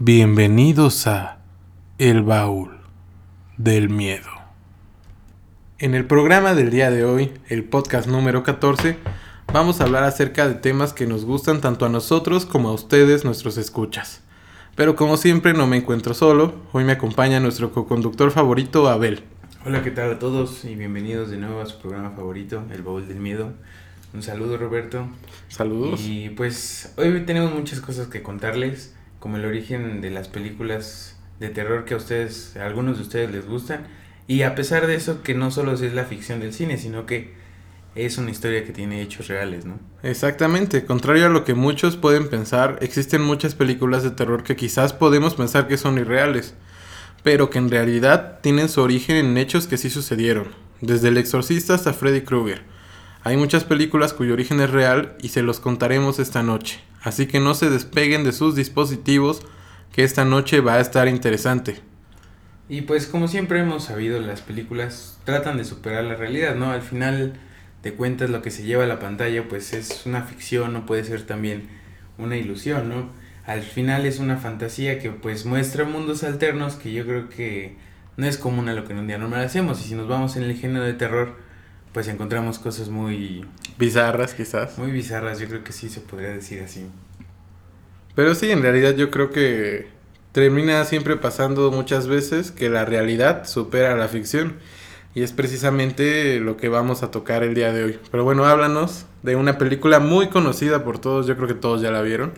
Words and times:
Bienvenidos 0.00 1.08
a 1.08 1.40
El 1.98 2.22
Baúl 2.22 2.78
del 3.56 3.88
Miedo. 3.88 4.28
En 5.80 5.96
el 5.96 6.04
programa 6.04 6.54
del 6.54 6.70
día 6.70 6.92
de 6.92 7.04
hoy, 7.04 7.32
el 7.48 7.64
podcast 7.64 8.06
número 8.06 8.44
14, 8.44 8.96
vamos 9.52 9.80
a 9.80 9.84
hablar 9.84 10.04
acerca 10.04 10.46
de 10.46 10.54
temas 10.54 10.92
que 10.92 11.08
nos 11.08 11.24
gustan 11.24 11.60
tanto 11.60 11.84
a 11.84 11.88
nosotros 11.88 12.46
como 12.46 12.68
a 12.68 12.74
ustedes, 12.74 13.24
nuestros 13.24 13.58
escuchas. 13.58 14.22
Pero 14.76 14.94
como 14.94 15.16
siempre 15.16 15.52
no 15.52 15.66
me 15.66 15.78
encuentro 15.78 16.14
solo, 16.14 16.54
hoy 16.70 16.84
me 16.84 16.92
acompaña 16.92 17.40
nuestro 17.40 17.72
co-conductor 17.72 18.30
favorito, 18.30 18.88
Abel. 18.88 19.24
Hola, 19.66 19.82
¿qué 19.82 19.90
tal 19.90 20.12
a 20.12 20.18
todos? 20.20 20.64
Y 20.64 20.76
bienvenidos 20.76 21.28
de 21.28 21.38
nuevo 21.38 21.60
a 21.60 21.66
su 21.66 21.76
programa 21.80 22.12
favorito, 22.12 22.62
El 22.70 22.82
Baúl 22.82 23.08
del 23.08 23.18
Miedo. 23.18 23.52
Un 24.14 24.22
saludo, 24.22 24.58
Roberto. 24.58 25.08
Saludos. 25.48 26.02
Y 26.04 26.28
pues 26.28 26.94
hoy 26.96 27.20
tenemos 27.26 27.52
muchas 27.52 27.80
cosas 27.80 28.06
que 28.06 28.22
contarles 28.22 28.94
como 29.18 29.36
el 29.36 29.44
origen 29.44 30.00
de 30.00 30.10
las 30.10 30.28
películas 30.28 31.18
de 31.40 31.48
terror 31.50 31.84
que 31.84 31.94
a 31.94 31.96
ustedes, 31.96 32.56
algunos 32.56 32.96
de 32.96 33.02
ustedes 33.02 33.30
les 33.30 33.46
gustan. 33.46 33.86
Y 34.26 34.42
a 34.42 34.54
pesar 34.54 34.86
de 34.86 34.94
eso, 34.94 35.22
que 35.22 35.34
no 35.34 35.50
solo 35.50 35.72
es 35.72 35.80
la 35.94 36.04
ficción 36.04 36.40
del 36.40 36.52
cine, 36.52 36.76
sino 36.76 37.06
que 37.06 37.34
es 37.94 38.18
una 38.18 38.30
historia 38.30 38.64
que 38.64 38.72
tiene 38.72 39.02
hechos 39.02 39.28
reales, 39.28 39.64
¿no? 39.64 39.78
Exactamente, 40.02 40.84
contrario 40.84 41.26
a 41.26 41.30
lo 41.30 41.44
que 41.44 41.54
muchos 41.54 41.96
pueden 41.96 42.28
pensar, 42.28 42.78
existen 42.80 43.22
muchas 43.22 43.54
películas 43.54 44.02
de 44.02 44.10
terror 44.10 44.44
que 44.44 44.56
quizás 44.56 44.92
podemos 44.92 45.34
pensar 45.34 45.66
que 45.66 45.78
son 45.78 45.98
irreales, 45.98 46.54
pero 47.24 47.50
que 47.50 47.58
en 47.58 47.70
realidad 47.70 48.38
tienen 48.40 48.68
su 48.68 48.82
origen 48.82 49.16
en 49.16 49.36
hechos 49.36 49.66
que 49.66 49.78
sí 49.78 49.90
sucedieron, 49.90 50.48
desde 50.80 51.08
El 51.08 51.16
Exorcista 51.16 51.74
hasta 51.74 51.92
Freddy 51.92 52.20
Krueger. 52.20 52.62
Hay 53.24 53.36
muchas 53.36 53.64
películas 53.64 54.12
cuyo 54.12 54.34
origen 54.34 54.60
es 54.60 54.70
real 54.70 55.16
y 55.20 55.30
se 55.30 55.42
los 55.42 55.58
contaremos 55.58 56.20
esta 56.20 56.42
noche. 56.42 56.80
Así 57.02 57.26
que 57.26 57.40
no 57.40 57.54
se 57.54 57.70
despeguen 57.70 58.24
de 58.24 58.32
sus 58.32 58.54
dispositivos, 58.54 59.42
que 59.92 60.04
esta 60.04 60.24
noche 60.24 60.60
va 60.60 60.74
a 60.74 60.80
estar 60.80 61.08
interesante. 61.08 61.80
Y 62.68 62.82
pues 62.82 63.06
como 63.06 63.28
siempre 63.28 63.60
hemos 63.60 63.84
sabido, 63.84 64.20
las 64.20 64.42
películas 64.42 65.18
tratan 65.24 65.56
de 65.56 65.64
superar 65.64 66.04
la 66.04 66.16
realidad, 66.16 66.54
¿no? 66.54 66.70
Al 66.70 66.82
final 66.82 67.34
de 67.82 67.94
cuentas 67.94 68.28
lo 68.28 68.42
que 68.42 68.50
se 68.50 68.64
lleva 68.64 68.84
a 68.84 68.88
la 68.88 68.98
pantalla 68.98 69.48
pues 69.48 69.72
es 69.72 70.04
una 70.04 70.22
ficción, 70.22 70.72
no 70.72 70.84
puede 70.84 71.04
ser 71.04 71.22
también 71.22 71.68
una 72.18 72.36
ilusión, 72.36 72.88
¿no? 72.88 73.10
Al 73.46 73.62
final 73.62 74.04
es 74.04 74.18
una 74.18 74.36
fantasía 74.36 74.98
que 74.98 75.10
pues 75.10 75.46
muestra 75.46 75.84
mundos 75.84 76.22
alternos 76.24 76.74
que 76.74 76.92
yo 76.92 77.04
creo 77.06 77.30
que 77.30 77.76
no 78.18 78.26
es 78.26 78.36
común 78.36 78.68
a 78.68 78.74
lo 78.74 78.84
que 78.84 78.92
en 78.92 78.98
un 78.98 79.06
día 79.06 79.16
normal 79.16 79.44
hacemos. 79.44 79.80
Y 79.80 79.88
si 79.88 79.94
nos 79.94 80.06
vamos 80.06 80.36
en 80.36 80.42
el 80.42 80.54
género 80.54 80.84
de 80.84 80.92
terror, 80.92 81.36
pues 81.92 82.08
encontramos 82.08 82.58
cosas 82.58 82.88
muy 82.88 83.44
bizarras 83.78 84.34
quizás. 84.34 84.78
Muy 84.78 84.90
bizarras, 84.90 85.38
yo 85.38 85.48
creo 85.48 85.64
que 85.64 85.72
sí 85.72 85.88
se 85.88 86.00
podría 86.00 86.30
decir 86.30 86.62
así. 86.62 86.86
Pero 88.14 88.34
sí, 88.34 88.50
en 88.50 88.62
realidad 88.62 88.94
yo 88.94 89.10
creo 89.10 89.30
que 89.30 89.88
termina 90.32 90.84
siempre 90.84 91.16
pasando 91.16 91.70
muchas 91.70 92.06
veces 92.06 92.50
que 92.50 92.68
la 92.68 92.84
realidad 92.84 93.46
supera 93.46 93.96
la 93.96 94.08
ficción. 94.08 94.56
Y 95.14 95.22
es 95.22 95.32
precisamente 95.32 96.38
lo 96.38 96.56
que 96.56 96.68
vamos 96.68 97.02
a 97.02 97.10
tocar 97.10 97.42
el 97.42 97.54
día 97.54 97.72
de 97.72 97.84
hoy. 97.84 97.98
Pero 98.10 98.24
bueno, 98.24 98.44
háblanos 98.44 99.06
de 99.22 99.36
una 99.36 99.58
película 99.58 99.98
muy 99.98 100.28
conocida 100.28 100.84
por 100.84 100.98
todos, 100.98 101.26
yo 101.26 101.36
creo 101.36 101.48
que 101.48 101.54
todos 101.54 101.80
ya 101.80 101.90
la 101.90 102.02
vieron. 102.02 102.32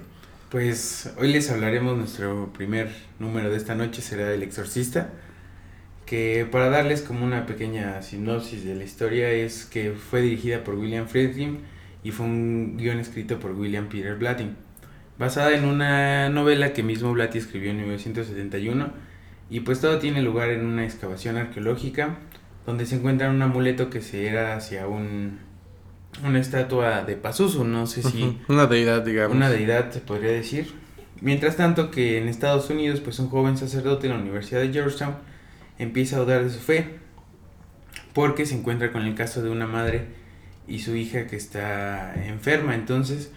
Pues 0.50 1.10
hoy 1.18 1.32
les 1.32 1.50
hablaremos, 1.50 1.96
nuestro 1.96 2.52
primer 2.52 2.90
número 3.18 3.50
de 3.50 3.56
esta 3.56 3.74
noche 3.74 4.02
será 4.02 4.32
El 4.32 4.42
Exorcista 4.42 5.10
que 6.10 6.44
para 6.50 6.70
darles 6.70 7.02
como 7.02 7.24
una 7.24 7.46
pequeña 7.46 8.02
sinopsis 8.02 8.64
de 8.64 8.74
la 8.74 8.82
historia 8.82 9.30
es 9.30 9.64
que 9.64 9.92
fue 9.92 10.20
dirigida 10.22 10.64
por 10.64 10.74
William 10.74 11.06
Friedkin 11.06 11.60
y 12.02 12.10
fue 12.10 12.26
un 12.26 12.76
guion 12.76 12.98
escrito 12.98 13.38
por 13.38 13.52
William 13.52 13.88
Peter 13.88 14.16
Blatty, 14.16 14.50
basada 15.20 15.54
en 15.54 15.64
una 15.64 16.28
novela 16.28 16.72
que 16.72 16.82
mismo 16.82 17.12
Blatty 17.12 17.38
escribió 17.38 17.70
en 17.70 17.76
1971 17.76 18.90
y 19.50 19.60
pues 19.60 19.80
todo 19.80 20.00
tiene 20.00 20.20
lugar 20.20 20.50
en 20.50 20.66
una 20.66 20.84
excavación 20.84 21.36
arqueológica 21.36 22.16
donde 22.66 22.86
se 22.86 22.96
encuentra 22.96 23.30
un 23.30 23.40
amuleto 23.40 23.88
que 23.88 24.00
se 24.00 24.26
era 24.26 24.56
hacia 24.56 24.88
un 24.88 25.38
una 26.26 26.40
estatua 26.40 27.04
de 27.04 27.14
Pazuzu, 27.14 27.62
no 27.62 27.86
sé 27.86 28.02
si 28.02 28.36
una 28.48 28.66
deidad, 28.66 29.02
digamos. 29.02 29.36
Una 29.36 29.48
deidad 29.48 29.92
se 29.92 30.00
podría 30.00 30.32
decir. 30.32 30.74
Mientras 31.20 31.54
tanto 31.54 31.92
que 31.92 32.18
en 32.18 32.26
Estados 32.26 32.68
Unidos 32.68 32.98
pues 32.98 33.20
un 33.20 33.28
joven 33.28 33.56
sacerdote 33.56 34.08
en 34.08 34.14
la 34.14 34.18
Universidad 34.18 34.60
de 34.60 34.72
Georgetown 34.72 35.29
empieza 35.80 36.16
a 36.16 36.20
dudar 36.20 36.44
de 36.44 36.50
su 36.50 36.60
fe 36.60 37.00
porque 38.12 38.46
se 38.46 38.54
encuentra 38.54 38.92
con 38.92 39.02
el 39.02 39.14
caso 39.14 39.42
de 39.42 39.50
una 39.50 39.66
madre 39.66 40.04
y 40.68 40.80
su 40.80 40.94
hija 40.94 41.26
que 41.26 41.36
está 41.36 42.14
enferma. 42.26 42.74
Entonces, 42.74 43.32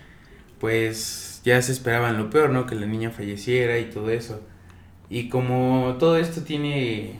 pues 0.60 1.42
ya 1.44 1.62
se 1.62 1.72
esperaban 1.72 2.18
lo 2.18 2.30
peor, 2.30 2.50
¿no? 2.50 2.66
Que 2.66 2.76
la 2.76 2.86
niña 2.86 3.10
falleciera 3.10 3.80
y 3.80 3.86
todo 3.86 4.10
eso. 4.10 4.42
Y 5.10 5.30
como 5.30 5.96
todo 6.00 6.18
esto 6.18 6.42
tiene, 6.42 7.16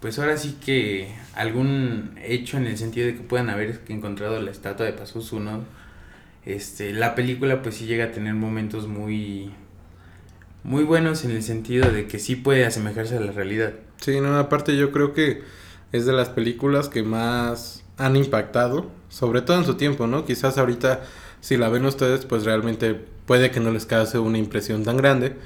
pues 0.00 0.18
ahora 0.18 0.36
sí 0.36 0.58
que 0.64 1.08
algún 1.34 2.12
hecho 2.22 2.56
en 2.56 2.66
el 2.66 2.78
sentido 2.78 3.06
de 3.06 3.14
que 3.14 3.22
puedan 3.22 3.50
haber 3.50 3.80
encontrado 3.88 4.40
la 4.40 4.50
estatua 4.50 4.86
de 4.86 4.92
Pazuzu, 4.92 5.40
¿no? 5.40 5.64
Este, 6.44 6.92
la 6.92 7.14
película 7.14 7.62
pues 7.62 7.76
sí 7.76 7.86
llega 7.86 8.06
a 8.06 8.12
tener 8.12 8.34
momentos 8.34 8.86
muy, 8.86 9.50
muy 10.62 10.84
buenos 10.84 11.24
en 11.24 11.32
el 11.32 11.42
sentido 11.42 11.90
de 11.90 12.06
que 12.06 12.18
sí 12.18 12.36
puede 12.36 12.64
asemejarse 12.64 13.16
a 13.16 13.20
la 13.20 13.32
realidad. 13.32 13.74
Sí, 14.00 14.20
no, 14.20 14.38
aparte 14.38 14.76
yo 14.76 14.92
creo 14.92 15.12
que 15.12 15.42
es 15.92 16.06
de 16.06 16.12
las 16.12 16.28
películas 16.28 16.88
que 16.88 17.02
más 17.02 17.82
han 17.96 18.16
impactado, 18.16 18.90
sobre 19.08 19.42
todo 19.42 19.58
en 19.58 19.64
su 19.64 19.74
tiempo, 19.74 20.06
¿no? 20.06 20.24
Quizás 20.24 20.58
ahorita 20.58 21.02
si 21.40 21.56
la 21.56 21.68
ven 21.68 21.84
ustedes, 21.84 22.24
pues 22.24 22.44
realmente 22.44 22.94
puede 23.26 23.50
que 23.50 23.60
no 23.60 23.70
les 23.70 23.86
cause 23.86 24.18
una 24.18 24.38
impresión 24.38 24.84
tan 24.84 24.96
grande, 24.96 25.36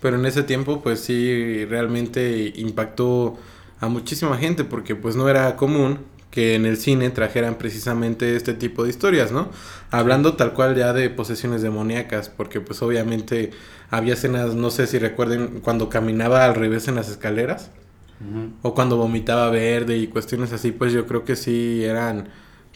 pero 0.00 0.16
en 0.16 0.26
ese 0.26 0.42
tiempo 0.42 0.82
pues 0.82 1.00
sí 1.00 1.64
realmente 1.66 2.52
impactó 2.56 3.38
a 3.80 3.88
muchísima 3.88 4.36
gente 4.38 4.64
porque 4.64 4.96
pues 4.96 5.16
no 5.16 5.28
era 5.28 5.56
común 5.56 6.00
que 6.30 6.54
en 6.54 6.66
el 6.66 6.76
cine 6.76 7.10
trajeran 7.10 7.56
precisamente 7.56 8.36
este 8.36 8.54
tipo 8.54 8.84
de 8.84 8.90
historias, 8.90 9.32
¿no? 9.32 9.50
Hablando 9.90 10.34
tal 10.34 10.52
cual 10.52 10.76
ya 10.76 10.92
de 10.92 11.10
posesiones 11.10 11.62
demoníacas, 11.62 12.28
porque 12.28 12.60
pues 12.60 12.82
obviamente 12.82 13.50
había 13.90 14.14
escenas, 14.14 14.54
no 14.54 14.70
sé 14.70 14.86
si 14.86 14.98
recuerden, 14.98 15.60
cuando 15.62 15.88
caminaba 15.88 16.44
al 16.44 16.54
revés 16.54 16.86
en 16.88 16.96
las 16.96 17.08
escaleras, 17.08 17.70
o 18.62 18.74
cuando 18.74 18.96
vomitaba 18.96 19.50
verde 19.50 19.96
y 19.96 20.08
cuestiones 20.08 20.52
así, 20.52 20.72
pues 20.72 20.92
yo 20.92 21.06
creo 21.06 21.24
que 21.24 21.36
sí 21.36 21.84
eran 21.84 22.28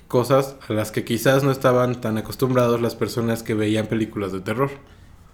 cosas 0.07 0.57
a 0.69 0.73
las 0.73 0.93
que 0.93 1.05
quizás 1.05 1.43
no 1.43 1.51
estaban 1.51 2.01
tan 2.01 2.19
acostumbrados 2.19 2.81
las 2.81 2.95
personas 2.95 3.43
que 3.43 3.55
veían 3.55 3.87
películas 3.87 4.33
de 4.33 4.41
terror. 4.41 4.71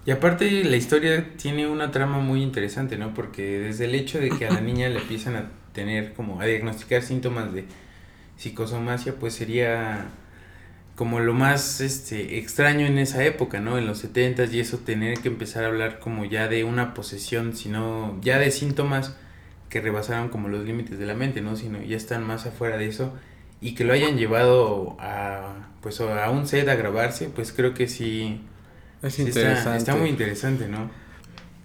Y 0.06 0.10
aparte 0.10 0.64
la 0.64 0.76
historia 0.76 1.34
tiene 1.36 1.66
una 1.66 1.90
trama 1.90 2.20
muy 2.20 2.42
interesante, 2.42 2.96
¿no? 2.96 3.12
Porque 3.12 3.58
desde 3.58 3.84
el 3.84 3.94
hecho 3.94 4.18
de 4.18 4.30
que 4.30 4.46
a 4.46 4.50
la 4.50 4.60
niña 4.60 4.88
le 4.88 5.00
empiezan 5.00 5.36
a 5.36 5.50
tener 5.74 6.14
como 6.14 6.40
a 6.40 6.46
diagnosticar 6.46 7.02
síntomas 7.02 7.52
de 7.52 7.66
psicosomasia, 8.36 9.16
pues 9.16 9.34
sería 9.34 10.06
como 10.94 11.20
lo 11.20 11.34
más 11.34 11.80
este 11.80 12.38
extraño 12.38 12.86
en 12.86 12.98
esa 12.98 13.24
época, 13.24 13.60
¿no? 13.60 13.78
En 13.78 13.86
los 13.86 13.98
70 13.98 14.46
y 14.46 14.60
eso 14.60 14.78
tener 14.78 15.18
que 15.18 15.28
empezar 15.28 15.64
a 15.64 15.68
hablar 15.68 15.98
como 15.98 16.24
ya 16.24 16.48
de 16.48 16.64
una 16.64 16.94
posesión, 16.94 17.54
sino 17.54 18.18
ya 18.22 18.38
de 18.38 18.50
síntomas 18.50 19.14
que 19.68 19.80
rebasaron 19.80 20.28
como 20.28 20.48
los 20.48 20.64
límites 20.64 20.98
de 20.98 21.06
la 21.06 21.14
mente, 21.14 21.40
¿no? 21.40 21.56
Sino 21.56 21.80
ya 21.82 21.96
están 21.96 22.26
más 22.26 22.46
afuera 22.46 22.76
de 22.76 22.86
eso 22.86 23.12
y 23.60 23.74
que 23.74 23.84
lo 23.84 23.92
hayan 23.92 24.16
llevado 24.16 24.96
a 25.00 25.68
pues 25.80 26.00
a 26.00 26.30
un 26.30 26.46
set 26.46 26.68
a 26.68 26.74
grabarse, 26.74 27.28
pues 27.28 27.52
creo 27.52 27.74
que 27.74 27.86
sí 27.86 28.40
es 29.02 29.18
interesante. 29.18 29.78
Está, 29.78 29.94
muy 29.94 30.08
interesante, 30.08 30.68
¿no? 30.68 30.90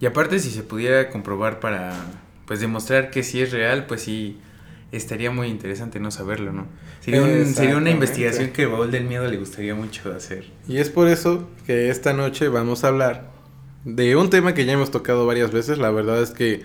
Y 0.00 0.06
aparte 0.06 0.38
si 0.38 0.50
se 0.50 0.62
pudiera 0.62 1.10
comprobar 1.10 1.60
para 1.60 1.92
pues 2.46 2.60
demostrar 2.60 3.10
que 3.10 3.22
sí 3.22 3.40
es 3.40 3.52
real, 3.52 3.86
pues 3.86 4.02
sí 4.02 4.38
estaría 4.92 5.30
muy 5.30 5.48
interesante 5.48 5.98
no 5.98 6.10
saberlo, 6.10 6.52
¿no? 6.52 6.66
Sería, 7.00 7.44
sería 7.46 7.76
una 7.76 7.90
investigación 7.90 8.50
que 8.50 8.64
a 8.64 8.68
Baúl 8.68 8.90
del 8.90 9.04
Miedo 9.04 9.26
le 9.26 9.36
gustaría 9.36 9.74
mucho 9.74 10.12
hacer. 10.14 10.44
Y 10.68 10.76
es 10.78 10.90
por 10.90 11.08
eso 11.08 11.48
que 11.66 11.90
esta 11.90 12.12
noche 12.12 12.48
vamos 12.48 12.84
a 12.84 12.88
hablar 12.88 13.30
de 13.84 14.16
un 14.16 14.30
tema 14.30 14.54
que 14.54 14.64
ya 14.64 14.72
hemos 14.72 14.90
tocado 14.90 15.26
varias 15.26 15.50
veces. 15.50 15.78
La 15.78 15.90
verdad 15.90 16.22
es 16.22 16.30
que 16.30 16.62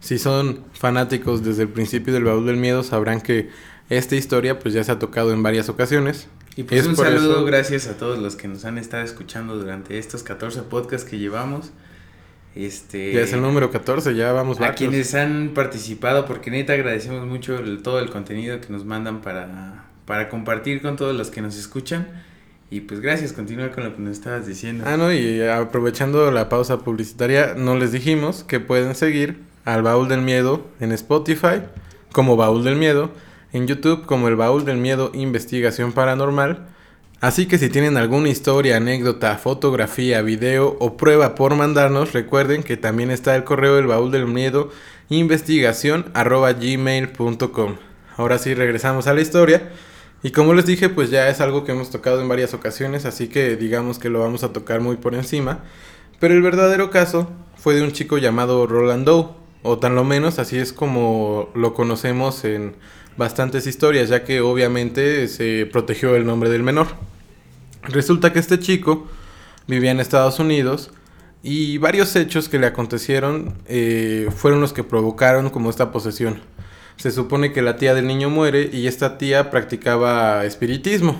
si 0.00 0.18
son 0.18 0.64
fanáticos 0.72 1.44
desde 1.44 1.62
el 1.62 1.68
principio 1.68 2.12
del 2.12 2.24
Baúl 2.24 2.46
del 2.46 2.56
Miedo, 2.56 2.82
sabrán 2.82 3.20
que 3.20 3.50
esta 3.90 4.16
historia 4.16 4.58
pues 4.58 4.74
ya 4.74 4.82
se 4.82 4.92
ha 4.92 4.98
tocado 4.98 5.32
en 5.32 5.42
varias 5.42 5.68
ocasiones. 5.68 6.28
Y 6.56 6.64
pues 6.64 6.86
un 6.86 6.96
saludo 6.96 7.44
gracias 7.44 7.86
a 7.86 7.96
todos 7.96 8.18
los 8.18 8.34
que 8.36 8.48
nos 8.48 8.64
han 8.64 8.78
estado 8.78 9.04
escuchando 9.04 9.56
durante 9.56 9.98
estos 9.98 10.22
14 10.22 10.62
podcasts 10.62 11.08
que 11.08 11.18
llevamos. 11.18 11.70
Este, 12.54 13.12
ya 13.12 13.20
es 13.20 13.32
el 13.32 13.42
número 13.42 13.70
14, 13.70 14.14
ya 14.16 14.32
vamos 14.32 14.60
A 14.60 14.74
quienes 14.74 15.14
han 15.14 15.52
participado, 15.54 16.26
porque 16.26 16.50
neta 16.50 16.72
agradecemos 16.72 17.24
mucho 17.26 17.60
todo 17.82 18.00
el 18.00 18.10
contenido 18.10 18.60
que 18.60 18.72
nos 18.72 18.84
mandan 18.84 19.20
para, 19.20 19.84
para 20.04 20.28
compartir 20.28 20.82
con 20.82 20.96
todos 20.96 21.14
los 21.14 21.30
que 21.30 21.42
nos 21.42 21.56
escuchan. 21.56 22.08
Y 22.72 22.80
pues 22.80 23.00
gracias, 23.00 23.32
continúa 23.32 23.70
con 23.70 23.84
lo 23.84 23.94
que 23.94 24.02
nos 24.02 24.12
estabas 24.16 24.46
diciendo. 24.46 24.84
Ah, 24.86 24.96
no, 24.96 25.12
y 25.12 25.42
aprovechando 25.42 26.30
la 26.30 26.48
pausa 26.48 26.78
publicitaria, 26.78 27.54
no 27.56 27.76
les 27.76 27.92
dijimos 27.92 28.44
que 28.44 28.60
pueden 28.60 28.94
seguir 28.94 29.49
al 29.64 29.82
Baúl 29.82 30.08
del 30.08 30.22
Miedo 30.22 30.66
en 30.80 30.92
Spotify 30.92 31.62
como 32.12 32.36
Baúl 32.36 32.64
del 32.64 32.76
Miedo, 32.76 33.10
en 33.52 33.66
YouTube 33.66 34.06
como 34.06 34.28
el 34.28 34.36
Baúl 34.36 34.64
del 34.64 34.78
Miedo 34.78 35.10
Investigación 35.14 35.92
Paranormal, 35.92 36.66
Así 37.20 37.44
que 37.44 37.58
si 37.58 37.68
tienen 37.68 37.98
alguna 37.98 38.30
historia, 38.30 38.78
anécdota, 38.78 39.36
fotografía, 39.36 40.22
video 40.22 40.78
o 40.80 40.96
prueba 40.96 41.34
por 41.34 41.54
mandarnos, 41.54 42.14
recuerden 42.14 42.62
que 42.62 42.78
también 42.78 43.10
está 43.10 43.36
el 43.36 43.44
correo 43.44 43.76
del 43.76 43.86
baúl 43.86 44.10
del 44.10 44.26
miedo 44.26 44.70
investigación 45.10 46.10
arroba 46.14 46.54
gmail.com. 46.54 47.76
Ahora 48.16 48.38
sí 48.38 48.54
regresamos 48.54 49.06
a 49.06 49.12
la 49.12 49.20
historia. 49.20 49.68
Y 50.22 50.30
como 50.30 50.54
les 50.54 50.64
dije, 50.64 50.88
pues 50.88 51.10
ya 51.10 51.28
es 51.28 51.42
algo 51.42 51.64
que 51.64 51.72
hemos 51.72 51.90
tocado 51.90 52.22
en 52.22 52.28
varias 52.28 52.54
ocasiones, 52.54 53.04
así 53.04 53.28
que 53.28 53.56
digamos 53.56 53.98
que 53.98 54.08
lo 54.08 54.20
vamos 54.20 54.42
a 54.42 54.54
tocar 54.54 54.80
muy 54.80 54.96
por 54.96 55.14
encima. 55.14 55.60
Pero 56.20 56.32
el 56.32 56.40
verdadero 56.40 56.90
caso 56.90 57.30
fue 57.56 57.74
de 57.74 57.82
un 57.82 57.92
chico 57.92 58.16
llamado 58.16 58.66
Roland 58.66 59.04
Doe, 59.04 59.28
o 59.62 59.78
tan 59.78 59.94
lo 59.94 60.04
menos 60.04 60.38
así 60.38 60.56
es 60.56 60.72
como 60.72 61.50
lo 61.54 61.74
conocemos 61.74 62.44
en 62.44 62.74
bastantes 63.16 63.66
historias, 63.66 64.08
ya 64.08 64.24
que 64.24 64.40
obviamente 64.40 65.28
se 65.28 65.68
protegió 65.70 66.16
el 66.16 66.26
nombre 66.26 66.48
del 66.50 66.62
menor. 66.62 66.88
Resulta 67.82 68.32
que 68.32 68.38
este 68.38 68.58
chico 68.58 69.06
vivía 69.66 69.90
en 69.90 70.00
Estados 70.00 70.38
Unidos 70.38 70.90
y 71.42 71.78
varios 71.78 72.14
hechos 72.16 72.48
que 72.48 72.58
le 72.58 72.66
acontecieron 72.66 73.54
eh, 73.66 74.28
fueron 74.34 74.60
los 74.60 74.72
que 74.72 74.84
provocaron 74.84 75.50
como 75.50 75.70
esta 75.70 75.92
posesión. 75.92 76.40
Se 76.96 77.10
supone 77.10 77.52
que 77.52 77.62
la 77.62 77.76
tía 77.76 77.94
del 77.94 78.06
niño 78.06 78.28
muere 78.28 78.68
y 78.72 78.86
esta 78.86 79.16
tía 79.16 79.50
practicaba 79.50 80.44
espiritismo. 80.44 81.16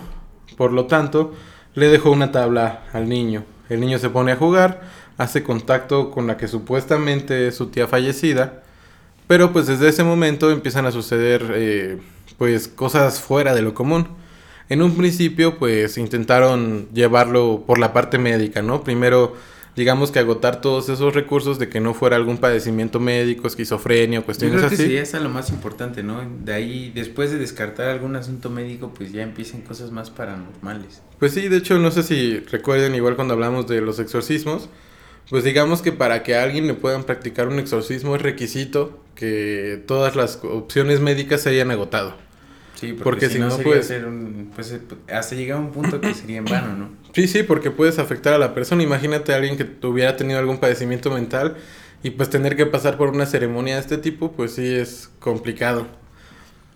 Por 0.57 0.73
lo 0.73 0.87
tanto, 0.87 1.33
le 1.75 1.89
dejó 1.89 2.11
una 2.11 2.33
tabla 2.33 2.85
al 2.93 3.09
niño. 3.09 3.45
El 3.71 3.81
niño 3.81 3.99
se 3.99 4.11
pone 4.11 4.33
a 4.33 4.37
jugar, 4.37 4.83
hace 5.21 5.43
contacto 5.43 6.11
con 6.11 6.27
la 6.27 6.39
que 6.39 6.49
supuestamente 6.49 7.47
es 7.47 7.55
su 7.55 7.67
tía 7.67 7.87
fallecida, 7.87 8.63
pero 9.27 9.53
pues 9.53 9.67
desde 9.67 9.89
ese 9.89 10.03
momento 10.03 10.51
empiezan 10.51 10.87
a 10.87 10.93
suceder 10.93 11.53
eh, 11.55 11.99
pues 12.39 12.69
cosas 12.69 13.21
fuera 13.21 13.55
de 13.55 13.61
lo 13.61 13.75
común. 13.75 14.09
En 14.71 14.81
un 14.81 14.97
principio, 14.97 15.59
pues 15.59 15.99
intentaron 15.99 16.89
llevarlo 16.95 17.65
por 17.67 17.79
la 17.79 17.93
parte 17.93 18.17
médica, 18.17 18.63
¿no? 18.63 18.83
Primero, 18.83 19.37
digamos 19.77 20.11
que 20.11 20.21
agotar 20.21 20.63
todos 20.63 20.89
esos 20.89 21.15
recursos 21.15 21.59
de 21.59 21.69
que 21.69 21.81
no 21.81 21.93
fuera 21.93 22.17
algún 22.17 22.39
padecimiento 22.39 22.99
médico, 22.99 23.47
esquizofrenia 23.47 24.21
o 24.21 24.25
cuestiones 24.25 24.55
Yo 24.55 24.69
creo 24.69 24.69
así. 24.69 24.85
que 24.85 24.89
sí, 24.89 24.97
esa 24.97 25.19
es 25.19 25.23
lo 25.23 25.29
más 25.29 25.51
importante, 25.51 26.03
¿no? 26.03 26.23
De 26.43 26.55
ahí, 26.55 26.93
después 26.95 27.31
de 27.31 27.37
descartar 27.37 27.89
algún 27.89 28.17
asunto 28.17 28.49
médico, 28.49 28.91
pues 28.97 29.13
ya 29.13 29.23
empiezan 29.23 29.61
cosas 29.61 29.91
más 29.91 30.09
paranormales. 30.09 31.03
Pues 31.19 31.35
sí, 31.35 31.49
de 31.49 31.59
hecho, 31.59 31.79
no 31.79 31.91
sé 31.91 32.05
si 32.05 32.39
recuerden 32.39 32.95
igual 32.95 33.17
cuando 33.17 33.35
hablamos 33.35 33.67
de 33.69 33.83
los 33.83 33.99
exorcismos, 33.99 34.71
pues 35.31 35.45
digamos 35.45 35.81
que 35.81 35.93
para 35.93 36.23
que 36.23 36.35
a 36.35 36.43
alguien 36.43 36.67
le 36.67 36.75
puedan 36.75 37.05
practicar 37.05 37.49
un 37.49 37.59
exorcismo 37.59 38.17
es 38.17 38.23
requisito 38.23 39.01
que 39.15 39.83
todas 39.87 40.17
las 40.17 40.41
opciones 40.43 41.01
médicas 41.01 41.43
se 41.43 41.51
hayan 41.51 41.71
agotado. 41.71 42.15
Sí, 42.75 42.95
porque, 42.95 43.03
Porque 43.05 43.29
si, 43.29 43.39
no, 43.39 43.57
pues- 43.59 43.81
hacer 43.81 44.07
un, 44.07 44.51
pues 44.55 44.73
eh, 44.73 44.81
hasta 45.13 45.35
llegar 45.35 45.59
a 45.59 45.61
un 45.61 45.71
punto 45.71 46.01
que 46.01 46.15
sería 46.15 46.39
en 46.39 46.47
vano, 46.47 46.77
¿no? 46.77 47.01
Sí, 47.13 47.27
sí, 47.27 47.43
porque 47.43 47.71
puedes 47.71 47.99
afectar 47.99 48.33
a 48.33 48.39
la 48.39 48.55
persona. 48.55 48.83
Imagínate 48.83 49.33
a 49.33 49.37
alguien 49.37 49.57
que 49.57 49.87
hubiera 49.87 50.17
tenido 50.17 50.39
algún 50.39 50.59
padecimiento 50.59 51.11
mental 51.11 51.57
y 52.03 52.11
pues 52.11 52.31
tener 52.31 52.57
que 52.57 52.67
pasar 52.67 52.97
por 52.97 53.09
una 53.09 53.27
ceremonia 53.27 53.75
de 53.75 53.81
este 53.81 53.99
tipo, 53.99 54.33
pues 54.33 54.55
sí 54.55 54.75
es 54.75 55.11
complicado. 55.19 55.89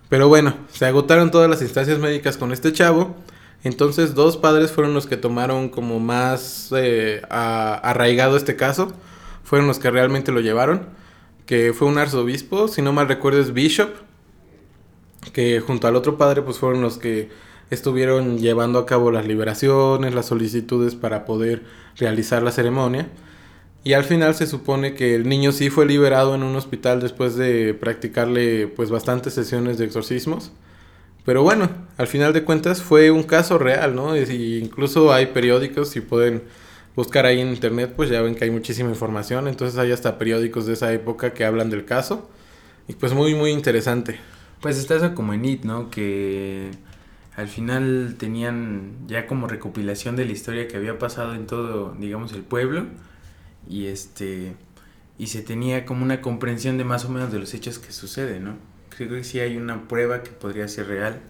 Pero 0.08 0.28
bueno, 0.28 0.56
se 0.72 0.86
agotaron 0.86 1.30
todas 1.30 1.48
las 1.48 1.62
instancias 1.62 1.98
médicas 1.98 2.36
con 2.36 2.52
este 2.52 2.72
chavo. 2.72 3.16
Entonces 3.64 4.14
dos 4.14 4.36
padres 4.36 4.70
fueron 4.70 4.92
los 4.92 5.06
que 5.06 5.16
tomaron 5.16 5.70
como 5.70 5.98
más 5.98 6.68
eh, 6.76 7.22
arraigado 7.30 8.36
este 8.36 8.56
caso. 8.56 8.92
Fueron 9.42 9.66
los 9.66 9.78
que 9.78 9.90
realmente 9.90 10.32
lo 10.32 10.40
llevaron. 10.40 10.88
Que 11.46 11.72
fue 11.72 11.88
un 11.88 11.98
arzobispo, 11.98 12.68
si 12.68 12.82
no 12.82 12.92
mal 12.92 13.08
recuerdo 13.08 13.40
es 13.40 13.54
Bishop. 13.54 13.90
Que 15.32 15.60
junto 15.60 15.88
al 15.88 15.96
otro 15.96 16.18
padre 16.18 16.42
pues 16.42 16.58
fueron 16.58 16.82
los 16.82 16.98
que 16.98 17.30
estuvieron 17.70 18.38
llevando 18.38 18.78
a 18.78 18.86
cabo 18.86 19.10
las 19.10 19.26
liberaciones, 19.26 20.14
las 20.14 20.26
solicitudes 20.26 20.94
para 20.94 21.24
poder 21.24 21.62
realizar 21.96 22.42
la 22.42 22.52
ceremonia. 22.52 23.08
Y 23.82 23.94
al 23.94 24.04
final 24.04 24.34
se 24.34 24.46
supone 24.46 24.94
que 24.94 25.14
el 25.14 25.26
niño 25.26 25.52
sí 25.52 25.70
fue 25.70 25.86
liberado 25.86 26.34
en 26.34 26.42
un 26.42 26.54
hospital 26.56 27.00
después 27.00 27.36
de 27.36 27.72
practicarle 27.72 28.66
pues 28.66 28.90
bastantes 28.90 29.32
sesiones 29.32 29.78
de 29.78 29.86
exorcismos. 29.86 30.52
Pero 31.24 31.42
bueno, 31.42 31.70
al 31.96 32.06
final 32.06 32.32
de 32.32 32.44
cuentas 32.44 32.82
fue 32.82 33.10
un 33.10 33.22
caso 33.22 33.58
real, 33.58 33.94
¿no? 33.94 34.16
Y 34.16 34.58
incluso 34.58 35.12
hay 35.12 35.26
periódicos, 35.26 35.88
si 35.88 36.00
pueden 36.00 36.42
buscar 36.96 37.26
ahí 37.26 37.40
en 37.40 37.48
internet, 37.48 37.94
pues 37.96 38.10
ya 38.10 38.20
ven 38.20 38.34
que 38.34 38.44
hay 38.44 38.50
muchísima 38.50 38.90
información. 38.90 39.48
Entonces 39.48 39.78
hay 39.78 39.92
hasta 39.92 40.18
periódicos 40.18 40.66
de 40.66 40.74
esa 40.74 40.92
época 40.92 41.32
que 41.32 41.44
hablan 41.44 41.70
del 41.70 41.84
caso. 41.84 42.28
Y 42.88 42.94
pues 42.94 43.14
muy, 43.14 43.34
muy 43.34 43.50
interesante. 43.50 44.18
Pues 44.60 44.76
está 44.78 44.96
eso 44.96 45.14
como 45.14 45.34
en 45.34 45.44
It, 45.44 45.64
¿no? 45.64 45.90
Que 45.90 46.70
al 47.36 47.48
final 47.48 48.16
tenían 48.18 48.92
ya 49.06 49.26
como 49.26 49.48
recopilación 49.48 50.16
de 50.16 50.26
la 50.26 50.32
historia 50.32 50.68
que 50.68 50.76
había 50.76 50.98
pasado 50.98 51.34
en 51.34 51.46
todo, 51.46 51.94
digamos, 51.98 52.32
el 52.32 52.42
pueblo. 52.42 52.86
Y 53.68 53.86
este. 53.86 54.54
Y 55.18 55.28
se 55.28 55.42
tenía 55.42 55.86
como 55.86 56.04
una 56.04 56.20
comprensión 56.20 56.76
de 56.76 56.84
más 56.84 57.04
o 57.04 57.08
menos 57.08 57.32
de 57.32 57.38
los 57.38 57.54
hechos 57.54 57.78
que 57.78 57.92
suceden, 57.92 58.44
¿no? 58.44 58.73
Creo 58.96 59.10
que 59.10 59.24
sí 59.24 59.40
hay 59.40 59.56
una 59.56 59.88
prueba 59.88 60.22
que 60.22 60.30
podría 60.30 60.68
ser 60.68 60.88
real 60.88 61.20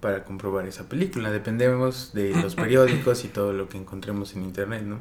para 0.00 0.24
comprobar 0.24 0.66
esa 0.66 0.88
película. 0.88 1.30
Dependemos 1.30 2.12
de 2.12 2.30
los 2.30 2.54
periódicos 2.54 3.24
y 3.24 3.28
todo 3.28 3.52
lo 3.52 3.68
que 3.68 3.78
encontremos 3.78 4.34
en 4.36 4.44
internet, 4.44 4.82
¿no? 4.82 5.00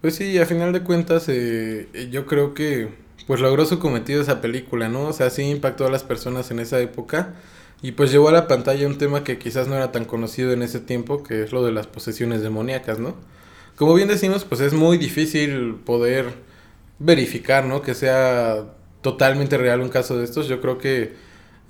Pues 0.00 0.14
sí, 0.14 0.38
a 0.38 0.46
final 0.46 0.72
de 0.72 0.82
cuentas, 0.82 1.26
eh, 1.28 2.08
yo 2.10 2.24
creo 2.26 2.54
que 2.54 2.88
pues 3.26 3.40
logró 3.40 3.66
su 3.66 3.78
cometido 3.78 4.22
esa 4.22 4.40
película, 4.40 4.88
¿no? 4.88 5.08
O 5.08 5.12
sea, 5.12 5.28
sí 5.28 5.42
impactó 5.42 5.86
a 5.86 5.90
las 5.90 6.02
personas 6.02 6.50
en 6.50 6.60
esa 6.60 6.80
época 6.80 7.34
y 7.82 7.92
pues 7.92 8.10
llevó 8.10 8.28
a 8.28 8.32
la 8.32 8.48
pantalla 8.48 8.86
un 8.86 8.96
tema 8.96 9.22
que 9.22 9.38
quizás 9.38 9.68
no 9.68 9.74
era 9.74 9.92
tan 9.92 10.04
conocido 10.04 10.52
en 10.52 10.62
ese 10.62 10.80
tiempo, 10.80 11.22
que 11.22 11.42
es 11.42 11.52
lo 11.52 11.64
de 11.64 11.72
las 11.72 11.86
posesiones 11.86 12.42
demoníacas, 12.42 12.98
¿no? 12.98 13.16
Como 13.76 13.94
bien 13.94 14.08
decimos, 14.08 14.44
pues 14.44 14.60
es 14.60 14.72
muy 14.72 14.98
difícil 14.98 15.74
poder 15.84 16.32
verificar, 16.98 17.64
¿no? 17.64 17.82
Que 17.82 17.94
sea 17.94 18.64
totalmente 19.12 19.56
real 19.56 19.80
un 19.80 19.88
caso 19.88 20.18
de 20.18 20.24
estos. 20.24 20.48
Yo 20.48 20.60
creo 20.60 20.76
que 20.76 21.14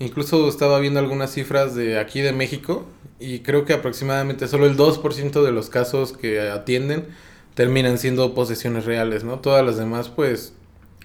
incluso 0.01 0.49
estaba 0.49 0.81
viendo 0.81 0.99
algunas 0.99 1.33
cifras 1.33 1.75
de 1.77 1.99
aquí 1.99 2.21
de 2.21 2.33
México 2.33 2.85
y 3.21 3.41
creo 3.41 3.65
que 3.65 3.75
aproximadamente 3.75 4.49
solo 4.49 4.67
el 4.67 4.77
2% 4.77 5.45
de 5.45 5.53
los 5.53 5.71
casos 5.71 6.13
que 6.13 6.41
atienden 6.51 7.07
terminan 7.55 7.99
siendo 7.99 8.35
posesiones 8.35 8.87
reales, 8.87 9.23
¿no? 9.23 9.39
Todas 9.39 9.65
las 9.65 9.77
demás, 9.77 10.09
pues... 10.09 10.53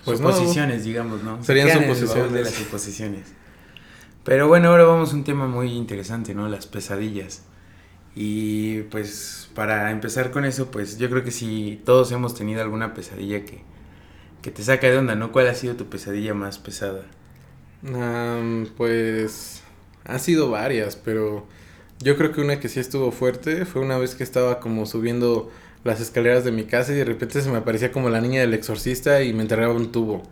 pues 0.06 0.20
no. 0.20 0.32
suposiciones, 0.32 0.86
digamos, 0.86 1.24
¿no? 1.24 1.38
Se 1.42 1.48
Serían 1.48 1.70
suposiciones. 1.70 2.16
baúl 2.16 2.34
de 2.34 2.44
las 2.44 2.54
suposiciones. 2.54 3.28
Pero 4.24 4.48
bueno, 4.48 4.70
ahora 4.70 4.86
vamos 4.86 5.14
a 5.14 5.16
un 5.16 5.24
tema 5.24 5.48
muy 5.48 5.72
interesante, 5.72 6.34
¿no? 6.34 6.48
Las 6.48 6.66
pesadillas. 6.66 7.44
Y 8.16 8.82
pues 8.84 9.50
para 9.54 9.92
empezar 9.92 10.32
con 10.32 10.46
eso, 10.46 10.72
pues 10.72 10.98
yo 10.98 11.10
creo 11.12 11.24
que 11.24 11.32
si 11.32 11.82
todos 11.86 12.12
hemos 12.12 12.34
tenido 12.34 12.62
alguna 12.62 12.94
pesadilla 12.94 13.46
que, 13.46 13.64
que 14.44 14.52
te 14.52 14.64
saca 14.64 14.88
de 14.88 14.98
onda, 14.98 15.16
¿no? 15.16 15.32
¿Cuál 15.32 15.48
ha 15.48 15.56
sido 15.56 15.76
tu 15.76 15.88
pesadilla 15.88 16.36
más 16.36 16.60
pesada? 16.60 17.06
Pues 18.78 19.62
han 20.06 20.20
sido 20.20 20.50
varias, 20.50 20.96
pero 20.96 21.48
yo 22.00 22.18
creo 22.18 22.32
que 22.32 22.42
una 22.42 22.60
que 22.60 22.70
sí 22.70 22.80
estuvo 22.80 23.12
fuerte 23.12 23.66
fue 23.66 23.82
una 23.82 23.98
vez 23.98 24.16
que 24.16 24.24
estaba 24.24 24.60
como 24.60 24.86
subiendo 24.86 25.52
las 25.84 26.00
escaleras 26.00 26.46
de 26.46 26.52
mi 26.52 26.64
casa 26.66 26.94
y 26.94 26.96
de 26.96 27.06
repente 27.06 27.42
se 27.42 27.50
me 27.50 27.58
aparecía 27.58 27.92
como 27.92 28.10
la 28.10 28.22
niña 28.22 28.42
del 28.42 28.54
exorcista 28.54 29.22
y 29.24 29.34
me 29.34 29.42
enterraba 29.42 29.74
un 29.74 29.92
tubo. 29.92 30.24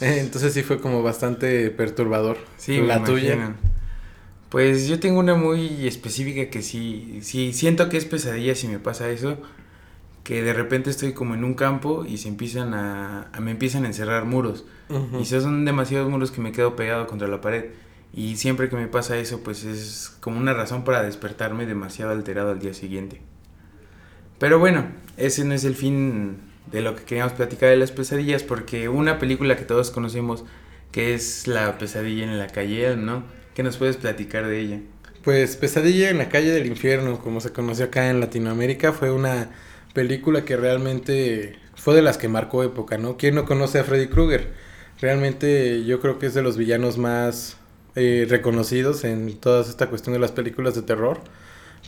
Entonces 0.00 0.52
sí 0.54 0.62
fue 0.62 0.80
como 0.80 1.02
bastante 1.02 1.70
perturbador. 1.70 2.38
Sí, 2.56 2.80
la 2.80 2.98
me 2.98 3.06
tuya. 3.06 3.34
imagino. 3.34 3.56
Pues 4.48 4.88
yo 4.88 4.98
tengo 4.98 5.20
una 5.20 5.34
muy 5.36 5.86
específica 5.86 6.50
que 6.50 6.62
sí, 6.62 7.20
sí 7.22 7.52
siento 7.52 7.88
que 7.88 7.96
es 7.96 8.04
pesadilla 8.04 8.54
si 8.56 8.66
me 8.66 8.80
pasa 8.80 9.08
eso, 9.10 9.38
que 10.30 10.44
de 10.44 10.52
repente 10.52 10.90
estoy 10.90 11.12
como 11.12 11.34
en 11.34 11.42
un 11.42 11.54
campo 11.54 12.04
y 12.06 12.16
se 12.18 12.28
empiezan 12.28 12.72
a, 12.72 13.22
a- 13.32 13.40
me 13.40 13.50
empiezan 13.50 13.82
a 13.82 13.88
encerrar 13.88 14.26
muros 14.26 14.64
Ujú. 14.88 15.18
y 15.18 15.24
son 15.24 15.64
demasiados 15.64 16.08
muros 16.08 16.30
que 16.30 16.40
me 16.40 16.52
quedo 16.52 16.76
pegado 16.76 17.08
contra 17.08 17.26
la 17.26 17.40
pared 17.40 17.64
y 18.14 18.36
siempre 18.36 18.68
que 18.68 18.76
me 18.76 18.86
pasa 18.86 19.18
eso 19.18 19.40
pues 19.42 19.64
es 19.64 20.12
como 20.20 20.38
una 20.38 20.54
razón 20.54 20.84
para 20.84 21.02
despertarme 21.02 21.66
demasiado 21.66 22.12
alterado 22.12 22.52
al 22.52 22.60
día 22.60 22.74
siguiente. 22.74 23.20
Pero 24.38 24.60
bueno, 24.60 24.86
ese 25.16 25.44
no 25.44 25.52
es 25.52 25.64
el 25.64 25.74
fin 25.74 26.36
de 26.70 26.80
lo 26.80 26.94
que 26.94 27.02
queríamos 27.02 27.32
platicar 27.32 27.70
de 27.70 27.76
las 27.76 27.90
pesadillas 27.90 28.44
porque 28.44 28.88
una 28.88 29.18
película 29.18 29.56
que 29.56 29.64
todos 29.64 29.90
conocemos 29.90 30.44
que 30.92 31.12
es 31.14 31.48
La 31.48 31.76
pesadilla 31.76 32.22
en 32.22 32.38
la 32.38 32.46
calle, 32.46 32.96
¿no? 32.96 33.24
¿Qué 33.54 33.64
nos 33.64 33.78
puedes 33.78 33.96
platicar 33.96 34.46
de 34.46 34.60
ella? 34.60 34.80
Pues 35.24 35.56
Pesadilla 35.56 36.08
en 36.08 36.18
la 36.18 36.28
calle 36.28 36.50
del 36.50 36.66
infierno, 36.66 37.18
como 37.18 37.40
se 37.40 37.50
conoció 37.52 37.86
acá 37.86 38.08
en 38.08 38.20
Latinoamérica, 38.20 38.92
fue 38.92 39.10
una 39.10 39.50
película 39.92 40.44
que 40.44 40.56
realmente 40.56 41.58
fue 41.74 41.94
de 41.94 42.02
las 42.02 42.18
que 42.18 42.28
marcó 42.28 42.62
época, 42.62 42.98
¿no? 42.98 43.16
¿Quién 43.16 43.34
no 43.34 43.44
conoce 43.44 43.78
a 43.78 43.84
Freddy 43.84 44.08
Krueger? 44.08 44.48
Realmente 45.00 45.84
yo 45.84 46.00
creo 46.00 46.18
que 46.18 46.26
es 46.26 46.34
de 46.34 46.42
los 46.42 46.56
villanos 46.56 46.98
más 46.98 47.56
eh, 47.96 48.26
reconocidos 48.28 49.04
en 49.04 49.38
toda 49.38 49.62
esta 49.62 49.88
cuestión 49.88 50.12
de 50.12 50.20
las 50.20 50.32
películas 50.32 50.74
de 50.74 50.82
terror. 50.82 51.20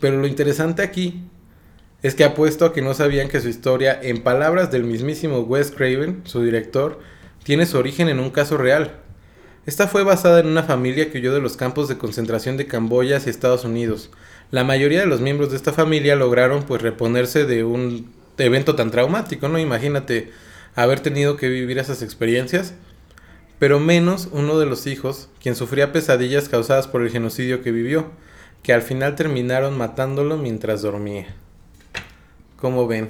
Pero 0.01 0.19
lo 0.19 0.27
interesante 0.27 0.83
aquí 0.83 1.23
es 2.03 2.15
que 2.15 2.25
apuesto 2.25 2.65
a 2.65 2.73
que 2.73 2.83
no 2.83 2.95
sabían 2.95 3.29
que 3.29 3.41
su 3.41 3.49
historia, 3.49 3.99
en 4.03 4.23
palabras 4.23 4.73
del 4.73 4.85
mismísimo 4.85 5.41
Wes 5.41 5.71
Craven, 5.71 6.23
su 6.25 6.43
director, 6.43 7.01
tiene 7.45 7.67
su 7.67 7.79
origen 7.79 8.09
en 8.09 8.19
un 8.19 8.31
caso 8.31 8.57
real. 8.57 8.97
Esta 9.65 9.87
fue 9.87 10.03
basada 10.03 10.41
en 10.41 10.47
una 10.47 10.65
familia 10.65 11.11
que 11.11 11.19
huyó 11.19 11.33
de 11.33 11.41
los 11.41 11.57
campos 11.57 11.89
de 11.89 11.99
concentración 11.99 12.57
de 12.57 12.67
Camboya 12.67 13.19
hacia 13.19 13.31
Estados 13.31 13.65
Unidos. 13.65 14.11
La 14.53 14.65
mayoría 14.65 15.01
de 15.01 15.07
los 15.07 15.23
miembros 15.23 15.51
de 15.51 15.57
esta 15.57 15.73
familia 15.73 16.15
lograron 16.15 16.65
pues 16.65 16.83
reponerse 16.83 17.47
de 17.47 17.65
un 17.65 18.13
evento 18.37 18.75
tan 18.77 18.91
traumático, 18.91 19.49
¿no? 19.49 19.59
Imagínate 19.59 20.31
haber 20.75 21.01
tenido 21.01 21.39
que 21.39 21.49
vivir 21.49 21.79
esas 21.79 22.03
experiencias, 22.03 22.75
pero 23.59 23.81
menos 23.81 24.29
uno 24.31 24.59
de 24.59 24.67
los 24.67 24.87
hijos, 24.87 25.31
quien 25.41 25.57
sufría 25.57 25.91
pesadillas 25.91 26.51
causadas 26.51 26.87
por 26.87 27.01
el 27.01 27.11
genocidio 27.11 27.63
que 27.63 27.73
vivió, 27.73 28.11
que 28.63 28.75
al 28.75 28.83
final 28.83 29.15
terminaron 29.15 29.79
matándolo 29.79 30.37
mientras 30.37 30.83
dormía. 30.83 31.35
¿Cómo 32.57 32.87
ven? 32.87 33.09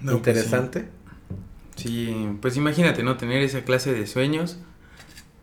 No, 0.00 0.18
pues 0.18 0.36
Interesante. 0.36 0.86
sí. 1.76 2.36
pues 2.42 2.56
imagínate, 2.56 3.04
¿no? 3.04 3.16
Tener 3.16 3.42
esa 3.42 3.62
clase 3.62 3.92
de 3.92 4.08
sueños 4.08 4.58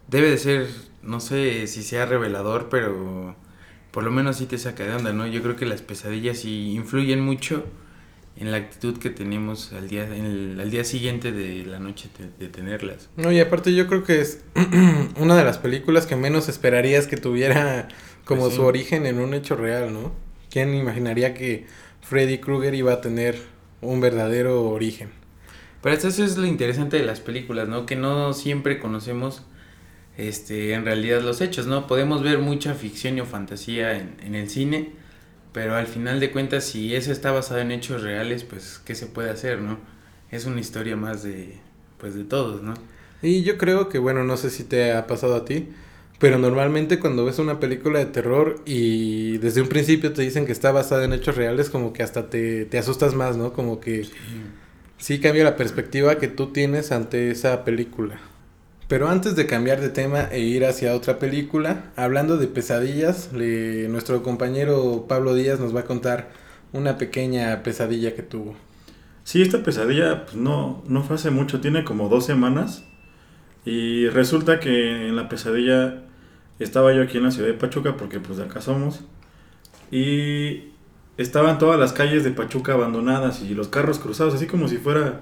debe 0.09 0.29
de 0.29 0.37
ser, 0.37 0.67
no 1.03 1.21
sé 1.21 1.67
si 1.67 1.83
sea 1.83 2.05
revelador, 2.05 2.67
pero 2.67 3.37
por 3.99 4.05
lo 4.05 4.11
menos 4.11 4.37
sí 4.37 4.45
te 4.45 4.57
saca 4.57 4.85
de 4.85 4.93
onda, 4.93 5.11
¿no? 5.11 5.27
Yo 5.27 5.41
creo 5.43 5.57
que 5.57 5.65
las 5.65 5.81
pesadillas 5.81 6.37
sí 6.37 6.71
influyen 6.71 7.19
mucho 7.19 7.65
en 8.37 8.49
la 8.49 8.55
actitud 8.55 8.97
que 8.97 9.09
tenemos 9.09 9.73
al 9.73 9.89
día, 9.89 10.05
en 10.05 10.57
al 10.57 10.71
día 10.71 10.85
siguiente 10.85 11.33
de 11.33 11.65
la 11.65 11.79
noche 11.79 12.07
de, 12.39 12.47
tenerlas. 12.47 13.09
No, 13.17 13.29
y 13.29 13.41
aparte 13.41 13.73
yo 13.73 13.87
creo 13.87 14.05
que 14.05 14.21
es 14.21 14.41
una 15.17 15.35
de 15.35 15.43
las 15.43 15.57
películas 15.57 16.05
que 16.05 16.15
menos 16.15 16.47
esperarías 16.47 17.07
que 17.07 17.17
tuviera 17.17 17.89
como 18.23 18.43
pues 18.43 18.53
su 18.53 18.63
origen 18.63 19.05
en 19.05 19.19
un 19.19 19.33
hecho 19.33 19.57
real, 19.57 19.91
¿no? 19.91 20.13
¿Quién 20.49 20.73
imaginaría 20.73 21.33
que 21.33 21.67
Freddy 21.99 22.37
Krueger 22.37 22.75
iba 22.75 22.93
a 22.93 23.01
tener 23.01 23.37
un 23.81 23.99
verdadero 23.99 24.63
origen? 24.69 25.09
Pero 25.81 25.97
eso 25.97 26.07
es 26.07 26.37
lo 26.37 26.45
interesante 26.45 26.95
de 26.95 27.03
las 27.03 27.19
películas, 27.19 27.67
¿no? 27.67 27.85
Que 27.85 27.97
no 27.97 28.31
siempre 28.31 28.79
conocemos 28.79 29.43
este, 30.19 30.73
en 30.73 30.83
realidad 30.83 31.21
los 31.21 31.39
hechos, 31.39 31.65
¿no? 31.65 31.87
Podemos 31.87 32.21
ver 32.21 32.39
mucha 32.39 32.73
ficción 32.73 33.17
o 33.21 33.25
fantasía 33.25 33.97
en, 33.97 34.17
en 34.21 34.35
el 34.35 34.49
cine, 34.49 34.91
pero 35.53 35.75
al 35.75 35.87
final 35.87 36.19
de 36.19 36.31
cuentas, 36.31 36.65
si 36.65 36.93
eso 36.93 37.13
está 37.13 37.31
basado 37.31 37.61
en 37.61 37.71
hechos 37.71 38.03
reales, 38.03 38.43
pues, 38.43 38.81
¿qué 38.83 38.95
se 38.95 39.05
puede 39.05 39.29
hacer, 39.29 39.61
no? 39.61 39.79
Es 40.29 40.45
una 40.45 40.59
historia 40.59 40.97
más 40.97 41.23
de, 41.23 41.57
pues, 41.97 42.15
de 42.15 42.25
todos, 42.25 42.61
¿no? 42.61 42.73
Y 43.21 43.43
yo 43.43 43.57
creo 43.57 43.87
que, 43.87 43.97
bueno, 43.97 44.25
no 44.25 44.35
sé 44.35 44.49
si 44.49 44.65
te 44.65 44.91
ha 44.91 45.07
pasado 45.07 45.35
a 45.35 45.45
ti, 45.45 45.69
pero 46.19 46.37
normalmente 46.37 46.99
cuando 46.99 47.23
ves 47.23 47.39
una 47.39 47.61
película 47.61 47.99
de 47.99 48.05
terror 48.07 48.61
y 48.65 49.37
desde 49.37 49.61
un 49.61 49.69
principio 49.69 50.11
te 50.11 50.21
dicen 50.21 50.45
que 50.45 50.51
está 50.51 50.73
basada 50.73 51.05
en 51.05 51.13
hechos 51.13 51.37
reales, 51.37 51.69
como 51.69 51.93
que 51.93 52.03
hasta 52.03 52.29
te, 52.29 52.65
te 52.65 52.77
asustas 52.77 53.15
más, 53.15 53.37
¿no? 53.37 53.53
Como 53.53 53.79
que 53.79 54.03
sí. 54.03 54.11
sí 54.97 55.19
cambia 55.21 55.45
la 55.45 55.55
perspectiva 55.55 56.17
que 56.17 56.27
tú 56.27 56.51
tienes 56.51 56.91
ante 56.91 57.31
esa 57.31 57.63
película. 57.63 58.19
Pero 58.89 59.07
antes 59.07 59.35
de 59.35 59.45
cambiar 59.45 59.79
de 59.81 59.89
tema 59.89 60.23
e 60.31 60.39
ir 60.39 60.65
hacia 60.65 60.95
otra 60.95 61.19
película, 61.19 61.91
hablando 61.95 62.37
de 62.37 62.47
pesadillas, 62.47 63.31
le, 63.33 63.87
nuestro 63.87 64.23
compañero 64.23 65.05
Pablo 65.07 65.35
Díaz 65.35 65.59
nos 65.59 65.75
va 65.75 65.81
a 65.81 65.85
contar 65.85 66.31
una 66.73 66.97
pequeña 66.97 67.61
pesadilla 67.61 68.15
que 68.15 68.23
tuvo. 68.23 68.55
Sí, 69.23 69.43
esta 69.43 69.61
pesadilla 69.61 70.25
pues, 70.25 70.37
no, 70.37 70.83
no 70.87 71.03
fue 71.03 71.17
hace 71.17 71.29
mucho, 71.29 71.61
tiene 71.61 71.83
como 71.83 72.09
dos 72.09 72.25
semanas. 72.25 72.83
Y 73.63 74.07
resulta 74.09 74.59
que 74.59 75.07
en 75.07 75.15
la 75.15 75.29
pesadilla 75.29 76.05
estaba 76.57 76.91
yo 76.91 77.03
aquí 77.03 77.17
en 77.17 77.25
la 77.25 77.31
ciudad 77.31 77.47
de 77.47 77.53
Pachuca, 77.53 77.95
porque 77.95 78.19
pues 78.19 78.39
de 78.39 78.45
acá 78.45 78.59
somos. 78.59 79.01
Y 79.91 80.69
estaban 81.17 81.59
todas 81.59 81.79
las 81.79 81.93
calles 81.93 82.23
de 82.23 82.31
Pachuca 82.31 82.73
abandonadas 82.73 83.43
y 83.43 83.53
los 83.53 83.67
carros 83.67 83.99
cruzados, 83.99 84.33
así 84.33 84.47
como 84.47 84.67
si 84.67 84.77
fuera 84.77 85.21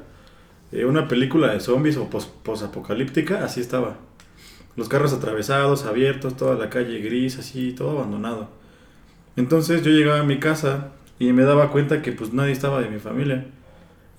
eh, 0.72 0.86
una 0.86 1.08
película 1.08 1.54
de 1.54 1.60
zombies 1.60 1.98
o 1.98 2.10
posapocalíptica, 2.10 3.44
así 3.44 3.62
estaba. 3.62 3.98
Los 4.76 4.90
carros 4.90 5.14
atravesados, 5.14 5.86
abiertos, 5.86 6.38
toda 6.38 6.56
la 6.56 6.70
calle 6.70 7.00
gris, 7.00 7.40
así, 7.40 7.74
todo 7.74 7.92
abandonado. 7.92 8.50
Entonces 9.36 9.84
yo 9.84 9.92
llegaba 9.92 10.20
a 10.20 10.24
mi 10.24 10.40
casa 10.40 10.92
y 11.20 11.32
me 11.34 11.44
daba 11.44 11.72
cuenta 11.72 12.02
que 12.02 12.12
pues 12.12 12.34
nadie 12.34 12.52
estaba 12.52 12.82
de 12.82 12.90
mi 12.90 13.00
familia. 13.00 13.46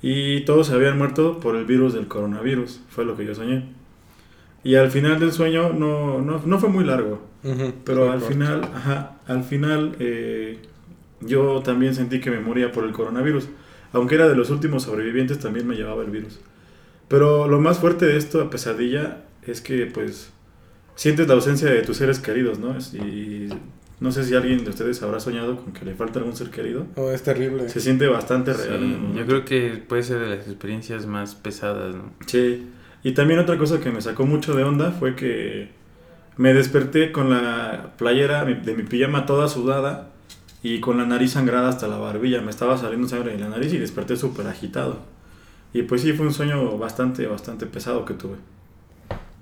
Y 0.01 0.41
todos 0.43 0.69
se 0.69 0.75
habían 0.75 0.97
muerto 0.97 1.41
por 1.41 1.57
el 1.57 1.65
virus 1.65 1.93
del 1.93 2.07
coronavirus, 2.07 2.81
fue 2.89 3.05
lo 3.05 3.17
que 3.17 3.27
yo 3.27 3.35
soñé. 3.35 3.65
Y 4.63 4.77
al 4.77 4.91
final 4.91 5.19
del 5.19 5.33
sueño 5.33 5.73
no, 5.73 6.21
no, 6.21 6.41
no 6.45 6.59
fue 6.59 6.69
muy 6.69 6.85
largo, 6.85 7.23
pero 7.85 8.11
al 8.11 8.21
final, 8.21 8.63
ajá, 8.75 9.17
al 9.27 9.45
final 9.45 9.97
eh, 10.01 10.59
yo 11.21 11.63
también 11.63 11.95
sentí 11.95 12.21
que 12.21 12.31
me 12.31 12.41
moría 12.41 12.73
por 12.73 12.85
el 12.85 12.93
coronavirus 12.93 13.49
aunque 13.93 14.15
era 14.15 14.29
de 14.29 14.35
los 14.35 14.51
últimos 14.51 14.85
sobrevivientes, 14.85 15.39
también 15.39 15.67
me 15.67 15.75
llevaba 15.75 16.03
el 16.03 16.11
virus. 16.11 16.41
Pero 17.09 17.49
lo 17.49 17.61
más 17.61 17.79
fuerte 17.79 18.07
de 18.07 18.17
esto, 18.17 18.51
pesadilla, 18.51 19.25
es 19.47 19.61
que 19.61 19.87
pues 19.87 20.31
sientes 20.95 21.27
la 21.29 21.35
ausencia 21.35 21.71
de 21.71 21.83
tus 21.83 21.97
seres 21.97 22.19
queridos, 22.19 22.59
¿no? 22.59 22.77
Y 22.95 23.49
no 24.01 24.13
sé 24.13 24.25
si 24.25 24.35
alguien 24.35 24.65
de 24.65 24.71
ustedes 24.71 25.03
habrá 25.03 25.19
soñado 25.21 25.57
con 25.57 25.73
que 25.73 25.85
le 25.85 25.95
falta 25.95 26.19
algún 26.19 26.37
ser 26.37 26.51
querido. 26.51 26.87
Oh, 26.97 27.11
es 27.11 27.23
terrible. 27.23 27.69
Se 27.69 27.81
siente 27.81 28.07
bastante 28.07 28.53
real. 28.53 29.15
yo 29.15 29.27
creo 29.27 29.45
que 29.45 29.83
puede 29.89 30.03
ser 30.03 30.21
de 30.21 30.37
las 30.37 30.47
experiencias 30.47 31.07
más 31.07 31.35
pesadas, 31.35 31.95
¿no? 31.95 32.13
Sí. 32.27 32.67
Y 33.03 33.13
también 33.13 33.41
otra 33.41 33.57
cosa 33.57 33.81
que 33.81 33.91
me 33.91 34.03
sacó 34.03 34.27
mucho 34.27 34.55
de 34.55 34.65
onda 34.65 34.91
fue 34.91 35.15
que 35.15 35.71
me 36.37 36.53
desperté 36.53 37.11
con 37.11 37.31
la 37.31 37.95
playera 37.97 38.45
de 38.45 38.75
mi 38.75 38.83
pijama 38.83 39.25
toda 39.25 39.49
sudada 39.49 40.11
y 40.63 40.81
con 40.81 40.99
la 40.99 41.07
nariz 41.07 41.33
sangrada 41.33 41.69
hasta 41.69 41.89
la 41.89 41.99
barbilla. 41.99 42.41
Me 42.41 42.51
estaba 42.51 42.77
saliendo 42.77 43.09
sangre 43.09 43.33
de 43.33 43.39
la 43.39 43.49
nariz 43.49 43.73
y 43.73 43.79
desperté 43.79 44.17
súper 44.17 44.47
agitado. 44.47 44.99
Y 45.73 45.83
pues 45.83 46.03
sí, 46.03 46.13
fue 46.13 46.27
un 46.27 46.35
sueño 46.35 46.79
bastante, 46.79 47.27
bastante 47.27 47.67
pesado 47.67 48.05
que 48.05 48.15
tuve. 48.15 48.37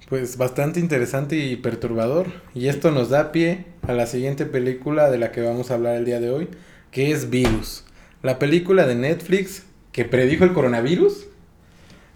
Pues 0.09 0.37
bastante 0.37 0.81
interesante 0.81 1.37
y 1.37 1.57
perturbador. 1.57 2.27
Y 2.55 2.69
esto 2.69 2.91
nos 2.91 3.11
da 3.11 3.33
pie 3.33 3.67
a 3.83 3.93
la 3.93 4.07
siguiente 4.07 4.47
película 4.47 5.11
de 5.11 5.19
la 5.19 5.33
que 5.33 5.43
vamos 5.43 5.71
a 5.71 5.75
hablar 5.75 5.97
el 5.97 6.05
día 6.05 6.21
de 6.21 6.31
hoy, 6.31 6.49
que 6.91 7.11
es 7.11 7.31
Virus. 7.31 7.85
La 8.23 8.39
película 8.39 8.87
de 8.87 8.95
Netflix 8.95 9.65
que 9.93 10.05
predijo 10.05 10.45
el 10.45 10.53
coronavirus. 10.53 11.27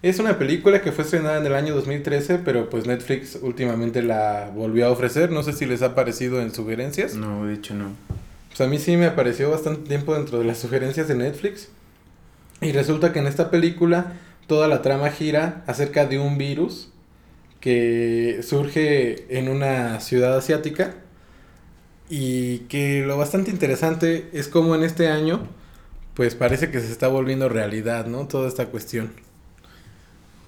Es 0.03 0.19
una 0.19 0.39
película 0.39 0.83
que 0.83 0.93
fue 0.93 1.05
estrenada 1.05 1.39
en 1.39 1.47
el 1.47 1.55
año 1.55 1.75
2013, 1.75 2.39
pero 2.39 2.71
pues 2.71 2.87
Netflix 2.87 3.39
últimamente 3.41 4.03
la 4.03 4.51
volvió 4.55 4.87
a 4.87 4.91
ofrecer. 4.91 5.31
No 5.31 5.43
sé 5.43 5.53
si 5.53 5.67
les 5.67 5.83
ha 5.83 5.95
parecido 5.95 6.41
en 6.41 6.55
sugerencias. 6.55 7.15
No, 7.15 7.47
de 7.47 7.55
hecho 7.55 7.75
no. 7.75 7.91
A 8.65 8.67
mí 8.67 8.79
sí 8.79 8.97
me 8.97 9.07
apareció 9.07 9.51
bastante 9.51 9.89
tiempo 9.89 10.15
dentro 10.15 10.39
de 10.39 10.45
las 10.45 10.59
sugerencias 10.59 11.09
de 11.09 11.15
Netflix. 11.15 11.69
Y 12.61 12.73
resulta 12.73 13.13
que 13.13 13.19
en 13.19 13.27
esta 13.27 13.51
película 13.51 14.15
toda 14.47 14.69
la 14.69 14.83
trama 14.83 15.11
gira 15.11 15.63
acerca 15.67 16.07
de 16.07 16.19
un 16.19 16.39
virus 16.39 16.91
que 17.61 18.41
surge 18.43 19.39
en 19.39 19.49
una 19.49 20.01
ciudad 20.01 20.37
asiática 20.37 20.95
y 22.09 22.61
que 22.61 23.05
lo 23.07 23.17
bastante 23.17 23.51
interesante 23.51 24.29
es 24.33 24.49
como 24.49 24.75
en 24.75 24.83
este 24.83 25.09
año 25.09 25.47
pues 26.15 26.35
parece 26.35 26.71
que 26.71 26.81
se 26.81 26.91
está 26.91 27.09
volviendo 27.09 27.49
realidad, 27.49 28.07
¿no? 28.07 28.27
Toda 28.27 28.49
esta 28.49 28.67
cuestión. 28.67 29.13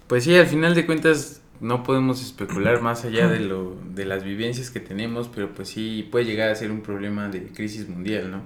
Pues 0.07 0.25
sí, 0.25 0.35
al 0.37 0.47
final 0.47 0.75
de 0.75 0.85
cuentas 0.85 1.42
no 1.61 1.85
podemos 1.85 2.21
especular 2.21 2.83
más 2.83 3.05
allá 3.05 3.29
de 3.29 3.41
lo 3.41 3.77
de 3.95 4.05
las 4.05 4.25
vivencias 4.25 4.71
que 4.71 4.81
tenemos, 4.81 5.29
pero 5.29 5.55
pues 5.55 5.69
sí 5.69 6.09
puede 6.11 6.25
llegar 6.25 6.51
a 6.51 6.55
ser 6.55 6.73
un 6.73 6.81
problema 6.83 7.29
de 7.29 7.47
crisis 7.47 7.89
mundial, 7.89 8.31
¿no? 8.31 8.43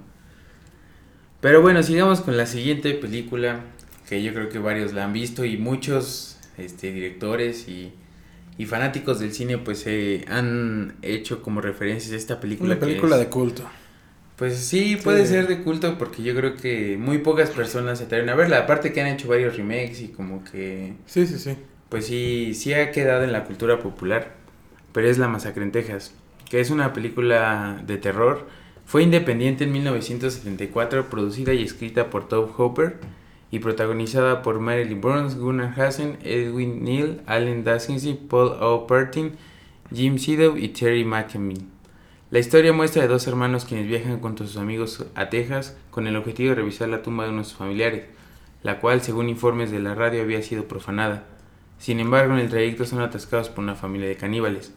Pero 1.41 1.61
bueno, 1.61 1.81
sigamos 1.83 2.21
con 2.21 2.37
la 2.37 2.45
siguiente 2.45 2.93
película 2.93 3.61
que 4.07 4.21
yo 4.23 4.33
creo 4.33 4.49
que 4.49 4.59
varios 4.59 4.93
la 4.93 5.05
han 5.05 5.13
visto 5.13 5.45
y 5.45 5.57
muchos 5.57 6.37
este, 6.57 6.91
directores 6.91 7.67
y, 7.67 7.91
y 8.57 8.65
fanáticos 8.65 9.19
del 9.19 9.33
cine 9.33 9.57
pues 9.57 9.79
se 9.79 10.23
han 10.27 10.95
hecho 11.01 11.41
como 11.41 11.61
referencias 11.61 12.13
a 12.13 12.17
esta 12.17 12.39
película. 12.39 12.75
Una 12.75 12.79
película 12.79 13.17
de 13.17 13.27
culto. 13.27 13.63
Pues 14.35 14.57
sí, 14.57 14.97
puede 15.03 15.25
ser 15.25 15.47
de 15.47 15.63
culto 15.63 15.97
porque 15.97 16.21
yo 16.21 16.35
creo 16.35 16.55
que 16.55 16.97
muy 16.99 17.17
pocas 17.17 17.49
personas 17.49 17.97
se 17.97 18.05
atreven 18.05 18.29
a 18.29 18.35
verla. 18.35 18.59
Aparte 18.59 18.93
que 18.93 19.01
han 19.01 19.07
hecho 19.07 19.27
varios 19.27 19.57
remakes 19.57 20.01
y 20.01 20.09
como 20.09 20.43
que... 20.43 20.93
Sí, 21.07 21.25
sí, 21.25 21.39
sí 21.39 21.57
pues 21.89 22.07
sí, 22.07 22.53
sí 22.53 22.73
ha 22.73 22.91
quedado 22.91 23.23
en 23.23 23.31
la 23.31 23.45
cultura 23.45 23.79
popular, 23.79 24.35
pero 24.91 25.09
es 25.09 25.17
La 25.17 25.27
Masacre 25.27 25.63
en 25.63 25.71
Texas, 25.71 26.13
que 26.49 26.59
es 26.59 26.69
una 26.69 26.93
película 26.93 27.81
de 27.85 27.97
terror. 27.97 28.47
Fue 28.85 29.03
independiente 29.03 29.63
en 29.63 29.71
1974, 29.71 31.09
producida 31.09 31.53
y 31.53 31.63
escrita 31.63 32.09
por 32.09 32.27
Tobe 32.27 32.51
Hopper 32.57 32.99
y 33.51 33.59
protagonizada 33.59 34.41
por 34.41 34.59
Marilyn 34.59 35.01
Burns, 35.01 35.35
Gunnar 35.37 35.79
Hassen, 35.79 36.17
Edwin 36.23 36.83
Neal, 36.83 37.21
Allen 37.25 37.63
Daskinsey, 37.63 38.15
Paul 38.15 38.57
O'Pertin, 38.61 39.33
Jim 39.93 40.17
Sidow 40.17 40.57
y 40.57 40.69
Terry 40.69 41.05
McKenzie. 41.05 41.65
La 42.29 42.39
historia 42.39 42.73
muestra 42.73 43.03
de 43.03 43.07
dos 43.07 43.25
hermanos 43.27 43.63
quienes 43.63 43.87
viajan 43.87 44.19
con 44.19 44.37
sus 44.37 44.57
amigos 44.57 45.05
a 45.15 45.29
Texas 45.29 45.77
con 45.91 46.07
el 46.07 46.17
objetivo 46.17 46.49
de 46.49 46.55
revisar 46.55 46.89
la 46.89 47.01
tumba 47.01 47.23
de 47.23 47.29
unos 47.29 47.53
familiares, 47.53 48.03
la 48.63 48.81
cual, 48.81 49.01
según 49.01 49.29
informes 49.29 49.71
de 49.71 49.79
la 49.79 49.95
radio, 49.95 50.21
había 50.21 50.41
sido 50.41 50.67
profanada. 50.67 51.36
Sin 51.79 51.99
embargo, 51.99 52.33
en 52.33 52.39
el 52.39 52.49
trayecto 52.49 52.85
son 52.85 53.01
atascados 53.01 53.49
por 53.49 53.63
una 53.63 53.75
familia 53.75 54.07
de 54.07 54.15
caníbales. 54.15 54.73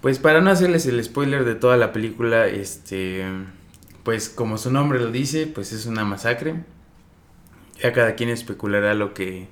Pues 0.00 0.18
para 0.18 0.40
no 0.40 0.50
hacerles 0.50 0.86
el 0.86 1.02
spoiler 1.02 1.44
de 1.44 1.54
toda 1.54 1.76
la 1.76 1.92
película, 1.92 2.46
este, 2.46 3.24
pues 4.04 4.28
como 4.28 4.58
su 4.58 4.70
nombre 4.70 5.00
lo 5.00 5.10
dice, 5.10 5.46
pues 5.46 5.72
es 5.72 5.86
una 5.86 6.04
masacre. 6.04 6.54
Ya 7.82 7.92
cada 7.92 8.14
quien 8.14 8.30
especulará 8.30 8.94
lo 8.94 9.14
que 9.14 9.48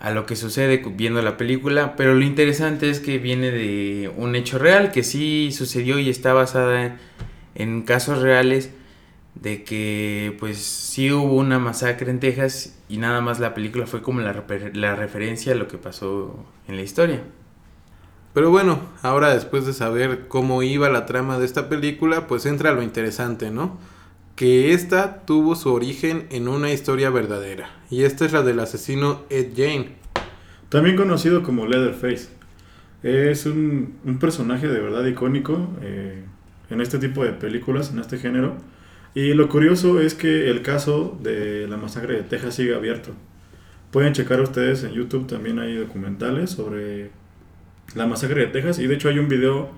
a 0.00 0.12
lo 0.12 0.26
que 0.26 0.36
sucede 0.36 0.82
viendo 0.94 1.22
la 1.22 1.36
película, 1.36 1.96
pero 1.96 2.14
lo 2.14 2.24
interesante 2.24 2.88
es 2.88 3.00
que 3.00 3.18
viene 3.18 3.50
de 3.50 4.12
un 4.16 4.36
hecho 4.36 4.58
real 4.58 4.92
que 4.92 5.02
sí 5.02 5.50
sucedió 5.52 5.98
y 5.98 6.08
está 6.08 6.32
basada 6.32 6.96
en 7.56 7.82
casos 7.82 8.22
reales 8.22 8.70
de 9.40 9.62
que 9.62 10.36
pues 10.40 10.58
sí 10.58 11.12
hubo 11.12 11.36
una 11.36 11.58
masacre 11.58 12.10
en 12.10 12.20
Texas 12.20 12.76
y 12.88 12.98
nada 12.98 13.20
más 13.20 13.38
la 13.38 13.54
película 13.54 13.86
fue 13.86 14.02
como 14.02 14.20
la, 14.20 14.44
la 14.72 14.96
referencia 14.96 15.52
a 15.52 15.56
lo 15.56 15.68
que 15.68 15.78
pasó 15.78 16.44
en 16.66 16.76
la 16.76 16.82
historia. 16.82 17.22
Pero 18.34 18.50
bueno, 18.50 18.80
ahora 19.02 19.34
después 19.34 19.66
de 19.66 19.72
saber 19.72 20.28
cómo 20.28 20.62
iba 20.62 20.88
la 20.88 21.06
trama 21.06 21.38
de 21.38 21.46
esta 21.46 21.68
película, 21.68 22.26
pues 22.26 22.46
entra 22.46 22.72
lo 22.72 22.82
interesante, 22.82 23.50
¿no? 23.50 23.78
Que 24.36 24.72
esta 24.72 25.22
tuvo 25.24 25.56
su 25.56 25.72
origen 25.72 26.26
en 26.30 26.46
una 26.46 26.70
historia 26.70 27.10
verdadera. 27.10 27.70
Y 27.90 28.04
esta 28.04 28.24
es 28.24 28.32
la 28.32 28.42
del 28.42 28.60
asesino 28.60 29.22
Ed 29.30 29.54
Jane. 29.56 29.96
También 30.68 30.96
conocido 30.96 31.42
como 31.42 31.66
Leatherface. 31.66 32.28
Es 33.02 33.46
un, 33.46 33.96
un 34.04 34.18
personaje 34.18 34.68
de 34.68 34.80
verdad 34.80 35.04
icónico 35.06 35.68
eh, 35.80 36.24
en 36.70 36.80
este 36.80 36.98
tipo 36.98 37.24
de 37.24 37.32
películas, 37.32 37.90
en 37.90 37.98
este 37.98 38.18
género. 38.18 38.56
Y 39.18 39.34
lo 39.34 39.48
curioso 39.48 40.00
es 40.00 40.14
que 40.14 40.48
el 40.48 40.62
caso 40.62 41.18
de 41.20 41.66
la 41.66 41.76
masacre 41.76 42.14
de 42.14 42.22
Texas 42.22 42.54
sigue 42.54 42.76
abierto. 42.76 43.10
Pueden 43.90 44.12
checar 44.12 44.40
ustedes 44.40 44.84
en 44.84 44.92
YouTube, 44.92 45.26
también 45.26 45.58
hay 45.58 45.74
documentales 45.74 46.50
sobre 46.50 47.10
la 47.96 48.06
masacre 48.06 48.42
de 48.42 48.46
Texas. 48.46 48.78
Y 48.78 48.86
de 48.86 48.94
hecho 48.94 49.08
hay 49.08 49.18
un 49.18 49.26
video 49.26 49.70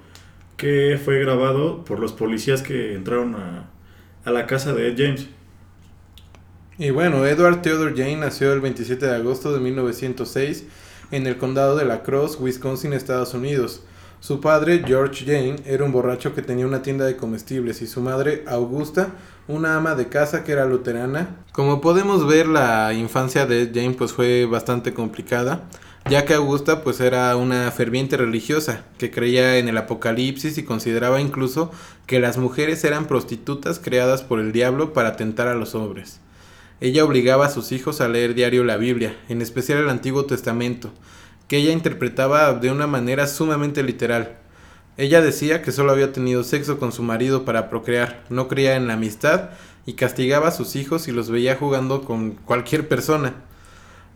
que 0.59 1.01
fue 1.03 1.21
grabado 1.21 1.87
por 1.87 2.01
los 2.01 2.13
policías 2.13 2.61
que 2.61 2.95
entraron 2.95 3.35
a, 3.35 4.31
la 4.31 4.47
casa 4.47 4.75
de 4.75 4.89
Ed 4.89 4.97
James. 4.99 5.27
Y 6.77 6.91
bueno, 6.91 7.25
Edward 7.25 7.63
Theodore 7.63 7.95
Jane 7.97 8.17
nació 8.17 8.53
el 8.53 8.61
27 8.61 9.07
de 9.07 9.17
agosto 9.17 9.55
de 9.55 9.61
1906 9.61 10.67
en 11.13 11.27
el 11.27 11.39
condado 11.39 11.77
de 11.77 11.87
La 11.87 12.03
Crosse, 12.03 12.37
Wisconsin, 12.39 12.93
Estados 12.93 13.33
Unidos. 13.33 13.87
Su 14.21 14.39
padre, 14.39 14.83
George 14.87 15.25
Jane, 15.25 15.57
era 15.65 15.83
un 15.83 15.93
borracho 15.93 16.35
que 16.35 16.43
tenía 16.43 16.67
una 16.67 16.83
tienda 16.83 17.07
de 17.07 17.17
comestibles 17.17 17.81
y 17.81 17.87
su 17.87 18.03
madre, 18.03 18.45
Augusta, 18.47 19.15
una 19.49 19.77
ama 19.77 19.95
de 19.95 20.09
casa 20.09 20.45
que 20.45 20.53
era 20.53 20.67
luterana. 20.67 21.37
Como 21.53 21.81
podemos 21.81 22.27
ver, 22.27 22.47
la 22.47 22.93
infancia 22.93 23.47
de 23.47 23.71
Jane 23.75 23.95
pues 23.97 24.13
fue 24.13 24.45
bastante 24.45 24.93
complicada, 24.93 25.63
ya 26.11 26.27
que 26.27 26.35
Augusta 26.35 26.85
pues 26.85 27.01
era 27.01 27.35
una 27.37 27.71
ferviente 27.71 28.19
religiosa 28.19 28.85
que 28.99 29.11
creía 29.11 29.57
en 29.57 29.69
el 29.69 29.79
apocalipsis 29.79 30.59
y 30.59 30.65
consideraba 30.65 31.23
incluso 31.23 31.71
que 32.05 32.21
las 32.21 32.37
mujeres 32.37 32.85
eran 32.85 33.07
prostitutas 33.07 33.79
creadas 33.79 34.23
por 34.23 34.39
el 34.39 34.53
diablo 34.53 34.93
para 34.93 35.17
tentar 35.17 35.49
a 35.49 35.55
los 35.55 35.75
hombres. 35.75 36.21
Ella 36.83 37.07
obligaba 37.07 37.47
a 37.47 37.51
sus 37.51 37.73
hijos 37.73 38.03
a 38.03 38.09
leer 38.09 38.35
diario 38.35 38.65
la 38.65 38.77
Biblia, 38.77 39.17
en 39.31 39.41
especial 39.41 39.79
el 39.79 39.89
Antiguo 39.89 40.27
Testamento, 40.27 40.91
que 41.51 41.57
ella 41.57 41.73
interpretaba 41.73 42.55
de 42.55 42.71
una 42.71 42.87
manera 42.87 43.27
sumamente 43.27 43.83
literal. 43.83 44.39
Ella 44.97 45.21
decía 45.21 45.63
que 45.63 45.73
solo 45.73 45.91
había 45.91 46.13
tenido 46.13 46.45
sexo 46.45 46.79
con 46.79 46.93
su 46.93 47.03
marido 47.03 47.45
para 47.45 47.69
procrear, 47.69 48.23
no 48.31 48.47
creía 48.47 48.77
en 48.77 48.87
la 48.87 48.93
amistad 48.93 49.51
y 49.85 49.95
castigaba 49.95 50.47
a 50.47 50.53
sus 50.53 50.77
hijos 50.77 51.09
y 51.09 51.11
los 51.11 51.29
veía 51.29 51.57
jugando 51.57 52.03
con 52.05 52.37
cualquier 52.37 52.87
persona. 52.87 53.35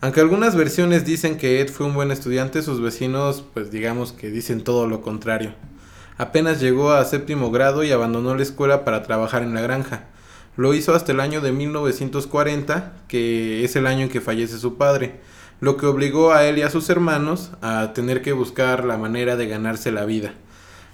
Aunque 0.00 0.20
algunas 0.20 0.54
versiones 0.54 1.04
dicen 1.04 1.36
que 1.36 1.60
Ed 1.60 1.70
fue 1.70 1.86
un 1.86 1.94
buen 1.94 2.12
estudiante, 2.12 2.62
sus 2.62 2.80
vecinos 2.80 3.42
pues 3.52 3.72
digamos 3.72 4.12
que 4.12 4.30
dicen 4.30 4.62
todo 4.62 4.86
lo 4.86 5.02
contrario. 5.02 5.54
Apenas 6.16 6.60
llegó 6.60 6.92
a 6.92 7.04
séptimo 7.04 7.50
grado 7.50 7.82
y 7.82 7.90
abandonó 7.90 8.36
la 8.36 8.44
escuela 8.44 8.84
para 8.84 9.02
trabajar 9.02 9.42
en 9.42 9.54
la 9.54 9.60
granja. 9.60 10.04
Lo 10.56 10.72
hizo 10.72 10.94
hasta 10.94 11.10
el 11.10 11.18
año 11.18 11.40
de 11.40 11.50
1940, 11.50 12.92
que 13.08 13.64
es 13.64 13.74
el 13.74 13.88
año 13.88 14.02
en 14.02 14.08
que 14.08 14.20
fallece 14.20 14.56
su 14.56 14.76
padre 14.76 15.18
lo 15.60 15.76
que 15.76 15.86
obligó 15.86 16.32
a 16.32 16.44
él 16.44 16.58
y 16.58 16.62
a 16.62 16.70
sus 16.70 16.90
hermanos 16.90 17.50
a 17.62 17.92
tener 17.94 18.22
que 18.22 18.32
buscar 18.32 18.84
la 18.84 18.98
manera 18.98 19.36
de 19.36 19.46
ganarse 19.46 19.92
la 19.92 20.04
vida. 20.04 20.34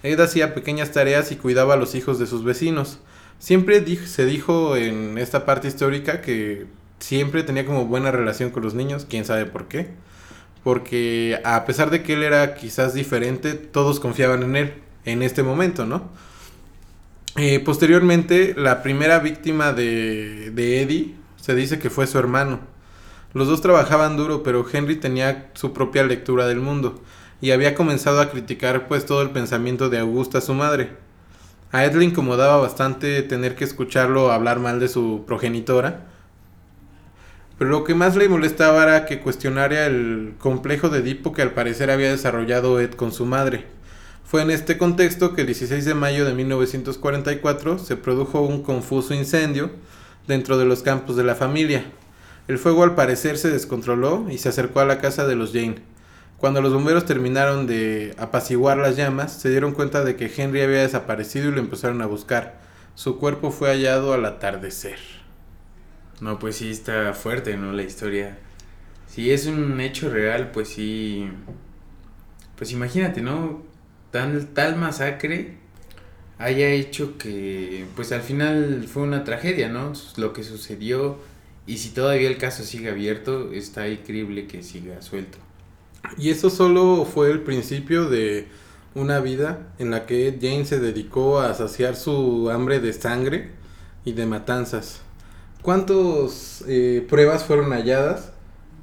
Ed 0.03 0.21
hacía 0.21 0.55
pequeñas 0.55 0.93
tareas 0.93 1.33
y 1.33 1.37
cuidaba 1.37 1.75
a 1.75 1.77
los 1.77 1.95
hijos 1.95 2.19
de 2.19 2.27
sus 2.27 2.45
vecinos. 2.45 2.99
Siempre 3.39 3.85
se 4.07 4.25
dijo 4.25 4.77
en 4.77 5.19
esta 5.19 5.45
parte 5.45 5.69
histórica 5.69 6.21
que 6.21 6.67
siempre 6.99 7.43
tenía 7.43 7.67
como 7.67 7.87
buena 7.87 8.11
relación 8.11 8.51
con 8.51 8.63
los 8.63 8.75
niños, 8.75 9.07
quién 9.09 9.25
sabe 9.25 9.47
por 9.47 9.69
qué. 9.69 9.89
Porque 10.63 11.41
a 11.45 11.65
pesar 11.65 11.91
de 11.91 12.03
que 12.03 12.15
él 12.15 12.23
era 12.23 12.55
quizás 12.55 12.95
diferente, 12.95 13.55
todos 13.55 13.99
confiaban 13.99 14.43
en 14.43 14.57
él 14.57 14.75
en 15.05 15.23
este 15.23 15.43
momento, 15.43 15.87
¿no? 15.87 16.11
Eh, 17.37 17.61
posteriormente, 17.61 18.55
la 18.57 18.83
primera 18.83 19.19
víctima 19.21 19.73
de, 19.73 20.51
de 20.51 20.83
Eddie 20.83 21.15
se 21.41 21.55
dice 21.55 21.79
que 21.79 21.89
fue 21.89 22.07
su 22.07 22.19
hermano. 22.19 22.61
Los 23.33 23.47
dos 23.47 23.61
trabajaban 23.61 24.17
duro, 24.17 24.43
pero 24.43 24.67
Henry 24.71 24.97
tenía 24.97 25.51
su 25.55 25.73
propia 25.73 26.03
lectura 26.05 26.47
del 26.47 26.61
mundo 26.61 27.01
y 27.41 27.53
había 27.53 27.75
comenzado 27.75 28.21
a 28.21 28.31
criticar 28.31 28.89
pues 28.89 29.07
todo 29.07 29.23
el 29.23 29.31
pensamiento 29.31 29.89
de 29.89 29.99
Augusta, 29.99 30.41
su 30.41 30.55
madre. 30.55 30.91
A 31.73 31.85
Ed 31.85 31.95
le 31.95 32.05
incomodaba 32.05 32.57
bastante 32.57 33.23
tener 33.23 33.55
que 33.55 33.65
escucharlo 33.65 34.33
hablar 34.33 34.59
mal 34.59 34.81
de 34.81 34.89
su 34.89 35.25
progenitora, 35.27 36.07
pero 37.59 37.71
lo 37.71 37.85
que 37.85 37.95
más 37.95 38.17
le 38.17 38.29
molestaba 38.29 38.83
era 38.83 39.05
que 39.05 39.21
cuestionara 39.21 39.87
el 39.87 40.35
complejo 40.39 40.89
de 40.89 41.01
Edipo 41.01 41.33
que 41.33 41.43
al 41.43 41.53
parecer 41.53 41.91
había 41.91 42.11
desarrollado 42.11 42.81
Ed 42.81 42.93
con 42.93 43.13
su 43.13 43.27
madre. 43.27 43.67
Fue 44.25 44.43
en 44.43 44.51
este 44.51 44.79
contexto 44.79 45.35
que 45.35 45.43
el 45.43 45.47
16 45.47 45.85
de 45.85 45.95
mayo 45.95 46.25
de 46.25 46.35
1944 46.35 47.79
se 47.79 47.97
produjo 47.97 48.41
un 48.41 48.63
confuso 48.63 49.13
incendio 49.13 49.71
dentro 50.27 50.57
de 50.57 50.65
los 50.65 50.83
campos 50.83 51.17
de 51.17 51.25
la 51.25 51.35
familia. 51.35 51.85
El 52.51 52.59
fuego 52.59 52.83
al 52.83 52.97
parecer 52.97 53.39
se 53.39 53.49
descontroló 53.49 54.27
y 54.29 54.39
se 54.39 54.49
acercó 54.49 54.81
a 54.81 54.85
la 54.85 54.99
casa 54.99 55.25
de 55.25 55.37
los 55.37 55.53
Jane. 55.53 55.77
Cuando 56.37 56.61
los 56.61 56.73
bomberos 56.73 57.07
terminaron 57.07 57.69
de 57.69 58.13
apaciguar 58.19 58.77
las 58.77 58.97
llamas, 58.97 59.41
se 59.41 59.51
dieron 59.51 59.71
cuenta 59.71 60.03
de 60.03 60.17
que 60.17 60.33
Henry 60.37 60.61
había 60.61 60.81
desaparecido 60.81 61.49
y 61.49 61.53
lo 61.53 61.61
empezaron 61.61 62.03
a 62.03 62.07
buscar. 62.07 62.59
Su 62.97 63.19
cuerpo 63.19 63.53
fue 63.53 63.69
hallado 63.69 64.15
al 64.15 64.25
atardecer. 64.25 64.99
No, 66.21 66.41
pues 66.41 66.57
sí 66.57 66.73
está 66.73 67.15
fuerte, 67.15 67.57
¿no? 67.57 67.71
La 67.71 67.85
historia. 67.85 68.37
Si 69.07 69.31
es 69.31 69.47
un 69.47 69.81
hecho 69.81 70.11
real, 70.11 70.51
pues 70.51 70.71
sí. 70.71 71.31
Pues 72.57 72.73
imagínate, 72.73 73.23
¿no? 73.23 73.63
Tan, 74.11 74.55
tal 74.55 74.75
masacre 74.75 75.55
haya 76.39 76.69
hecho 76.71 77.17
que, 77.17 77.87
pues 77.95 78.11
al 78.11 78.23
final 78.23 78.89
fue 78.93 79.05
una 79.05 79.23
tragedia, 79.23 79.69
¿no? 79.69 79.93
Lo 80.17 80.33
que 80.33 80.43
sucedió 80.43 81.31
y 81.71 81.79
si 81.79 81.91
todavía 81.91 82.29
el 82.29 82.37
caso 82.37 82.65
sigue 82.65 82.91
abierto, 82.91 83.53
está 83.53 83.87
increíble 83.87 84.49
que 84.49 84.65
siga 84.65 85.01
suelto. 85.03 85.39
Y 86.19 86.31
eso 86.31 86.51
solo 86.51 87.05
fue 87.05 87.31
el 87.31 87.43
principio 87.43 88.11
de 88.11 88.49
una 88.97 89.21
vida 89.21 89.73
en 89.79 89.93
la 89.93 90.05
que 90.05 90.37
Jane 90.41 90.65
se 90.65 90.81
dedicó 90.81 91.39
a 91.39 91.55
saciar 91.55 91.95
su 91.95 92.51
hambre 92.51 92.81
de 92.81 92.93
sangre 92.93 93.53
y 94.05 94.15
de 94.15 94.27
matanzas. 94.27 95.03
¿Cuántas 95.63 96.65
eh, 96.67 97.07
pruebas 97.09 97.45
fueron 97.45 97.71
halladas 97.71 98.33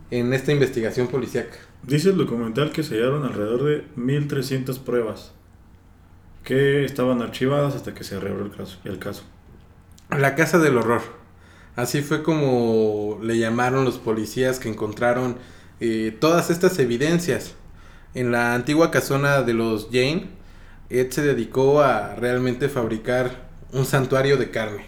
en 0.10 0.32
esta 0.32 0.54
investigación 0.54 1.08
policíaca? 1.08 1.58
Dice 1.84 2.12
el 2.12 2.18
documental 2.18 2.72
que 2.72 2.84
se 2.84 2.96
hallaron 2.96 3.26
alrededor 3.26 3.64
de 3.66 3.84
1300 3.98 4.80
pruebas 4.80 5.34
que 6.46 6.86
estaban 6.86 7.22
archivadas 7.22 7.76
hasta 7.76 7.94
que 7.94 8.06
se 8.06 8.18
reabrió 8.18 8.46
el 8.46 8.56
caso. 8.56 8.78
El 8.86 8.98
caso. 8.98 9.24
La 10.10 10.36
casa 10.36 10.58
del 10.58 10.78
horror. 10.78 11.27
Así 11.78 12.02
fue 12.02 12.24
como 12.24 13.20
le 13.22 13.38
llamaron 13.38 13.86
los 13.86 14.00
policías 14.00 14.58
que 14.58 14.68
encontraron 14.68 15.38
eh, 15.80 16.18
todas 16.20 16.50
estas 16.50 16.80
evidencias. 16.80 17.54
En 18.16 18.32
la 18.32 18.56
antigua 18.56 18.90
casona 18.90 19.44
de 19.44 19.54
los 19.54 19.90
Jane, 19.92 20.26
Ed 20.90 21.12
se 21.12 21.22
dedicó 21.22 21.82
a 21.82 22.16
realmente 22.16 22.68
fabricar 22.68 23.48
un 23.72 23.86
santuario 23.86 24.38
de 24.38 24.50
carne. 24.50 24.88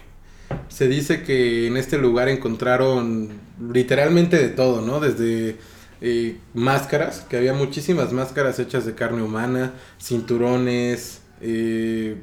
Se 0.68 0.88
dice 0.88 1.22
que 1.22 1.68
en 1.68 1.76
este 1.76 1.96
lugar 1.96 2.28
encontraron 2.28 3.28
literalmente 3.72 4.36
de 4.36 4.48
todo, 4.48 4.80
¿no? 4.80 4.98
Desde 4.98 5.58
eh, 6.00 6.38
máscaras, 6.54 7.20
que 7.20 7.36
había 7.36 7.54
muchísimas 7.54 8.12
máscaras 8.12 8.58
hechas 8.58 8.84
de 8.84 8.96
carne 8.96 9.22
humana, 9.22 9.74
cinturones, 10.02 11.20
eh, 11.40 12.16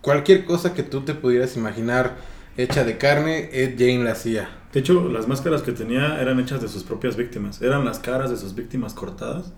cualquier 0.00 0.44
cosa 0.44 0.74
que 0.74 0.84
tú 0.84 1.00
te 1.00 1.14
pudieras 1.14 1.56
imaginar 1.56 2.35
hecha 2.56 2.84
de 2.84 2.98
carne, 2.98 3.50
Ed 3.52 3.74
Jane 3.78 4.04
la 4.04 4.12
hacía. 4.12 4.48
De 4.72 4.80
hecho, 4.80 5.08
las 5.08 5.28
máscaras 5.28 5.62
que 5.62 5.72
tenía 5.72 6.20
eran 6.20 6.40
hechas 6.40 6.60
de 6.60 6.68
sus 6.68 6.82
propias 6.82 7.16
víctimas. 7.16 7.62
Eran 7.62 7.84
las 7.84 7.98
caras 7.98 8.30
de 8.30 8.36
sus 8.36 8.54
víctimas 8.54 8.94
cortadas. 8.94 9.52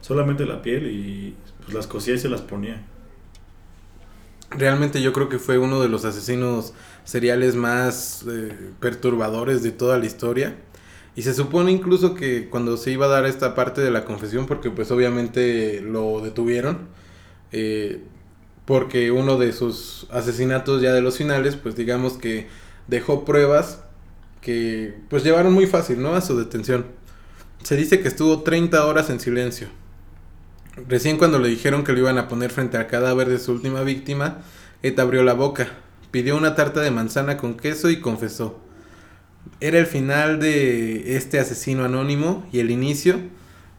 Solamente 0.00 0.46
la 0.46 0.62
piel 0.62 0.86
y 0.90 1.34
pues, 1.62 1.74
las 1.74 1.86
cosía 1.86 2.14
y 2.14 2.18
se 2.18 2.28
las 2.28 2.42
ponía. 2.42 2.84
Realmente 4.50 5.02
yo 5.02 5.12
creo 5.12 5.28
que 5.28 5.38
fue 5.38 5.58
uno 5.58 5.80
de 5.80 5.88
los 5.88 6.04
asesinos 6.04 6.74
seriales 7.04 7.56
más 7.56 8.24
eh, 8.28 8.56
perturbadores 8.80 9.62
de 9.62 9.72
toda 9.72 9.98
la 9.98 10.06
historia. 10.06 10.56
Y 11.16 11.22
se 11.22 11.34
supone 11.34 11.70
incluso 11.70 12.14
que 12.14 12.48
cuando 12.48 12.76
se 12.76 12.90
iba 12.90 13.06
a 13.06 13.08
dar 13.08 13.24
esta 13.26 13.54
parte 13.54 13.80
de 13.80 13.90
la 13.90 14.04
confesión, 14.04 14.46
porque 14.46 14.70
pues 14.70 14.90
obviamente 14.90 15.80
lo 15.80 16.20
detuvieron, 16.20 16.88
eh, 17.52 18.02
porque 18.64 19.10
uno 19.10 19.38
de 19.38 19.52
sus 19.52 20.06
asesinatos 20.10 20.82
ya 20.82 20.92
de 20.92 21.02
los 21.02 21.18
finales, 21.18 21.56
pues 21.56 21.76
digamos 21.76 22.14
que 22.14 22.48
dejó 22.88 23.24
pruebas 23.24 23.80
que 24.40 24.94
pues 25.08 25.24
llevaron 25.24 25.52
muy 25.52 25.66
fácil, 25.66 26.02
¿no? 26.02 26.14
A 26.14 26.20
su 26.20 26.38
detención. 26.38 26.86
Se 27.62 27.76
dice 27.76 28.00
que 28.00 28.08
estuvo 28.08 28.42
30 28.42 28.84
horas 28.86 29.10
en 29.10 29.20
silencio. 29.20 29.68
Recién 30.88 31.18
cuando 31.18 31.38
le 31.38 31.48
dijeron 31.48 31.84
que 31.84 31.92
lo 31.92 32.00
iban 32.00 32.18
a 32.18 32.28
poner 32.28 32.50
frente 32.50 32.76
al 32.76 32.86
cadáver 32.86 33.28
de 33.28 33.38
su 33.38 33.52
última 33.52 33.82
víctima, 33.82 34.38
Ed 34.82 34.98
abrió 34.98 35.22
la 35.22 35.34
boca 35.34 35.68
pidió 36.14 36.36
una 36.36 36.54
tarta 36.54 36.80
de 36.80 36.92
manzana 36.92 37.36
con 37.36 37.56
queso 37.56 37.90
y 37.90 37.98
confesó. 37.98 38.60
Era 39.58 39.80
el 39.80 39.86
final 39.86 40.38
de 40.38 41.16
este 41.16 41.40
asesino 41.40 41.84
anónimo 41.84 42.46
y 42.52 42.60
el 42.60 42.70
inicio 42.70 43.16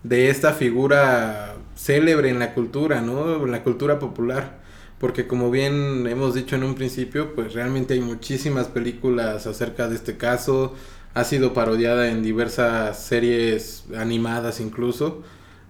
de 0.03 0.29
esta 0.29 0.51
figura 0.51 1.55
célebre 1.77 2.27
en 2.27 2.39
la 2.39 2.53
cultura, 2.53 2.99
¿no? 2.99 3.45
En 3.45 3.51
la 3.51 3.63
cultura 3.63 3.99
popular. 3.99 4.59
Porque 4.99 5.27
como 5.27 5.51
bien 5.51 6.07
hemos 6.07 6.33
dicho 6.33 6.55
en 6.55 6.63
un 6.63 6.75
principio, 6.75 7.35
pues 7.35 7.53
realmente 7.53 7.93
hay 7.93 8.01
muchísimas 8.01 8.67
películas 8.67 9.45
acerca 9.47 9.87
de 9.87 9.95
este 9.95 10.17
caso. 10.17 10.73
Ha 11.13 11.23
sido 11.23 11.53
parodiada 11.53 12.09
en 12.09 12.23
diversas 12.23 13.03
series 13.03 13.85
animadas 13.97 14.59
incluso. 14.59 15.23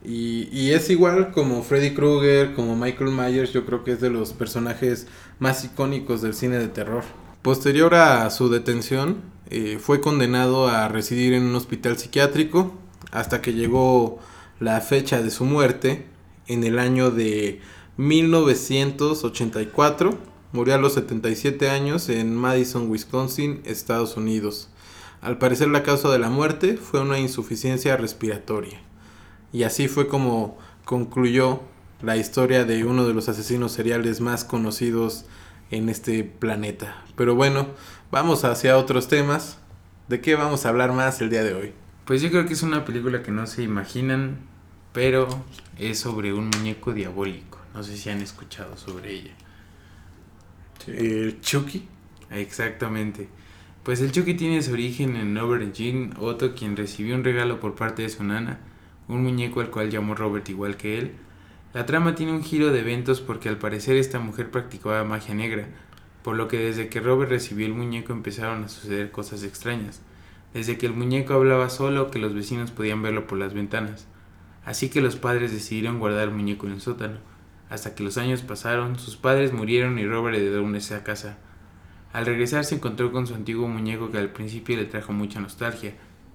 Y, 0.03 0.47
y 0.51 0.71
es 0.71 0.89
igual 0.91 1.31
como 1.31 1.63
Freddy 1.63 1.95
Krueger, 1.95 2.53
como 2.53 2.75
Michael 2.75 3.11
Myers, 3.11 3.53
yo 3.53 3.65
creo 3.65 3.83
que 3.83 3.93
es 3.93 4.01
de 4.01 4.11
los 4.11 4.33
personajes 4.33 5.07
más 5.39 5.65
icónicos 5.65 6.21
del 6.21 6.35
cine 6.35 6.59
de 6.59 6.67
terror. 6.67 7.03
Posterior 7.41 7.95
a 7.95 8.29
su 8.29 8.49
detención, 8.49 9.35
eh, 9.49 9.77
fue 9.79 10.01
condenado 10.01 10.67
a 10.67 10.87
residir 10.87 11.33
en 11.33 11.43
un 11.43 11.55
hospital 11.55 11.97
psiquiátrico 11.97 12.73
hasta 13.11 13.41
que 13.41 13.53
llegó 13.53 14.17
la 14.59 14.81
fecha 14.81 15.21
de 15.21 15.29
su 15.29 15.45
muerte 15.45 16.07
en 16.47 16.63
el 16.63 16.79
año 16.79 17.11
de 17.11 17.61
1984. 17.97 20.17
Murió 20.51 20.75
a 20.75 20.77
los 20.77 20.93
77 20.93 21.69
años 21.69 22.09
en 22.09 22.35
Madison, 22.35 22.89
Wisconsin, 22.89 23.61
Estados 23.65 24.17
Unidos. 24.17 24.69
Al 25.21 25.37
parecer 25.37 25.69
la 25.69 25.83
causa 25.83 26.09
de 26.09 26.19
la 26.19 26.29
muerte 26.29 26.77
fue 26.77 27.01
una 27.01 27.19
insuficiencia 27.19 27.97
respiratoria. 27.97 28.81
Y 29.53 29.63
así 29.63 29.87
fue 29.87 30.07
como 30.07 30.57
concluyó 30.83 31.61
la 32.01 32.17
historia 32.17 32.65
de 32.65 32.83
uno 32.83 33.07
de 33.07 33.13
los 33.13 33.29
asesinos 33.29 33.71
seriales 33.71 34.21
más 34.21 34.43
conocidos 34.43 35.25
en 35.71 35.89
este 35.89 36.23
planeta. 36.23 37.03
Pero 37.15 37.35
bueno, 37.35 37.67
vamos 38.11 38.43
hacia 38.43 38.77
otros 38.77 39.07
temas. 39.07 39.59
¿De 40.09 40.21
qué 40.21 40.35
vamos 40.35 40.65
a 40.65 40.69
hablar 40.69 40.91
más 40.91 41.21
el 41.21 41.29
día 41.29 41.43
de 41.43 41.53
hoy? 41.53 41.73
Pues 42.05 42.21
yo 42.21 42.29
creo 42.29 42.45
que 42.45 42.53
es 42.53 42.61
una 42.61 42.85
película 42.85 43.23
que 43.23 43.31
no 43.31 43.47
se 43.47 43.63
imaginan, 43.63 44.37
pero 44.93 45.27
es 45.79 45.99
sobre 45.99 46.33
un 46.33 46.49
muñeco 46.49 46.93
diabólico. 46.93 47.54
No 47.75 47.83
sé 47.83 47.95
si 47.97 48.09
han 48.09 48.21
escuchado 48.21 48.75
sobre 48.77 49.11
ella. 49.13 49.31
¿El 50.87 51.39
Chucky? 51.41 51.87
Exactamente. 52.31 53.29
Pues 53.83 54.01
el 54.01 54.11
Chucky 54.11 54.33
tiene 54.33 54.63
su 54.63 54.73
origen 54.73 55.15
en 55.15 55.37
Robert 55.37 55.73
Jean 55.73 56.15
Otto, 56.19 56.55
quien 56.55 56.75
recibió 56.75 57.13
un 57.15 57.23
regalo 57.23 57.59
por 57.59 57.75
parte 57.75 58.01
de 58.01 58.09
su 58.09 58.23
nana 58.23 58.59
un 59.07 59.23
muñeco 59.23 59.61
al 59.61 59.69
cual 59.69 59.89
llamó 59.89 60.15
Robert 60.15 60.47
igual 60.49 60.77
que 60.77 60.97
él. 60.97 61.11
La 61.73 61.85
trama 61.85 62.15
tiene 62.15 62.31
un 62.31 62.43
giro 62.43 62.71
de 62.71 62.79
eventos 62.79 63.21
porque 63.21 63.49
al 63.49 63.57
parecer 63.57 63.97
esta 63.97 64.19
mujer 64.19 64.49
practicaba 64.49 65.03
magia 65.03 65.35
negra, 65.35 65.67
por 66.23 66.35
lo 66.35 66.47
que 66.47 66.57
desde 66.57 66.89
que 66.89 67.01
Robert 67.01 67.29
recibió 67.29 67.65
el 67.65 67.73
muñeco 67.73 68.13
empezaron 68.13 68.63
a 68.63 68.69
suceder 68.69 69.11
cosas 69.11 69.43
extrañas, 69.43 70.01
desde 70.53 70.77
que 70.77 70.85
el 70.85 70.93
muñeco 70.93 71.33
hablaba 71.33 71.69
solo 71.69 72.09
que 72.09 72.19
los 72.19 72.33
vecinos 72.33 72.71
podían 72.71 73.01
verlo 73.01 73.27
por 73.27 73.37
las 73.37 73.53
ventanas. 73.53 74.07
Así 74.63 74.89
que 74.89 75.01
los 75.01 75.15
padres 75.17 75.51
decidieron 75.51 75.99
guardar 75.99 76.29
el 76.29 76.33
muñeco 76.33 76.65
en 76.65 76.73
el 76.73 76.81
sótano. 76.81 77.17
Hasta 77.69 77.95
que 77.95 78.03
los 78.03 78.17
años 78.17 78.41
pasaron, 78.41 78.99
sus 78.99 79.17
padres 79.17 79.53
murieron 79.53 79.97
y 79.97 80.05
Robert 80.05 80.37
heredó 80.37 80.63
una 80.63 80.79
casa. 81.03 81.37
Al 82.13 82.25
regresar 82.25 82.63
se 82.63 82.75
encontró 82.75 83.11
con 83.11 83.27
su 83.27 83.33
antiguo 83.33 83.67
muñeco 83.67 84.11
que 84.11 84.17
al 84.17 84.29
principio 84.29 84.77
le 84.77 84.85
trajo 84.85 85.11
mucha 85.11 85.39
nostalgia, 85.39 85.93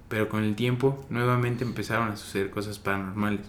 pero 0.09 0.29
con 0.29 0.43
el 0.43 0.55
tiempo 0.55 1.05
nuevamente 1.09 1.63
empezaron 1.63 2.09
a 2.09 2.17
suceder 2.17 2.49
cosas 2.51 2.79
paranormales. 2.79 3.47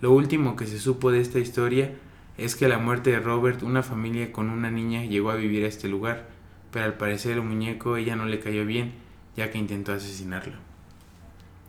Lo 0.00 0.12
último 0.12 0.54
que 0.54 0.66
se 0.66 0.78
supo 0.78 1.10
de 1.10 1.20
esta 1.20 1.40
historia 1.40 1.92
es 2.38 2.54
que 2.54 2.66
a 2.66 2.68
la 2.68 2.78
muerte 2.78 3.10
de 3.10 3.18
Robert 3.18 3.64
una 3.64 3.82
familia 3.82 4.32
con 4.32 4.48
una 4.48 4.70
niña 4.70 5.04
llegó 5.04 5.30
a 5.30 5.34
vivir 5.34 5.64
a 5.64 5.68
este 5.68 5.88
lugar, 5.88 6.28
pero 6.70 6.84
al 6.84 6.94
parecer 6.94 7.32
el 7.32 7.42
muñeco 7.42 7.96
ella 7.96 8.14
no 8.14 8.26
le 8.26 8.38
cayó 8.38 8.64
bien, 8.64 8.92
ya 9.36 9.50
que 9.50 9.58
intentó 9.58 9.92
asesinarlo. 9.92 10.54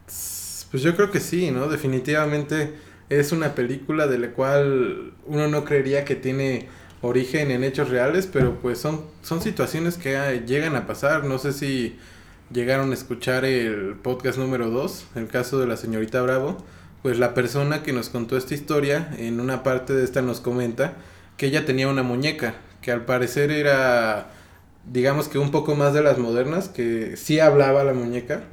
Pues 0.06 0.84
yo 0.84 0.96
creo 0.96 1.10
que 1.10 1.20
sí, 1.20 1.50
¿no? 1.50 1.68
Definitivamente 1.68 2.76
es 3.10 3.32
una 3.32 3.56
película 3.56 4.08
de 4.08 4.18
la 4.20 4.32
cual 4.32 5.14
uno 5.26 5.48
no 5.48 5.66
creería 5.66 6.06
que 6.06 6.16
tiene 6.16 6.68
origen 7.02 7.52
en 7.52 7.64
hechos 7.64 7.90
reales, 7.90 8.28
pero 8.28 8.60
pues 8.62 8.78
son, 8.78 9.02
son 9.22 9.42
situaciones 9.42 9.98
que 9.98 10.44
llegan 10.46 10.76
a 10.76 10.86
pasar. 10.86 11.24
No 11.24 11.40
sé 11.40 11.54
si 11.54 11.98
llegaron 12.52 12.92
a 12.92 12.94
escuchar 12.94 13.46
el 13.46 13.96
podcast 13.96 14.38
número 14.38 14.70
2, 14.70 15.08
el 15.16 15.28
caso 15.28 15.60
de 15.60 15.68
la 15.68 15.78
señorita 15.78 16.22
Bravo, 16.22 16.58
pues 17.02 17.18
la 17.18 17.34
persona 17.34 17.84
que 17.84 17.94
nos 17.94 18.10
contó 18.10 18.38
esta 18.38 18.54
historia, 18.54 19.12
en 19.18 19.40
una 19.40 19.64
parte 19.64 19.94
de 19.94 20.04
esta 20.04 20.22
nos 20.22 20.42
comenta 20.42 20.96
que 21.38 21.48
ella 21.48 21.66
tenía 21.66 21.88
una 21.88 22.04
muñeca, 22.04 22.56
que 22.82 22.92
al 22.92 23.06
parecer 23.06 23.52
era, 23.52 24.32
digamos 24.92 25.30
que 25.30 25.38
un 25.38 25.52
poco 25.52 25.76
más 25.76 25.94
de 25.94 26.04
las 26.04 26.18
modernas, 26.18 26.68
que 26.68 27.16
sí 27.16 27.40
hablaba 27.40 27.84
la 27.84 27.94
muñeca, 27.94 28.44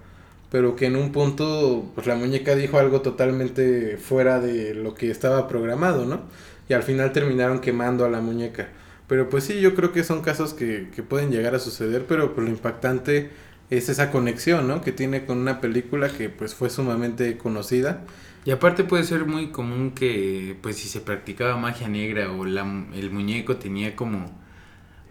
pero 0.51 0.77
que 0.77 0.87
en 0.87 0.97
un 0.97 1.13
punto, 1.13 1.91
pues 1.95 2.07
la 2.07 2.15
muñeca 2.17 2.55
dijo 2.55 2.79
algo 2.79 3.03
totalmente 3.03 3.97
fuera 3.99 4.41
de 4.41 4.75
lo 4.75 4.95
que 4.95 5.11
estaba 5.11 5.49
programado, 5.49 6.07
¿no? 6.07 6.23
Y 6.69 6.75
al 6.75 6.83
final 6.83 7.13
terminaron 7.13 7.61
quemando 7.61 8.05
a 8.05 8.11
la 8.11 8.21
muñeca. 8.21 8.69
Pero 9.09 9.29
pues 9.29 9.45
sí, 9.45 9.61
yo 9.61 9.75
creo 9.75 9.93
que 9.93 10.05
son 10.05 10.23
casos 10.23 10.55
que, 10.55 10.89
que 10.95 11.03
pueden 11.03 11.31
llegar 11.31 11.55
a 11.55 11.59
suceder, 11.59 12.07
pero 12.09 12.35
pues 12.35 12.47
lo 12.47 12.53
impactante 12.53 13.31
es 13.71 13.89
esa 13.89 14.11
conexión, 14.11 14.69
¿no? 14.69 14.81
Que 14.83 14.93
tiene 14.93 15.25
con 15.27 15.39
una 15.39 15.61
película 15.61 16.09
que 16.09 16.29
pues 16.29 16.55
fue 16.55 16.71
sumamente 16.71 17.37
conocida. 17.39 18.05
Y 18.45 18.53
aparte 18.53 18.85
puede 18.85 19.05
ser 19.05 19.27
muy 19.27 19.49
común 19.51 19.93
que 19.93 20.57
pues 20.63 20.77
si 20.77 20.89
se 20.89 21.01
practicaba 21.01 21.57
magia 21.57 21.89
negra 21.89 22.31
o 22.33 22.45
la, 22.45 22.63
el 22.95 23.11
muñeco 23.11 23.57
tenía 23.57 23.97
como 23.97 24.27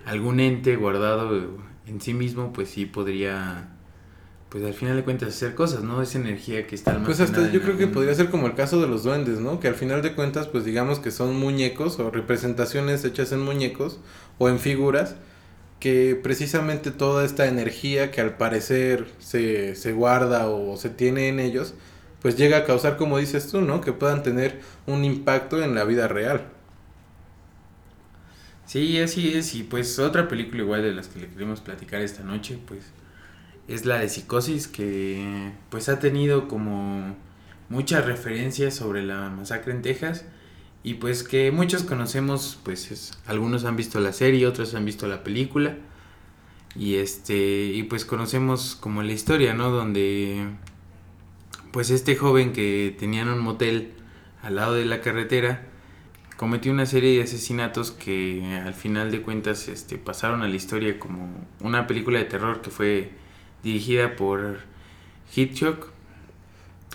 algún 0.06 0.40
ente 0.40 0.76
guardado 0.78 1.58
en 1.86 2.02
sí 2.02 2.14
mismo, 2.14 2.54
pues 2.54 2.70
sí 2.70 2.86
podría 2.86 3.75
pues 4.56 4.64
al 4.64 4.74
final 4.74 4.96
de 4.96 5.04
cuentas 5.04 5.28
hacer 5.36 5.54
cosas, 5.54 5.84
¿no? 5.84 6.02
Esa 6.02 6.18
energía 6.18 6.66
que 6.66 6.76
está 6.76 6.98
Pues 7.04 7.20
hasta 7.20 7.52
yo 7.52 7.62
creo 7.62 7.78
que 7.78 7.88
podría 7.88 8.16
ser 8.16 8.30
como 8.30 8.48
el 8.48 8.56
caso 8.56 8.80
de 8.80 8.88
los 8.88 9.04
duendes, 9.04 9.42
¿no? 9.42 9.60
Que 9.60 9.68
al 9.68 9.76
final 9.76 10.02
de 10.02 10.14
cuentas 10.14 10.48
pues 10.48 10.64
digamos 10.64 11.00
que 11.00 11.12
son 11.12 11.38
muñecos 11.38 12.00
o 12.00 12.10
representaciones 12.10 13.04
hechas 13.04 13.34
en 13.34 13.42
muñecos 13.42 14.00
o 14.38 14.48
en 14.48 14.60
figuras 14.60 15.18
que 15.82 16.18
precisamente 16.24 16.92
toda 16.92 17.26
esta 17.26 17.48
energía 17.48 18.12
que 18.12 18.22
al 18.22 18.38
parecer 18.38 19.08
se, 19.20 19.76
se 19.76 19.92
guarda 19.92 20.48
o 20.48 20.78
se 20.78 20.90
tiene 20.90 21.28
en 21.28 21.42
ellos, 21.42 21.74
pues 22.22 22.38
llega 22.38 22.60
a 22.60 22.64
causar, 22.64 22.96
como 22.96 23.18
dices 23.18 23.50
tú, 23.50 23.60
¿no? 23.60 23.82
Que 23.82 23.92
puedan 23.92 24.24
tener 24.24 24.62
un 24.88 25.04
impacto 25.04 25.62
en 25.62 25.76
la 25.76 25.84
vida 25.84 26.08
real. 26.08 26.48
Sí, 28.66 29.02
así 29.02 29.34
es. 29.34 29.54
Y 29.54 29.64
pues 29.64 30.00
otra 30.00 30.30
película 30.30 30.62
igual 30.62 30.82
de 30.82 30.94
las 30.94 31.10
que 31.10 31.20
le 31.20 31.28
queremos 31.28 31.60
platicar 31.60 32.00
esta 32.00 32.24
noche, 32.24 32.58
pues 32.66 32.94
es 33.68 33.86
la 33.86 34.00
de 34.00 34.10
Psicosis, 34.10 34.68
que 34.68 35.52
pues 35.70 35.90
ha 35.90 36.00
tenido 36.00 36.48
como 36.48 37.16
muchas 37.70 38.06
referencias 38.06 38.76
sobre 38.76 39.04
la 39.04 39.30
masacre 39.30 39.74
en 39.74 39.82
Texas 39.82 40.26
y 40.84 40.96
pues 40.96 41.24
que 41.24 41.52
muchos 41.52 41.84
conocemos, 41.84 42.60
pues 42.64 43.18
algunos 43.26 43.66
han 43.66 43.76
visto 43.76 44.00
la 44.00 44.14
serie, 44.14 44.46
otros 44.46 44.76
han 44.76 44.86
visto 44.86 45.08
la 45.08 45.24
película 45.24 45.78
y 46.76 46.96
este 46.96 47.72
y 47.74 47.84
pues 47.84 48.06
conocemos 48.06 48.76
como 48.76 49.02
la 49.02 49.14
historia, 49.14 49.54
¿no? 49.54 49.72
Donde 49.72 50.48
pues 51.72 51.90
este 51.90 52.16
joven 52.16 52.54
que 52.54 52.96
tenía 53.00 53.24
en 53.24 53.30
un 53.30 53.40
motel 53.40 53.94
al 54.44 54.58
lado 54.58 54.76
de 54.76 54.86
la 54.86 55.02
carretera 55.02 55.64
cometió 56.38 56.72
una 56.72 56.86
serie 56.86 57.18
de 57.18 57.24
asesinatos 57.24 57.92
que 57.92 58.62
al 58.64 58.74
final 58.74 59.10
de 59.10 59.22
cuentas 59.22 59.68
este 59.68 59.98
pasaron 59.98 60.42
a 60.44 60.48
la 60.48 60.56
historia 60.56 61.00
como 61.00 61.30
una 61.62 61.88
película 61.88 62.20
de 62.20 62.26
terror 62.26 62.62
que 62.62 62.70
fue 62.70 63.12
dirigida 63.66 64.16
por 64.16 64.60
Hitchcock 65.36 65.88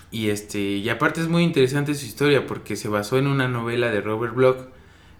y 0.09 0.29
este, 0.29 0.59
y 0.59 0.89
aparte 0.89 1.21
es 1.21 1.27
muy 1.27 1.43
interesante 1.43 1.93
su 1.93 2.05
historia 2.05 2.47
porque 2.47 2.75
se 2.75 2.87
basó 2.87 3.17
en 3.17 3.27
una 3.27 3.47
novela 3.47 3.91
de 3.91 4.01
Robert 4.01 4.33
Bloch, 4.33 4.57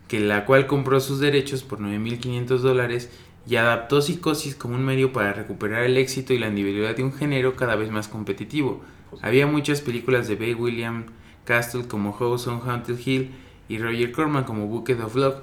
que 0.08 0.20
la 0.20 0.46
cual 0.46 0.66
compró 0.66 1.00
sus 1.00 1.20
derechos 1.20 1.64
por 1.64 1.80
9.500 1.80 2.58
dólares 2.58 3.10
y 3.48 3.58
adaptó 3.58 4.02
Psicosis 4.02 4.56
como 4.56 4.76
un 4.76 4.84
medio 4.84 5.14
para 5.14 5.34
recuperar 5.34 5.84
el 5.84 5.98
éxito 5.98 6.34
y 6.34 6.40
la 6.40 6.48
individualidad 6.48 6.96
de 6.96 7.04
un 7.04 7.14
género 7.14 7.56
cada 7.56 7.76
vez 7.76 7.92
más 7.92 8.08
competitivo. 8.08 8.82
Había 9.22 9.46
muchas 9.46 9.82
películas 9.82 10.28
de 10.28 10.36
Bay 10.36 10.54
William 10.54 11.06
Castle 11.46 11.88
como 11.88 12.14
House 12.14 12.48
on 12.48 12.62
Haunted 12.62 13.00
Hill 13.06 13.32
y 13.68 13.78
Roger 13.78 14.12
Corman 14.12 14.44
como 14.44 14.68
Bucket 14.68 15.00
of 15.02 15.16
Love, 15.16 15.42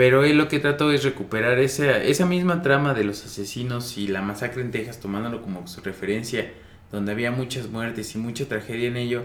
pero 0.00 0.24
él 0.24 0.38
lo 0.38 0.48
que 0.48 0.60
trató 0.60 0.92
es 0.92 1.04
recuperar 1.04 1.58
esa, 1.58 2.02
esa 2.02 2.24
misma 2.24 2.62
trama 2.62 2.94
de 2.94 3.04
los 3.04 3.22
asesinos 3.22 3.98
y 3.98 4.08
la 4.08 4.22
masacre 4.22 4.62
en 4.62 4.70
Texas 4.70 4.98
tomándolo 4.98 5.42
como 5.42 5.66
su 5.66 5.82
referencia 5.82 6.50
donde 6.90 7.12
había 7.12 7.30
muchas 7.30 7.68
muertes 7.68 8.14
y 8.14 8.18
mucha 8.18 8.46
tragedia 8.46 8.88
en 8.88 8.96
ello, 8.96 9.24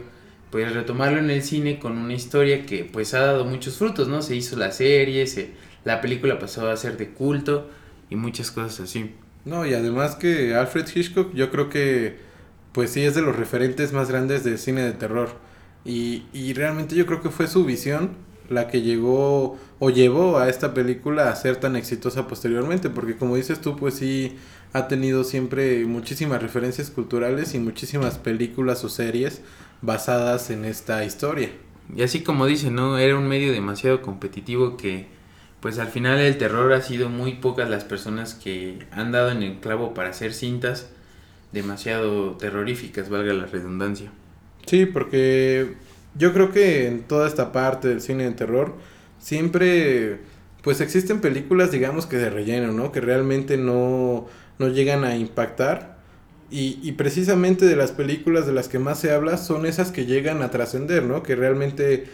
pues 0.51 0.73
retomarlo 0.73 1.19
en 1.19 1.29
el 1.29 1.43
cine 1.43 1.79
con 1.79 1.97
una 1.97 2.13
historia 2.13 2.65
que 2.65 2.83
pues 2.83 3.13
ha 3.13 3.21
dado 3.21 3.45
muchos 3.45 3.77
frutos, 3.77 4.09
¿no? 4.09 4.21
Se 4.21 4.35
hizo 4.35 4.57
la 4.57 4.73
serie, 4.73 5.25
se, 5.27 5.51
la 5.85 6.01
película 6.01 6.39
pasó 6.39 6.69
a 6.69 6.75
ser 6.75 6.97
de 6.97 7.07
culto 7.07 7.69
y 8.09 8.17
muchas 8.17 8.51
cosas 8.51 8.81
así. 8.81 9.15
No, 9.45 9.65
y 9.65 9.73
además 9.73 10.17
que 10.17 10.55
Alfred 10.55 10.89
Hitchcock 10.93 11.33
yo 11.33 11.51
creo 11.51 11.69
que 11.69 12.17
pues 12.73 12.89
sí 12.89 13.01
es 13.01 13.15
de 13.15 13.21
los 13.21 13.37
referentes 13.37 13.93
más 13.93 14.09
grandes 14.09 14.43
del 14.43 14.57
cine 14.57 14.81
de 14.81 14.91
terror. 14.91 15.37
Y, 15.85 16.25
y 16.33 16.51
realmente 16.51 16.95
yo 16.95 17.05
creo 17.05 17.21
que 17.21 17.29
fue 17.29 17.47
su 17.47 17.63
visión 17.63 18.24
la 18.49 18.67
que 18.67 18.81
llegó 18.81 19.57
o 19.79 19.89
llevó 19.89 20.37
a 20.37 20.49
esta 20.49 20.73
película 20.73 21.29
a 21.29 21.35
ser 21.35 21.57
tan 21.57 21.75
exitosa 21.75 22.27
posteriormente, 22.27 22.89
porque 22.89 23.15
como 23.15 23.35
dices 23.35 23.61
tú, 23.61 23.75
pues 23.75 23.95
sí 23.95 24.35
ha 24.73 24.87
tenido 24.87 25.23
siempre 25.23 25.85
muchísimas 25.85 26.41
referencias 26.41 26.89
culturales 26.89 27.53
y 27.53 27.59
muchísimas 27.59 28.17
películas 28.17 28.83
o 28.83 28.89
series 28.89 29.41
basadas 29.81 30.49
en 30.49 30.65
esta 30.65 31.03
historia. 31.05 31.49
Y 31.95 32.03
así 32.03 32.23
como 32.23 32.45
dice, 32.45 32.71
¿no? 32.71 32.97
Era 32.97 33.17
un 33.17 33.27
medio 33.27 33.51
demasiado 33.51 34.01
competitivo 34.01 34.77
que 34.77 35.07
pues 35.59 35.79
al 35.79 35.87
final 35.87 36.19
el 36.19 36.37
terror 36.37 36.73
ha 36.73 36.81
sido 36.81 37.09
muy 37.09 37.33
pocas 37.33 37.69
las 37.69 37.83
personas 37.83 38.33
que 38.33 38.79
han 38.91 39.11
dado 39.11 39.31
en 39.31 39.43
el 39.43 39.59
clavo 39.59 39.93
para 39.93 40.09
hacer 40.09 40.33
cintas 40.33 40.89
demasiado 41.51 42.31
terroríficas, 42.33 43.09
valga 43.09 43.33
la 43.33 43.45
redundancia. 43.45 44.11
Sí, 44.65 44.85
porque 44.85 45.73
yo 46.15 46.33
creo 46.33 46.51
que 46.51 46.87
en 46.87 47.03
toda 47.03 47.27
esta 47.27 47.51
parte 47.51 47.87
del 47.89 48.01
cine 48.01 48.23
de 48.25 48.31
terror 48.31 48.73
siempre 49.19 50.19
pues 50.61 50.81
existen 50.81 51.21
películas 51.21 51.71
digamos 51.71 52.05
que 52.07 52.17
de 52.17 52.29
relleno, 52.29 52.71
¿no? 52.71 52.91
Que 52.91 53.01
realmente 53.01 53.57
no, 53.57 54.27
no 54.57 54.67
llegan 54.69 55.03
a 55.03 55.15
impactar. 55.15 55.95
Y, 56.51 56.79
y 56.83 56.93
precisamente 56.93 57.65
de 57.65 57.75
las 57.75 57.91
películas 57.91 58.45
de 58.47 58.53
las 58.53 58.67
que 58.69 58.79
más 58.79 58.99
se 58.99 59.11
habla 59.11 59.37
son 59.37 59.65
esas 59.65 59.91
que 59.91 60.05
llegan 60.05 60.41
a 60.41 60.51
trascender, 60.51 61.03
¿no? 61.03 61.23
Que 61.23 61.35
realmente 61.35 62.05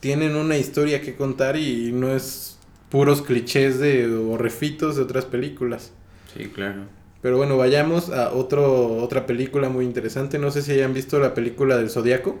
tienen 0.00 0.36
una 0.36 0.58
historia 0.58 1.00
que 1.00 1.14
contar 1.14 1.56
y 1.56 1.92
no 1.92 2.14
es 2.14 2.58
puros 2.90 3.22
clichés 3.22 3.78
de, 3.80 4.06
o 4.06 4.36
refitos 4.36 4.96
de 4.96 5.02
otras 5.02 5.24
películas. 5.24 5.92
Sí, 6.36 6.44
claro. 6.46 6.82
Pero 7.22 7.38
bueno, 7.38 7.56
vayamos 7.56 8.10
a 8.10 8.32
otro, 8.32 8.98
otra 8.98 9.26
película 9.26 9.70
muy 9.70 9.84
interesante. 9.86 10.38
No 10.38 10.50
sé 10.50 10.60
si 10.60 10.72
hayan 10.72 10.92
visto 10.92 11.18
la 11.18 11.32
película 11.32 11.78
del 11.78 11.88
Zodíaco. 11.88 12.38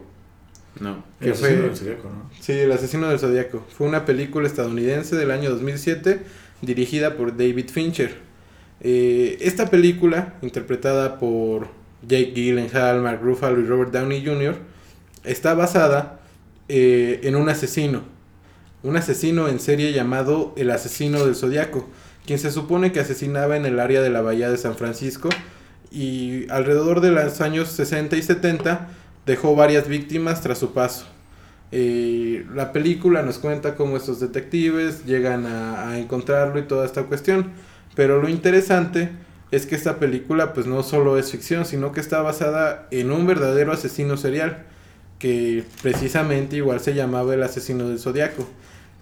No. 0.80 1.04
el 1.20 1.32
asesino 1.32 1.62
del 1.62 1.76
Zodíaco, 1.76 2.08
¿no? 2.08 2.30
Sí, 2.40 2.52
El 2.52 2.72
asesino 2.72 3.08
del 3.08 3.18
Zodíaco. 3.18 3.64
Fue 3.76 3.86
una 3.86 4.04
película 4.04 4.46
estadounidense 4.46 5.16
del 5.16 5.30
año 5.30 5.50
2007 5.50 6.20
dirigida 6.62 7.16
por 7.16 7.36
David 7.36 7.70
Fincher. 7.70 8.16
Eh, 8.80 9.38
esta 9.40 9.70
película, 9.70 10.34
interpretada 10.42 11.18
por 11.18 11.68
Jake 12.02 12.32
Gyllenhaal, 12.34 13.00
Mark 13.00 13.20
Ruffalo 13.22 13.60
y 13.60 13.64
Robert 13.64 13.92
Downey 13.92 14.24
Jr., 14.24 14.56
está 15.22 15.54
basada 15.54 16.20
eh, 16.68 17.20
en 17.22 17.36
un 17.36 17.48
asesino 17.48 18.14
un 18.84 18.98
asesino 18.98 19.48
en 19.48 19.58
serie 19.58 19.92
llamado 19.92 20.52
el 20.56 20.70
asesino 20.70 21.24
del 21.24 21.34
zodiaco, 21.34 21.88
quien 22.26 22.38
se 22.38 22.52
supone 22.52 22.92
que 22.92 23.00
asesinaba 23.00 23.56
en 23.56 23.64
el 23.64 23.80
área 23.80 24.02
de 24.02 24.10
la 24.10 24.20
bahía 24.20 24.50
de 24.50 24.58
San 24.58 24.76
Francisco 24.76 25.30
y 25.90 26.48
alrededor 26.50 27.00
de 27.00 27.10
los 27.10 27.40
años 27.40 27.70
60 27.70 28.16
y 28.16 28.22
70 28.22 28.88
dejó 29.26 29.54
varias 29.54 29.88
víctimas 29.88 30.40
tras 30.40 30.58
su 30.58 30.72
paso. 30.72 31.06
La 31.70 32.72
película 32.72 33.22
nos 33.22 33.38
cuenta 33.38 33.74
cómo 33.74 33.96
estos 33.96 34.20
detectives 34.20 35.04
llegan 35.06 35.46
a, 35.46 35.90
a, 35.90 35.98
encontrarlo 35.98 36.58
y 36.60 36.62
toda 36.62 36.86
esta 36.86 37.04
cuestión. 37.04 37.50
Pero 37.96 38.22
lo 38.22 38.28
interesante 38.28 39.10
es 39.50 39.66
que 39.66 39.74
esta 39.74 39.98
película 39.98 40.52
pues 40.52 40.66
no 40.66 40.82
solo 40.82 41.18
es 41.18 41.30
ficción, 41.30 41.64
sino 41.64 41.92
que 41.92 42.00
está 42.00 42.22
basada 42.22 42.86
en 42.90 43.10
un 43.10 43.26
verdadero 43.26 43.72
asesino 43.72 44.16
serial, 44.16 44.64
que 45.18 45.64
precisamente 45.82 46.56
igual 46.56 46.80
se 46.80 46.94
llamaba 46.94 47.34
el 47.34 47.42
asesino 47.42 47.88
del 47.88 47.98
zodiaco 47.98 48.46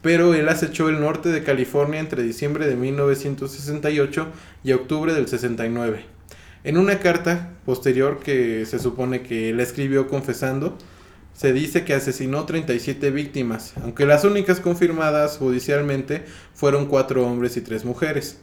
pero 0.03 0.35
él 0.35 0.49
acechó 0.49 0.89
el 0.89 1.01
norte 1.01 1.31
de 1.31 1.45
California 1.45 2.01
entre 2.01 2.25
diciembre 2.25 2.67
de 2.67 2.75
1968 2.75 4.27
y 4.65 4.73
octubre 4.73 5.15
del 5.15 5.29
69. 5.29 6.05
En 6.65 6.79
una 6.79 7.01
carta 7.01 7.51
posterior 7.67 8.21
que 8.21 8.65
se 8.67 8.79
supone 8.79 9.23
que 9.23 9.51
él 9.51 9.59
escribió 9.59 10.07
confesando, 10.07 10.79
se 11.35 11.53
dice 11.53 11.85
que 11.85 11.95
asesinó 11.95 12.45
37 12.45 13.11
víctimas, 13.11 13.73
aunque 13.83 14.07
las 14.07 14.25
únicas 14.25 14.61
confirmadas 14.61 15.39
judicialmente 15.39 16.25
fueron 16.55 16.87
cuatro 16.87 17.27
hombres 17.27 17.57
y 17.57 17.63
tres 17.63 17.85
mujeres. 17.85 18.39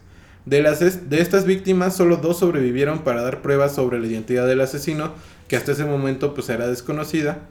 De, 0.46 0.62
las 0.62 1.10
de 1.10 1.22
estas 1.22 1.46
víctimas, 1.46 1.96
solo 1.96 2.18
dos 2.18 2.40
sobrevivieron 2.40 3.00
para 3.00 3.22
dar 3.22 3.42
pruebas 3.42 3.76
sobre 3.76 4.00
la 4.00 4.08
identidad 4.08 4.48
del 4.48 4.62
asesino, 4.62 5.14
que 5.48 5.56
hasta 5.56 5.72
ese 5.72 5.86
momento 5.86 6.34
pues 6.34 6.50
era 6.50 6.68
desconocida, 6.68 7.48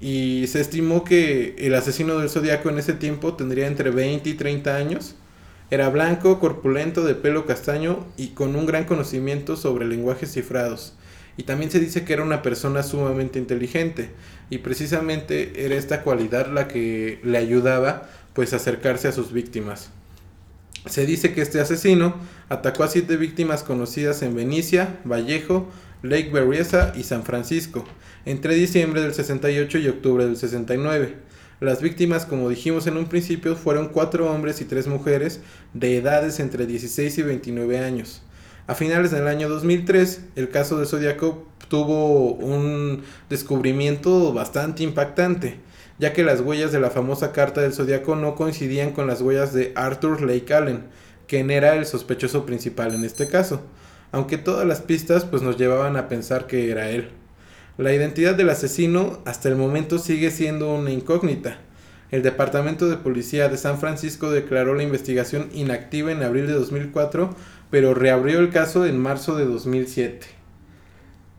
y 0.00 0.46
se 0.48 0.60
estimó 0.60 1.04
que 1.04 1.54
el 1.58 1.74
asesino 1.74 2.18
del 2.18 2.30
zodiaco 2.30 2.68
en 2.68 2.78
ese 2.78 2.94
tiempo 2.94 3.34
tendría 3.34 3.66
entre 3.68 3.90
20 3.90 4.28
y 4.28 4.34
30 4.34 4.76
años. 4.76 5.14
Era 5.70 5.88
blanco, 5.88 6.40
corpulento, 6.40 7.04
de 7.04 7.14
pelo 7.14 7.46
castaño 7.46 8.04
y 8.16 8.28
con 8.28 8.54
un 8.54 8.66
gran 8.66 8.84
conocimiento 8.84 9.56
sobre 9.56 9.86
lenguajes 9.86 10.32
cifrados. 10.32 10.94
Y 11.36 11.44
también 11.44 11.70
se 11.70 11.80
dice 11.80 12.04
que 12.04 12.12
era 12.12 12.22
una 12.22 12.42
persona 12.42 12.82
sumamente 12.82 13.38
inteligente 13.38 14.10
y 14.50 14.58
precisamente 14.58 15.64
era 15.64 15.74
esta 15.74 16.02
cualidad 16.02 16.52
la 16.52 16.68
que 16.68 17.18
le 17.24 17.38
ayudaba 17.38 18.08
pues 18.34 18.52
a 18.52 18.56
acercarse 18.56 19.08
a 19.08 19.12
sus 19.12 19.32
víctimas. 19.32 19.90
Se 20.86 21.06
dice 21.06 21.32
que 21.32 21.40
este 21.40 21.60
asesino 21.60 22.14
atacó 22.48 22.84
a 22.84 22.88
siete 22.88 23.16
víctimas 23.16 23.62
conocidas 23.62 24.22
en 24.22 24.36
Venecia, 24.36 25.00
Vallejo, 25.04 25.66
Lake 26.02 26.30
Berryessa 26.30 26.92
y 26.94 27.04
San 27.04 27.24
Francisco 27.24 27.84
entre 28.26 28.54
diciembre 28.54 29.00
del 29.00 29.14
68 29.14 29.78
y 29.78 29.88
octubre 29.88 30.26
del 30.26 30.36
69. 30.36 31.14
Las 31.60 31.80
víctimas, 31.80 32.26
como 32.26 32.48
dijimos 32.48 32.86
en 32.86 32.96
un 32.96 33.06
principio, 33.06 33.54
fueron 33.54 33.88
cuatro 33.88 34.30
hombres 34.30 34.60
y 34.60 34.64
tres 34.64 34.86
mujeres 34.86 35.40
de 35.72 35.96
edades 35.98 36.40
entre 36.40 36.66
16 36.66 37.18
y 37.18 37.22
29 37.22 37.78
años. 37.78 38.22
A 38.66 38.74
finales 38.74 39.10
del 39.12 39.28
año 39.28 39.48
2003, 39.48 40.20
el 40.36 40.48
caso 40.48 40.80
de 40.80 40.86
Zodiaco 40.86 41.46
tuvo 41.68 42.32
un 42.32 43.02
descubrimiento 43.28 44.32
bastante 44.32 44.82
impactante, 44.82 45.60
ya 45.98 46.12
que 46.12 46.24
las 46.24 46.40
huellas 46.40 46.72
de 46.72 46.80
la 46.80 46.90
famosa 46.90 47.30
carta 47.30 47.60
del 47.60 47.72
Zodiaco 47.72 48.16
no 48.16 48.34
coincidían 48.34 48.92
con 48.92 49.06
las 49.06 49.20
huellas 49.20 49.52
de 49.52 49.72
Arthur 49.76 50.22
Lake 50.22 50.52
Allen, 50.52 50.84
quien 51.28 51.50
era 51.50 51.76
el 51.76 51.86
sospechoso 51.86 52.44
principal 52.44 52.94
en 52.94 53.04
este 53.04 53.28
caso, 53.28 53.62
aunque 54.12 54.38
todas 54.38 54.66
las 54.66 54.80
pistas 54.80 55.24
pues 55.24 55.42
nos 55.42 55.56
llevaban 55.56 55.96
a 55.96 56.08
pensar 56.08 56.46
que 56.46 56.70
era 56.70 56.90
él. 56.90 57.10
La 57.76 57.92
identidad 57.92 58.36
del 58.36 58.50
asesino 58.50 59.18
hasta 59.24 59.48
el 59.48 59.56
momento 59.56 59.98
sigue 59.98 60.30
siendo 60.30 60.72
una 60.72 60.92
incógnita. 60.92 61.58
El 62.12 62.22
Departamento 62.22 62.88
de 62.88 62.96
Policía 62.96 63.48
de 63.48 63.56
San 63.56 63.80
Francisco 63.80 64.30
declaró 64.30 64.74
la 64.74 64.84
investigación 64.84 65.48
inactiva 65.52 66.12
en 66.12 66.22
abril 66.22 66.46
de 66.46 66.52
2004, 66.52 67.34
pero 67.70 67.92
reabrió 67.92 68.38
el 68.38 68.50
caso 68.50 68.86
en 68.86 69.00
marzo 69.00 69.34
de 69.34 69.46
2007. 69.46 70.24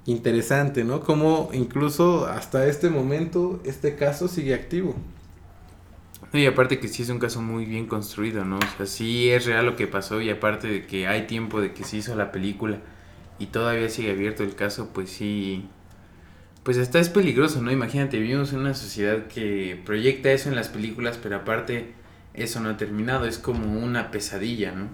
Interesante, 0.08 0.84
¿no? 0.84 1.00
Como 1.00 1.50
incluso 1.54 2.26
hasta 2.26 2.67
este 2.67 2.89
momento 2.89 3.62
este 3.63 3.95
caso 3.95 4.28
sigue 4.28 4.54
activo. 4.54 4.93
Y 6.34 6.45
aparte 6.48 6.80
que 6.80 6.89
sí 6.89 7.04
es 7.04 7.10
un 7.10 7.19
caso 7.19 7.41
muy 7.41 7.63
bien 7.63 7.88
construido, 7.88 8.43
¿no? 8.43 8.58
O 8.58 8.78
sea, 8.78 8.86
sí 8.88 9.30
es 9.30 9.45
real 9.45 9.65
lo 9.65 9.78
que 9.78 9.88
pasó 9.88 10.19
y 10.19 10.30
aparte 10.30 10.67
de 10.67 10.86
que 10.86 11.08
hay 11.08 11.28
tiempo 11.28 11.62
de 11.62 11.71
que 11.74 11.86
se 11.86 11.95
hizo 11.95 12.13
la 12.13 12.34
película 12.34 12.80
y 13.39 13.45
todavía 13.45 13.88
sigue 13.88 14.12
abierto 14.12 14.43
el 14.43 14.56
caso, 14.56 14.89
pues 14.93 15.10
sí, 15.10 15.65
pues 16.65 16.80
hasta 16.80 16.99
es 16.99 17.10
peligroso, 17.10 17.62
¿no? 17.62 17.71
Imagínate, 17.71 18.17
vivimos 18.17 18.51
en 18.51 18.62
una 18.62 18.73
sociedad 18.73 19.28
que 19.28 19.80
proyecta 19.86 20.32
eso 20.32 20.49
en 20.49 20.56
las 20.56 20.67
películas, 20.67 21.19
pero 21.21 21.36
aparte 21.36 21.93
eso 22.34 22.60
no 22.60 22.69
ha 22.69 22.75
terminado, 22.75 23.28
es 23.28 23.38
como 23.38 23.80
una 23.80 24.10
pesadilla, 24.10 24.71
¿no? 24.71 24.88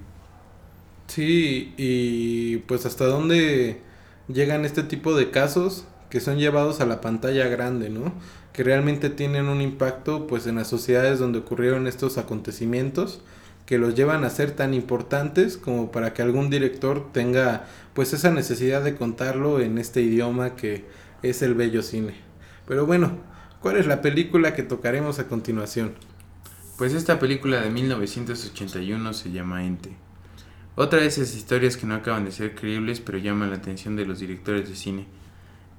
Sí, 1.07 1.73
y 1.77 2.57
pues 2.67 2.85
hasta 2.85 3.05
dónde 3.05 3.79
llegan 4.27 4.65
este 4.65 4.83
tipo 4.83 5.15
de 5.15 5.31
casos 5.31 5.85
que 6.09 6.19
son 6.19 6.39
llevados 6.39 6.81
a 6.81 6.85
la 6.85 6.99
pantalla 6.99 7.47
grande, 7.47 7.89
¿no? 7.89 8.13
Que 8.51 8.63
realmente 8.65 9.09
tienen 9.09 9.45
un 9.45 9.61
impacto 9.61 10.27
pues 10.27 10.47
en 10.47 10.55
las 10.55 10.67
sociedades 10.67 11.19
donde 11.19 11.39
ocurrieron 11.39 11.87
estos 11.87 12.17
acontecimientos 12.17 13.21
que 13.65 13.77
los 13.77 13.95
llevan 13.95 14.25
a 14.25 14.29
ser 14.29 14.51
tan 14.51 14.73
importantes 14.73 15.55
como 15.55 15.89
para 15.89 16.13
que 16.13 16.21
algún 16.21 16.49
director 16.49 17.13
tenga 17.13 17.65
pues 17.93 18.11
esa 18.11 18.29
necesidad 18.29 18.83
de 18.83 18.95
contarlo 18.95 19.61
en 19.61 19.77
este 19.77 20.01
idioma 20.01 20.57
que 20.57 20.83
es 21.23 21.41
el 21.41 21.53
bello 21.53 21.81
cine. 21.81 22.15
Pero 22.67 22.85
bueno, 22.85 23.17
¿cuál 23.59 23.77
es 23.77 23.87
la 23.87 24.01
película 24.01 24.55
que 24.55 24.63
tocaremos 24.63 25.19
a 25.19 25.27
continuación? 25.27 25.93
Pues 26.77 26.93
esta 26.93 27.19
película 27.19 27.61
de 27.61 27.69
1981 27.69 29.13
se 29.13 29.31
llama 29.31 29.65
Ente. 29.65 29.91
Otra 30.75 31.01
de 31.01 31.07
esas 31.07 31.35
historias 31.35 31.77
que 31.77 31.85
no 31.85 31.95
acaban 31.95 32.25
de 32.25 32.31
ser 32.31 32.55
creíbles 32.55 33.01
pero 33.01 33.17
llaman 33.17 33.49
la 33.49 33.57
atención 33.57 33.95
de 33.95 34.05
los 34.05 34.19
directores 34.19 34.69
de 34.69 34.75
cine. 34.75 35.05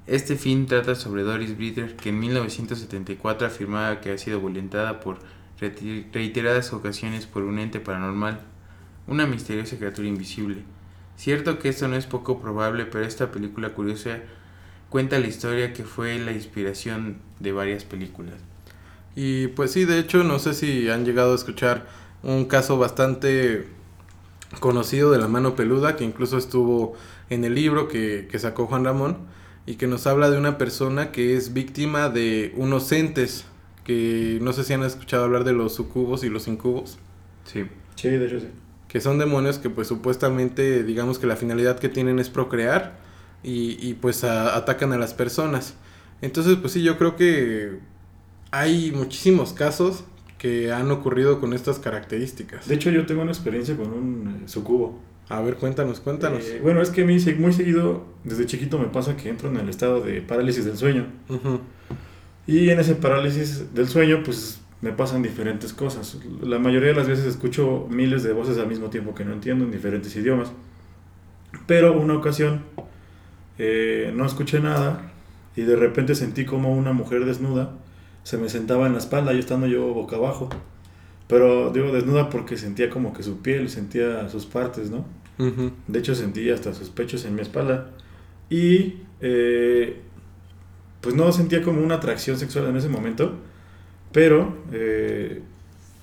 Este 0.06 0.36
film 0.36 0.66
trata 0.66 0.94
sobre 0.94 1.22
Doris 1.22 1.56
Britter 1.56 1.96
que 1.96 2.10
en 2.10 2.20
1974 2.20 3.46
afirmaba 3.46 4.00
que 4.00 4.12
ha 4.12 4.18
sido 4.18 4.40
violentada 4.40 5.00
por 5.00 5.18
reiteradas 6.12 6.72
ocasiones 6.72 7.26
por 7.26 7.44
un 7.44 7.58
ente 7.58 7.78
paranormal, 7.78 8.40
una 9.06 9.26
misteriosa 9.26 9.76
criatura 9.76 10.08
invisible. 10.08 10.64
Cierto 11.16 11.58
que 11.58 11.68
esto 11.68 11.86
no 11.88 11.96
es 11.96 12.06
poco 12.06 12.40
probable, 12.40 12.84
pero 12.84 13.04
esta 13.04 13.30
película 13.30 13.70
curiosa 13.70 14.20
cuenta 14.92 15.18
la 15.18 15.26
historia 15.26 15.72
que 15.72 15.84
fue 15.84 16.18
la 16.18 16.32
inspiración 16.32 17.16
de 17.40 17.50
varias 17.50 17.84
películas. 17.84 18.34
Y 19.16 19.46
pues 19.48 19.72
sí, 19.72 19.86
de 19.86 19.98
hecho, 19.98 20.22
no 20.22 20.38
sé 20.38 20.52
si 20.52 20.90
han 20.90 21.06
llegado 21.06 21.32
a 21.32 21.34
escuchar 21.34 21.86
un 22.22 22.44
caso 22.44 22.76
bastante 22.76 23.66
conocido 24.60 25.10
de 25.10 25.18
la 25.18 25.28
mano 25.28 25.56
peluda, 25.56 25.96
que 25.96 26.04
incluso 26.04 26.36
estuvo 26.36 26.92
en 27.30 27.44
el 27.44 27.54
libro 27.54 27.88
que, 27.88 28.28
que 28.30 28.38
sacó 28.38 28.66
Juan 28.66 28.84
Ramón, 28.84 29.16
y 29.64 29.76
que 29.76 29.86
nos 29.86 30.06
habla 30.06 30.30
de 30.30 30.36
una 30.36 30.58
persona 30.58 31.10
que 31.10 31.36
es 31.36 31.54
víctima 31.54 32.10
de 32.10 32.52
unos 32.56 32.92
entes 32.92 33.46
que 33.84 34.38
no 34.42 34.52
sé 34.52 34.62
si 34.62 34.74
han 34.74 34.82
escuchado 34.82 35.24
hablar 35.24 35.44
de 35.44 35.54
los 35.54 35.74
sucubos 35.74 36.22
y 36.22 36.28
los 36.28 36.48
incubos. 36.48 36.98
Sí. 37.44 37.64
Sí, 37.94 38.10
de 38.10 38.26
hecho 38.26 38.40
sí. 38.40 38.48
Que 38.88 39.00
son 39.00 39.18
demonios 39.18 39.58
que 39.58 39.70
pues 39.70 39.88
supuestamente 39.88 40.82
digamos 40.84 41.18
que 41.18 41.26
la 41.26 41.36
finalidad 41.36 41.78
que 41.78 41.88
tienen 41.88 42.18
es 42.18 42.28
procrear 42.28 43.01
y, 43.42 43.76
y 43.86 43.94
pues 43.94 44.24
a- 44.24 44.56
atacan 44.56 44.92
a 44.92 44.98
las 44.98 45.14
personas. 45.14 45.74
Entonces 46.20 46.56
pues 46.60 46.72
sí, 46.72 46.82
yo 46.82 46.98
creo 46.98 47.16
que 47.16 47.78
hay 48.50 48.92
muchísimos 48.92 49.52
casos 49.52 50.04
que 50.38 50.72
han 50.72 50.90
ocurrido 50.90 51.40
con 51.40 51.52
estas 51.52 51.78
características. 51.78 52.66
De 52.68 52.74
hecho, 52.74 52.90
yo 52.90 53.06
tengo 53.06 53.22
una 53.22 53.30
experiencia 53.30 53.76
con 53.76 53.92
un 53.92 54.40
eh, 54.44 54.48
sucubo. 54.48 54.98
A 55.28 55.40
ver, 55.40 55.54
cuéntanos, 55.54 56.00
cuéntanos. 56.00 56.44
Eh, 56.44 56.58
bueno, 56.62 56.82
es 56.82 56.90
que 56.90 57.02
a 57.02 57.06
mí 57.06 57.16
muy 57.38 57.52
seguido, 57.52 58.04
desde 58.24 58.44
chiquito 58.46 58.76
me 58.78 58.86
pasa 58.86 59.16
que 59.16 59.28
entro 59.28 59.48
en 59.48 59.56
el 59.56 59.68
estado 59.68 60.00
de 60.00 60.20
parálisis 60.20 60.64
del 60.64 60.76
sueño. 60.76 61.06
Ujú. 61.28 61.60
Y 62.46 62.70
en 62.70 62.80
ese 62.80 62.96
parálisis 62.96 63.72
del 63.72 63.88
sueño, 63.88 64.22
pues 64.24 64.60
me 64.80 64.90
pasan 64.90 65.22
diferentes 65.22 65.72
cosas. 65.72 66.18
La 66.42 66.58
mayoría 66.58 66.88
de 66.88 66.94
las 66.96 67.06
veces 67.06 67.24
escucho 67.24 67.86
miles 67.88 68.24
de 68.24 68.32
voces 68.32 68.58
al 68.58 68.66
mismo 68.66 68.90
tiempo 68.90 69.14
que 69.14 69.24
no 69.24 69.32
entiendo 69.32 69.64
en 69.64 69.70
diferentes 69.70 70.14
idiomas. 70.16 70.50
Pero 71.68 71.98
una 71.98 72.14
ocasión 72.14 72.62
eh, 73.64 74.12
no 74.14 74.26
escuché 74.26 74.58
nada 74.60 75.12
y 75.54 75.62
de 75.62 75.76
repente 75.76 76.14
sentí 76.14 76.44
como 76.44 76.72
una 76.72 76.92
mujer 76.92 77.24
desnuda 77.24 77.72
se 78.22 78.38
me 78.38 78.48
sentaba 78.48 78.86
en 78.86 78.92
la 78.92 78.98
espalda, 78.98 79.32
yo 79.32 79.38
estando 79.38 79.66
yo 79.66 79.92
boca 79.92 80.16
abajo. 80.16 80.48
Pero 81.28 81.70
digo 81.70 81.92
desnuda 81.92 82.30
porque 82.30 82.56
sentía 82.56 82.90
como 82.90 83.12
que 83.12 83.22
su 83.22 83.40
piel, 83.40 83.68
sentía 83.68 84.28
sus 84.28 84.46
partes, 84.46 84.90
¿no? 84.90 85.04
De 85.88 85.98
hecho, 85.98 86.14
sentí 86.14 86.50
hasta 86.50 86.72
sus 86.72 86.90
pechos 86.90 87.24
en 87.24 87.34
mi 87.34 87.40
espalda. 87.40 87.90
Y 88.48 89.00
eh, 89.20 90.00
pues 91.00 91.14
no 91.16 91.32
sentía 91.32 91.62
como 91.62 91.82
una 91.82 91.96
atracción 91.96 92.38
sexual 92.38 92.66
en 92.66 92.76
ese 92.76 92.88
momento, 92.88 93.38
pero 94.12 94.56
eh, 94.72 95.42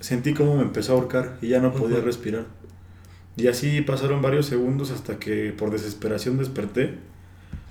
sentí 0.00 0.34
como 0.34 0.56
me 0.56 0.62
empezó 0.62 0.92
a 0.92 0.96
ahorcar 0.96 1.38
y 1.40 1.48
ya 1.48 1.60
no 1.60 1.72
podía 1.72 2.00
respirar. 2.00 2.44
Y 3.36 3.46
así 3.46 3.80
pasaron 3.80 4.20
varios 4.20 4.46
segundos 4.46 4.90
hasta 4.90 5.18
que 5.18 5.54
por 5.56 5.70
desesperación 5.70 6.36
desperté. 6.36 6.98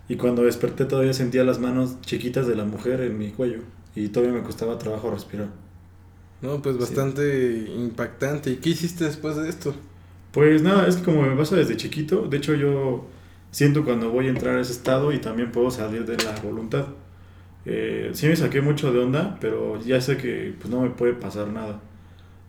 Y 0.09 0.15
cuando 0.17 0.41
desperté 0.43 0.85
todavía 0.85 1.13
sentía 1.13 1.43
las 1.43 1.59
manos 1.59 2.01
chiquitas 2.01 2.47
de 2.47 2.55
la 2.55 2.65
mujer 2.65 2.99
en 3.01 3.17
mi 3.17 3.29
cuello. 3.29 3.59
Y 3.95 4.09
todavía 4.09 4.35
me 4.35 4.43
costaba 4.43 4.77
trabajo 4.77 5.09
respirar. 5.11 5.47
No, 6.41 6.61
pues 6.61 6.75
Sí. 6.75 6.81
bastante 6.81 7.67
impactante. 7.77 8.49
¿Y 8.51 8.55
qué 8.57 8.69
hiciste 8.71 9.05
después 9.05 9.35
de 9.37 9.47
esto? 9.49 9.75
Pues 10.31 10.61
nada, 10.61 10.87
es 10.87 10.97
que 10.97 11.03
como 11.03 11.21
me 11.23 11.35
pasa 11.35 11.55
desde 11.55 11.77
chiquito, 11.77 12.23
de 12.27 12.37
hecho 12.37 12.53
yo 12.55 13.05
siento 13.51 13.83
cuando 13.83 14.09
voy 14.11 14.27
a 14.27 14.29
entrar 14.29 14.57
a 14.57 14.61
ese 14.61 14.71
estado 14.73 15.11
y 15.11 15.19
también 15.19 15.51
puedo 15.51 15.71
salir 15.71 16.05
de 16.05 16.17
la 16.23 16.35
voluntad. 16.41 16.87
Eh, 17.65 18.11
sí 18.13 18.27
me 18.27 18.35
saqué 18.35 18.61
mucho 18.61 18.91
de 18.93 18.99
onda, 18.99 19.37
pero 19.41 19.79
ya 19.81 19.99
sé 20.01 20.17
que 20.17 20.55
pues, 20.59 20.69
no 20.71 20.81
me 20.81 20.89
puede 20.91 21.13
pasar 21.13 21.47
nada. 21.47 21.81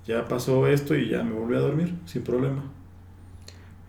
Ya 0.06 0.26
pasó 0.28 0.66
esto 0.66 0.94
y 0.94 1.08
ya 1.10 1.22
me 1.22 1.32
volví 1.32 1.56
a 1.56 1.60
dormir, 1.60 1.94
sin 2.06 2.22
problema. 2.22 2.62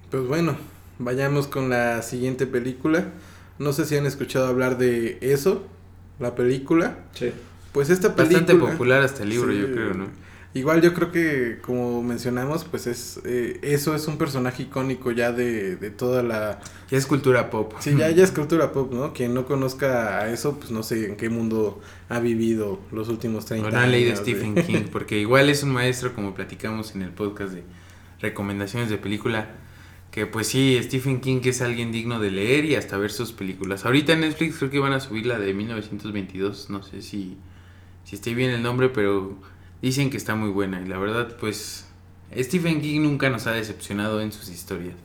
Pues 0.10 0.26
bueno, 0.28 0.56
vayamos 1.00 1.48
con 1.48 1.70
la 1.70 2.02
siguiente 2.02 2.48
película. 2.48 3.12
No 3.62 3.74
sé 3.74 3.86
si 3.86 3.96
han 3.96 4.06
escuchado 4.06 4.48
hablar 4.48 4.78
de 4.78 5.18
eso, 5.22 5.66
la 6.20 6.36
película. 6.36 7.00
Sí. 7.14 7.32
Pues 7.72 7.90
esta 7.90 8.16
película... 8.16 8.40
Bastante 8.42 8.66
popular 8.66 9.02
hasta 9.04 9.24
el 9.24 9.30
libro, 9.30 9.52
Sí. 9.54 9.60
yo 9.60 9.72
creo, 9.72 9.94
¿no? 9.94 10.08
Igual 10.54 10.82
yo 10.82 10.94
creo 10.94 11.14
que, 11.14 11.60
como 11.62 12.04
mencionamos, 12.04 12.66
pues 12.66 12.86
es 12.86 13.22
eh, 13.24 13.60
eso 13.62 13.96
es 13.96 14.06
un 14.10 14.18
personaje 14.18 14.64
icónico 14.64 15.12
ya 15.12 15.32
de, 15.32 15.78
de 15.78 15.90
toda 15.92 16.24
la... 16.24 16.60
Ya 16.90 16.98
es 16.98 17.06
cultura 17.06 17.50
pop. 17.50 17.72
Sí, 17.80 17.96
ya, 17.98 18.10
ya 18.12 18.26
es 18.26 18.32
cultura 18.40 18.74
pop, 18.74 18.92
¿no? 18.92 19.14
Quien 19.14 19.34
no 19.34 19.46
conozca 19.46 20.20
a 20.20 20.30
eso, 20.30 20.58
pues 20.60 20.72
no 20.72 20.84
sé 20.84 21.06
en 21.06 21.16
qué 21.16 21.30
mundo 21.30 21.80
ha 22.10 22.20
vivido 22.20 22.82
los 22.92 23.08
últimos 23.08 23.46
30 23.46 23.66
O 23.68 23.72
no 23.72 23.78
años. 23.78 23.86
han 23.86 23.92
leído 23.94 24.10
de- 24.12 24.18
Stephen 24.18 24.56
King, 24.56 24.88
porque 24.92 25.20
igual 25.20 25.50
es 25.50 25.64
un 25.64 25.70
maestro, 25.72 26.14
como 26.14 26.36
platicamos 26.36 26.94
en 26.96 27.04
el 27.04 27.12
podcast 27.12 27.54
de 27.54 27.64
recomendaciones 28.20 28.90
de 28.90 28.98
película, 28.98 29.52
que 30.12 30.26
pues 30.26 30.48
sí, 30.48 30.78
Stephen 30.84 31.22
King 31.22 31.40
es 31.46 31.62
alguien 31.62 31.94
digno 31.94 32.20
de 32.20 32.32
leer 32.32 32.66
y 32.66 32.76
hasta 32.76 32.98
ver 32.98 33.12
sus 33.12 33.32
películas. 33.32 33.86
Ahorita 33.86 34.12
en 34.14 34.22
Netflix 34.22 34.58
creo 34.58 34.70
que 34.70 34.80
van 34.80 34.92
a 34.92 35.00
subir 35.00 35.26
la 35.26 35.40
de 35.40 35.54
1922, 35.54 36.70
no 36.70 36.84
sé 36.84 37.02
si, 37.02 37.38
si 38.04 38.16
esté 38.16 38.34
bien 38.34 38.52
el 38.52 38.62
nombre, 38.62 38.90
pero 38.90 39.38
dicen 39.82 40.10
que 40.10 40.18
está 40.18 40.36
muy 40.36 40.50
buena. 40.50 40.82
Y 40.82 40.88
la 40.88 41.00
verdad, 41.00 41.38
pues 41.40 41.88
Stephen 42.38 42.82
King 42.82 43.02
nunca 43.02 43.30
nos 43.30 43.48
ha 43.48 43.52
decepcionado 43.52 44.20
en 44.20 44.34
sus 44.34 44.50
historias. 44.50 44.96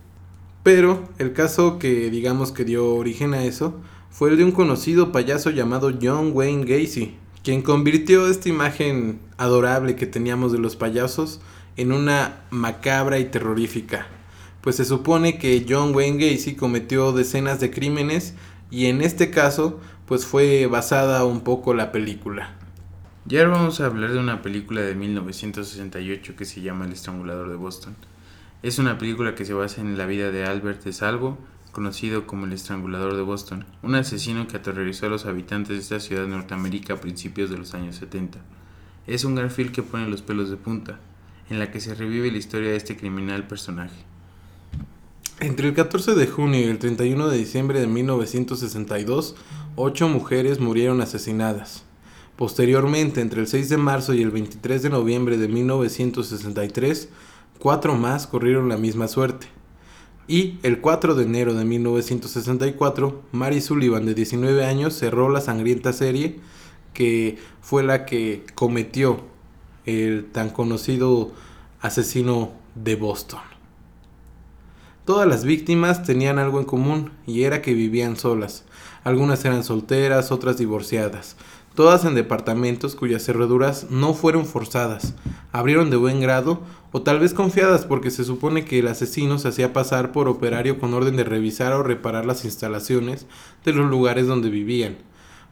Pero 0.64 1.09
el 1.19 1.33
caso 1.33 1.79
que 1.79 2.11
digamos 2.11 2.51
que 2.51 2.64
dio 2.64 2.95
origen 2.95 3.33
a 3.35 3.45
eso 3.45 3.81
fue 4.11 4.31
el 4.31 4.37
de 4.37 4.45
un 4.45 4.51
conocido 4.51 5.12
payaso 5.12 5.51
llamado 5.51 5.92
John 6.03 6.33
Wayne 6.35 6.64
Gacy, 6.64 7.14
quien 7.45 7.62
convirtió 7.62 8.29
esta 8.29 8.49
imagen 8.49 9.21
adorable 9.37 9.95
que 9.95 10.07
teníamos 10.07 10.51
de 10.51 10.59
los 10.59 10.75
payasos 10.75 11.40
en 11.77 11.92
una 11.92 12.42
macabra 12.51 13.21
y 13.21 13.27
terrorífica. 13.27 14.09
Pues 14.67 14.75
se 14.75 14.85
supone 14.85 15.39
que 15.39 15.65
John 15.69 15.95
Wayne 15.95 16.19
Gacy 16.19 16.57
cometió 16.57 17.13
decenas 17.13 17.61
de 17.61 17.71
crímenes 17.71 18.35
y 18.69 18.87
en 18.87 19.01
este 19.01 19.31
caso 19.31 19.79
pues 20.07 20.27
fue 20.27 20.67
basada 20.67 21.25
un 21.25 21.43
poco 21.43 21.73
la 21.73 21.93
película. 21.93 22.57
Y 23.29 23.37
ahora 23.37 23.51
vamos 23.51 23.81
a 23.81 23.87
hablar 23.87 24.11
de 24.11 24.19
una 24.19 24.43
película 24.43 24.81
de 24.81 24.97
1968 24.97 26.35
que 26.35 26.45
se 26.45 26.63
llama 26.63 26.85
El 26.85 26.95
Estrangulador 26.95 27.49
de 27.49 27.55
Boston. 27.55 27.95
Es 28.65 28.81
una 28.81 28.99
película 28.99 29.37
que 29.37 29.45
se 29.45 29.55
basa 29.55 29.81
en 29.81 29.97
la 29.97 30.05
vida 30.05 30.33
de 30.33 30.45
Albert 30.45 30.83
de 30.83 30.93
Salvo, 30.93 31.39
conocido 31.71 32.27
como 32.27 32.47
el 32.47 32.53
Estrangulador 32.53 33.15
de 33.15 33.23
Boston, 33.23 33.67
un 33.85 33.95
asesino 33.95 34.49
que 34.49 34.57
aterrorizó 34.57 35.07
a 35.07 35.11
los 35.11 35.27
habitantes 35.27 35.77
de 35.77 35.83
esta 35.83 36.01
ciudad 36.01 36.23
de 36.23 36.31
Norteamérica 36.31 36.95
a 36.95 37.01
principios 37.01 37.51
de 37.51 37.59
los 37.59 37.73
años 37.75 37.95
70. 37.95 38.41
Es 39.07 39.23
un 39.23 39.37
Garfield 39.37 39.71
que 39.71 39.85
pone 39.85 40.09
los 40.09 40.23
pelos 40.23 40.51
de 40.51 40.57
punta, 40.57 40.99
en 41.51 41.61
la 41.61 41.71
que 41.71 41.79
se 41.79 41.95
revive 41.95 42.33
la 42.33 42.39
historia 42.39 42.71
de 42.71 42.77
este 42.77 42.97
criminal 42.97 43.47
personaje. 43.47 44.16
Entre 45.38 45.68
el 45.68 45.75
14 45.75 46.14
de 46.14 46.27
junio 46.27 46.61
y 46.61 46.64
el 46.64 46.79
31 46.79 47.29
de 47.29 47.37
diciembre 47.37 47.79
de 47.79 47.87
1962, 47.87 49.37
ocho 49.77 50.09
mujeres 50.09 50.61
murieron 50.61 51.03
asesinadas. 51.03 51.85
Posteriormente, 52.37 53.20
entre 53.20 53.42
el 53.42 53.46
6 53.46 53.68
de 53.68 53.77
marzo 53.77 54.14
y 54.14 54.22
el 54.22 54.31
23 54.31 54.83
de 54.83 54.88
noviembre 54.88 55.37
de 55.37 55.49
1963, 55.49 57.11
cuatro 57.59 57.94
más 57.96 58.27
corrieron 58.27 58.70
la 58.70 58.79
misma 58.79 59.09
suerte. 59.09 59.49
Y 60.27 60.59
el 60.62 60.81
4 60.81 61.14
de 61.14 61.25
enero 61.25 61.53
de 61.53 61.66
1964, 61.66 63.22
Mary 63.33 63.61
Sullivan, 63.61 64.07
de 64.07 64.14
19 64.14 64.64
años, 64.64 64.94
cerró 64.94 65.29
la 65.29 65.42
sangrienta 65.42 65.92
serie 65.92 66.40
que 66.94 67.37
fue 67.61 67.83
la 67.83 68.07
que 68.07 68.42
cometió 68.55 69.20
el 69.85 70.31
tan 70.33 70.49
conocido 70.49 71.33
asesino 71.83 72.53
de 72.75 72.96
Boston. 72.96 73.56
Todas 75.07 75.29
las 75.29 75.45
víctimas 75.45 76.03
tenían 76.03 76.40
algo 76.40 76.59
en 76.59 76.64
común 76.64 77.12
y 77.29 77.45
era 77.45 77.62
que 77.62 77.75
vivían 77.75 78.16
solas. 78.16 78.64
Algunas 79.05 79.45
eran 79.45 79.62
solteras, 79.62 80.33
otras 80.33 80.59
divorciadas. 80.59 81.37
Todas 81.77 82.05
en 82.05 82.16
departamentos 82.16 82.97
cuyas 82.97 83.23
cerraduras 83.23 83.87
no 83.88 84.14
fueron 84.14 84.47
forzadas, 84.47 85.14
abrieron 85.53 85.90
de 85.90 85.97
buen 85.97 86.21
grado 86.21 86.61
o 86.90 87.03
tal 87.03 87.21
vez 87.21 87.35
confiadas 87.35 87.85
porque 87.85 88.11
se 88.11 88.25
supone 88.25 88.64
que 88.64 88.81
el 88.81 88.88
asesino 88.88 89.38
se 89.38 89.47
hacía 89.47 89.73
pasar 89.73 90.11
por 90.11 90.27
operario 90.27 90.81
con 90.81 90.92
orden 90.92 91.14
de 91.14 91.23
revisar 91.23 91.73
o 91.75 91.85
reparar 91.85 92.27
las 92.27 92.45
instalaciones 92.45 93.27
de 93.64 93.75
los 93.75 93.88
lugares 93.88 94.27
donde 94.27 94.51
vivían. 94.51 94.97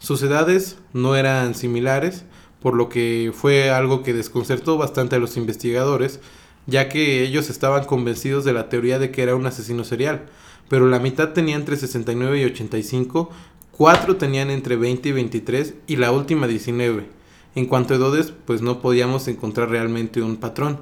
Sus 0.01 0.21
edades 0.25 0.79
no 0.93 1.15
eran 1.15 1.55
similares, 1.55 2.25
por 2.59 2.75
lo 2.75 2.89
que 2.89 3.31
fue 3.33 3.71
algo 3.71 4.03
que 4.03 4.15
desconcertó 4.15 4.79
bastante 4.79 5.15
a 5.15 5.21
los 5.21 5.37
investigadores, 5.37 6.19
ya 6.67 6.89
que 6.89 7.23
ellos 7.23 7.51
estaban 7.51 7.85
convencidos 7.85 8.45
de 8.45 8.53
la 8.53 8.69
teoría 8.69 8.99
de 8.99 9.11
que 9.11 9.23
era 9.23 9.37
un 9.37 9.47
asesino 9.47 9.85
serial, 9.85 10.27
pero 10.69 10.89
la 10.89 10.99
mitad 10.99 11.31
tenía 11.31 11.57
entre 11.57 11.77
69 11.77 12.41
y 12.41 12.45
85, 12.45 13.31
cuatro 13.71 14.17
tenían 14.17 14.51
entre 14.51 14.77
20 14.77 15.09
y 15.09 15.13
23 15.13 15.75
y 15.87 15.97
la 15.97 16.13
última 16.13 16.47
19. 16.47 17.07
En 17.55 17.67
cuanto 17.67 17.95
a 17.95 17.97
edades, 17.99 18.33
pues 18.47 18.63
no 18.63 18.81
podíamos 18.81 19.29
encontrar 19.29 19.71
realmente 19.71 20.23
un 20.23 20.37
patrón, 20.37 20.79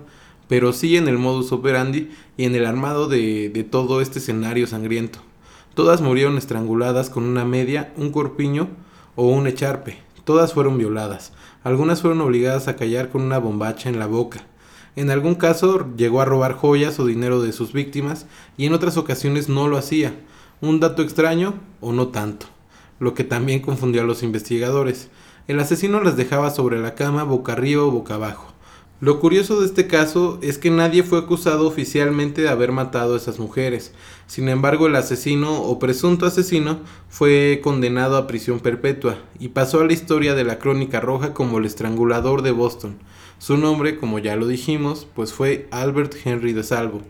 pero 0.49 0.73
sí 0.73 0.97
en 0.97 1.09
el 1.09 1.18
modus 1.18 1.53
operandi 1.53 2.11
y 2.37 2.45
en 2.45 2.55
el 2.55 2.66
armado 2.66 3.09
de, 3.09 3.51
de 3.51 3.64
todo 3.64 4.01
este 4.01 4.21
escenario 4.21 4.66
sangriento. 4.66 5.18
Todas 5.75 6.01
murieron 6.01 6.39
estranguladas 6.39 7.11
con 7.11 7.24
una 7.24 7.45
media, 7.45 7.93
un 7.97 8.11
corpiño 8.12 8.68
o 9.16 9.28
un 9.28 9.47
echarpe. 9.47 9.99
Todas 10.24 10.53
fueron 10.53 10.78
violadas. 10.78 11.33
Algunas 11.64 12.03
fueron 12.03 12.20
obligadas 12.20 12.68
a 12.68 12.76
callar 12.76 13.09
con 13.09 13.22
una 13.22 13.39
bombacha 13.39 13.89
en 13.89 13.99
la 13.99 14.07
boca. 14.07 14.47
En 14.95 15.11
algún 15.11 15.36
caso 15.36 15.86
llegó 15.97 16.20
a 16.20 16.26
robar 16.26 16.53
joyas 16.53 17.01
o 17.01 17.07
dinero 17.07 17.40
de 17.40 17.53
sus 17.53 17.72
víctimas 17.72 18.26
y 18.59 18.66
en 18.66 18.74
otras 18.74 18.99
ocasiones 18.99 19.49
no 19.49 19.66
lo 19.68 19.78
hacía. 19.78 20.14
Un 20.61 20.80
dato 20.80 21.03
extraño 21.03 21.55
o 21.80 21.93
no 21.93 22.09
tanto, 22.09 22.47
lo 23.01 23.14
que 23.14 23.24
también 23.24 23.61
confundió 23.61 24.03
a 24.03 24.05
los 24.05 24.22
investigadores. 24.22 25.09
El 25.49 25.59
asesino 25.61 26.01
las 26.01 26.16
dejaba 26.16 26.51
sobre 26.51 26.78
la 26.78 26.95
cama 26.95 27.24
boca 27.24 27.53
arriba 27.53 27.82
o 27.82 27.90
boca 27.90 28.14
abajo. 28.14 28.53
Lo 29.01 29.18
curioso 29.18 29.59
de 29.59 29.66
este 29.66 29.88
caso 29.88 30.38
es 30.43 30.59
que 30.59 30.70
nadie 30.70 31.03
fue 31.03 31.18
acusado 31.18 31.66
oficialmente 31.66 32.43
de 32.43 32.49
haber 32.49 32.70
matado 32.70 33.14
a 33.14 33.16
esas 33.16 33.40
mujeres. 33.40 33.93
Sin 34.28 34.49
embargo, 34.49 34.86
el 34.86 34.95
asesino 34.95 35.61
o 35.61 35.80
presunto 35.80 36.24
asesino 36.24 36.78
fue 37.09 37.61
condenado 37.64 38.16
a 38.16 38.28
prisión 38.28 38.61
perpetua 38.61 39.16
y 39.40 39.49
pasó 39.49 39.80
a 39.80 39.86
la 39.86 39.93
historia 39.93 40.36
de 40.36 40.45
la 40.45 40.61
crónica 40.61 41.01
roja 41.01 41.34
como 41.34 41.59
el 41.59 41.64
estrangulador 41.64 42.43
de 42.43 42.53
Boston. 42.53 42.99
Su 43.43 43.57
nombre, 43.57 43.99
como 43.99 44.20
ya 44.20 44.36
lo 44.36 44.47
dijimos, 44.47 45.09
pues 45.16 45.32
fue 45.32 45.66
Albert 45.72 46.14
Henry 46.24 46.53
de 46.53 46.62
Salvo. 46.62 47.03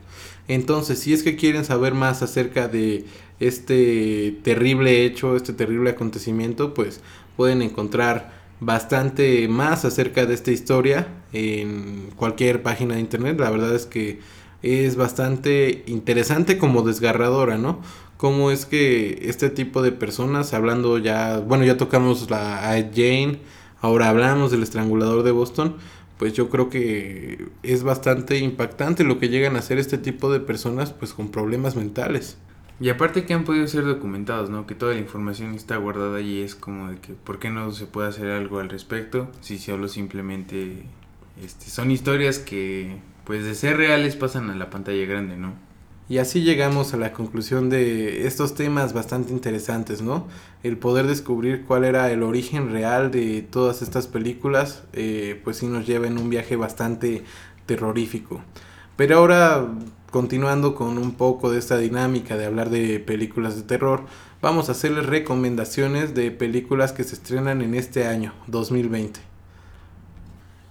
Entonces, 0.48 0.98
si 0.98 1.12
es 1.12 1.22
que 1.22 1.36
quieren 1.36 1.62
saber 1.66 1.92
más 1.92 2.22
acerca 2.22 2.68
de 2.68 3.04
este 3.38 4.38
terrible 4.42 5.04
hecho, 5.04 5.36
este 5.36 5.52
terrible 5.52 5.90
acontecimiento, 5.90 6.72
pues 6.72 7.02
pueden 7.36 7.60
encontrar 7.60 8.32
bastante 8.60 9.46
más 9.46 9.84
acerca 9.84 10.24
de 10.24 10.32
esta 10.32 10.52
historia 10.52 11.06
en 11.34 12.08
cualquier 12.16 12.62
página 12.62 12.94
de 12.94 13.00
internet. 13.02 13.38
La 13.38 13.50
verdad 13.50 13.74
es 13.74 13.84
que 13.84 14.20
es 14.62 14.96
bastante 14.96 15.84
interesante 15.86 16.56
como 16.56 16.80
desgarradora, 16.80 17.58
¿no? 17.58 17.82
Cómo 18.16 18.50
es 18.50 18.64
que 18.64 19.18
este 19.28 19.50
tipo 19.50 19.82
de 19.82 19.92
personas, 19.92 20.54
hablando 20.54 20.96
ya, 20.96 21.40
bueno, 21.40 21.64
ya 21.66 21.76
tocamos 21.76 22.30
la 22.30 22.70
a 22.70 22.76
Jane, 22.76 23.38
ahora 23.82 24.08
hablamos 24.08 24.50
del 24.50 24.62
estrangulador 24.62 25.24
de 25.24 25.32
Boston, 25.32 25.76
pues 26.22 26.34
yo 26.34 26.50
creo 26.50 26.70
que 26.70 27.48
es 27.64 27.82
bastante 27.82 28.38
impactante 28.38 29.02
lo 29.02 29.18
que 29.18 29.28
llegan 29.28 29.56
a 29.56 29.58
hacer 29.58 29.80
este 29.80 29.98
tipo 29.98 30.32
de 30.32 30.38
personas 30.38 30.92
pues 30.92 31.14
con 31.14 31.32
problemas 31.32 31.74
mentales. 31.74 32.38
Y 32.78 32.90
aparte 32.90 33.24
que 33.24 33.34
han 33.34 33.42
podido 33.42 33.66
ser 33.66 33.84
documentados, 33.84 34.48
¿no? 34.48 34.64
Que 34.64 34.76
toda 34.76 34.94
la 34.94 35.00
información 35.00 35.52
está 35.54 35.78
guardada 35.78 36.20
y 36.20 36.40
es 36.40 36.54
como 36.54 36.92
de 36.92 36.98
que 37.00 37.14
¿por 37.14 37.40
qué 37.40 37.50
no 37.50 37.72
se 37.72 37.86
puede 37.86 38.08
hacer 38.08 38.30
algo 38.30 38.60
al 38.60 38.68
respecto? 38.68 39.32
Si 39.40 39.58
solo 39.58 39.88
simplemente 39.88 40.84
este, 41.42 41.68
son 41.68 41.90
historias 41.90 42.38
que 42.38 42.98
pues 43.24 43.42
de 43.42 43.56
ser 43.56 43.78
reales 43.78 44.14
pasan 44.14 44.48
a 44.48 44.54
la 44.54 44.70
pantalla 44.70 45.04
grande, 45.04 45.36
¿no? 45.36 45.54
Y 46.12 46.18
así 46.18 46.42
llegamos 46.42 46.92
a 46.92 46.98
la 46.98 47.14
conclusión 47.14 47.70
de 47.70 48.26
estos 48.26 48.54
temas 48.54 48.92
bastante 48.92 49.32
interesantes, 49.32 50.02
¿no? 50.02 50.28
El 50.62 50.76
poder 50.76 51.06
descubrir 51.06 51.64
cuál 51.64 51.84
era 51.84 52.10
el 52.12 52.22
origen 52.22 52.70
real 52.70 53.10
de 53.10 53.40
todas 53.40 53.80
estas 53.80 54.08
películas, 54.08 54.82
eh, 54.92 55.40
pues 55.42 55.56
sí 55.56 55.66
nos 55.68 55.86
lleva 55.86 56.08
en 56.08 56.18
un 56.18 56.28
viaje 56.28 56.54
bastante 56.54 57.24
terrorífico. 57.64 58.42
Pero 58.94 59.16
ahora 59.16 59.66
continuando 60.10 60.74
con 60.74 60.98
un 60.98 61.14
poco 61.14 61.50
de 61.50 61.58
esta 61.58 61.78
dinámica 61.78 62.36
de 62.36 62.44
hablar 62.44 62.68
de 62.68 63.00
películas 63.00 63.56
de 63.56 63.62
terror, 63.62 64.04
vamos 64.42 64.68
a 64.68 64.72
hacerles 64.72 65.06
recomendaciones 65.06 66.14
de 66.14 66.30
películas 66.30 66.92
que 66.92 67.04
se 67.04 67.14
estrenan 67.14 67.62
en 67.62 67.74
este 67.74 68.06
año, 68.06 68.34
2020. 68.48 69.18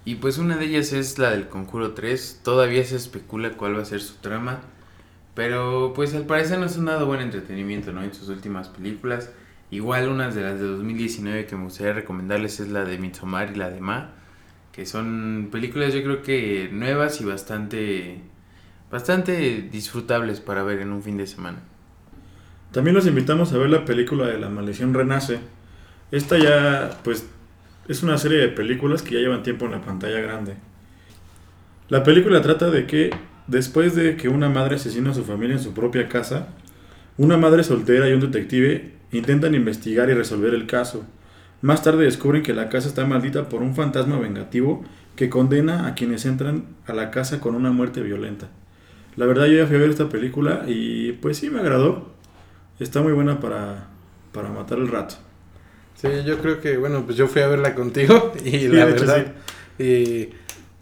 Y 0.05 0.17
pues 0.17 0.37
una 0.37 0.57
de 0.57 0.65
ellas 0.65 0.93
es 0.93 1.17
la 1.17 1.31
del 1.31 1.49
Conjuro 1.49 1.95
3, 1.95 2.41
todavía 2.43 2.85
se 2.85 2.95
especula 2.95 3.57
cuál 3.57 3.75
va 3.75 3.81
a 3.81 3.85
ser 3.85 4.01
su 4.01 4.17
trama, 4.17 4.61
pero 5.33 5.93
pues 5.95 6.13
al 6.13 6.25
parecer 6.25 6.59
no 6.59 6.65
es 6.65 6.77
un 6.77 6.85
nada 6.85 7.03
buen 7.03 7.21
entretenimiento, 7.21 7.91
¿no? 7.91 8.03
En 8.03 8.13
sus 8.13 8.29
últimas 8.29 8.69
películas. 8.69 9.31
Igual 9.71 10.09
unas 10.09 10.35
de 10.35 10.41
las 10.41 10.59
de 10.59 10.65
2019 10.65 11.45
que 11.45 11.55
me 11.55 11.63
gustaría 11.63 11.93
recomendarles 11.93 12.59
es 12.59 12.69
la 12.69 12.83
de 12.83 12.97
Midsommar 12.97 13.51
y 13.51 13.55
la 13.55 13.69
de 13.69 13.79
Ma, 13.79 14.11
que 14.73 14.85
son 14.85 15.49
películas 15.51 15.93
yo 15.93 16.03
creo 16.03 16.21
que 16.21 16.69
nuevas 16.71 17.21
y 17.21 17.25
bastante 17.25 18.21
bastante 18.91 19.61
disfrutables 19.71 20.41
para 20.41 20.63
ver 20.63 20.79
en 20.79 20.91
un 20.91 21.01
fin 21.01 21.17
de 21.17 21.25
semana. 21.25 21.59
También 22.71 22.95
los 22.95 23.07
invitamos 23.07 23.51
a 23.53 23.57
ver 23.57 23.69
la 23.69 23.85
película 23.85 24.27
de 24.27 24.37
La 24.37 24.49
Maldición 24.49 24.93
Renace. 24.93 25.39
Esta 26.11 26.37
ya, 26.37 26.97
pues, 27.03 27.25
es 27.87 28.03
una 28.03 28.17
serie 28.17 28.37
de 28.37 28.49
películas 28.49 29.01
que 29.01 29.15
ya 29.15 29.21
llevan 29.21 29.43
tiempo 29.43 29.65
en 29.65 29.71
la 29.71 29.81
pantalla 29.81 30.19
grande. 30.19 30.55
La 31.89 32.03
película 32.03 32.41
trata 32.41 32.69
de 32.69 32.85
que, 32.85 33.11
después 33.47 33.95
de 33.95 34.15
que 34.15 34.29
una 34.29 34.49
madre 34.49 34.75
asesina 34.75 35.11
a 35.11 35.13
su 35.13 35.23
familia 35.23 35.55
en 35.55 35.61
su 35.61 35.73
propia 35.73 36.07
casa, 36.07 36.49
una 37.17 37.37
madre 37.37 37.63
soltera 37.63 38.09
y 38.09 38.13
un 38.13 38.21
detective 38.21 38.93
intentan 39.11 39.55
investigar 39.55 40.09
y 40.09 40.13
resolver 40.13 40.53
el 40.53 40.67
caso. 40.67 41.05
Más 41.61 41.83
tarde 41.83 42.05
descubren 42.05 42.43
que 42.43 42.53
la 42.53 42.69
casa 42.69 42.87
está 42.87 43.05
maldita 43.05 43.49
por 43.49 43.61
un 43.61 43.75
fantasma 43.75 44.17
vengativo 44.17 44.83
que 45.15 45.29
condena 45.29 45.87
a 45.87 45.93
quienes 45.93 46.25
entran 46.25 46.65
a 46.87 46.93
la 46.93 47.11
casa 47.11 47.39
con 47.39 47.55
una 47.55 47.71
muerte 47.71 48.01
violenta. 48.01 48.49
La 49.15 49.25
verdad 49.25 49.45
yo 49.45 49.57
ya 49.57 49.67
fui 49.67 49.75
a 49.75 49.79
ver 49.79 49.89
esta 49.89 50.09
película 50.09 50.63
y 50.67 51.11
pues 51.13 51.37
sí 51.37 51.49
me 51.49 51.59
agradó. 51.59 52.11
Está 52.79 53.01
muy 53.01 53.13
buena 53.13 53.39
para, 53.39 53.87
para 54.31 54.49
matar 54.49 54.79
el 54.79 54.87
rato. 54.87 55.15
Sí, 55.95 56.07
yo 56.25 56.39
creo 56.39 56.59
que, 56.61 56.77
bueno, 56.77 57.03
pues 57.05 57.17
yo 57.17 57.27
fui 57.27 57.41
a 57.41 57.47
verla 57.47 57.75
contigo 57.75 58.33
y 58.43 58.67
la 58.69 58.85
verdad, 58.85 59.33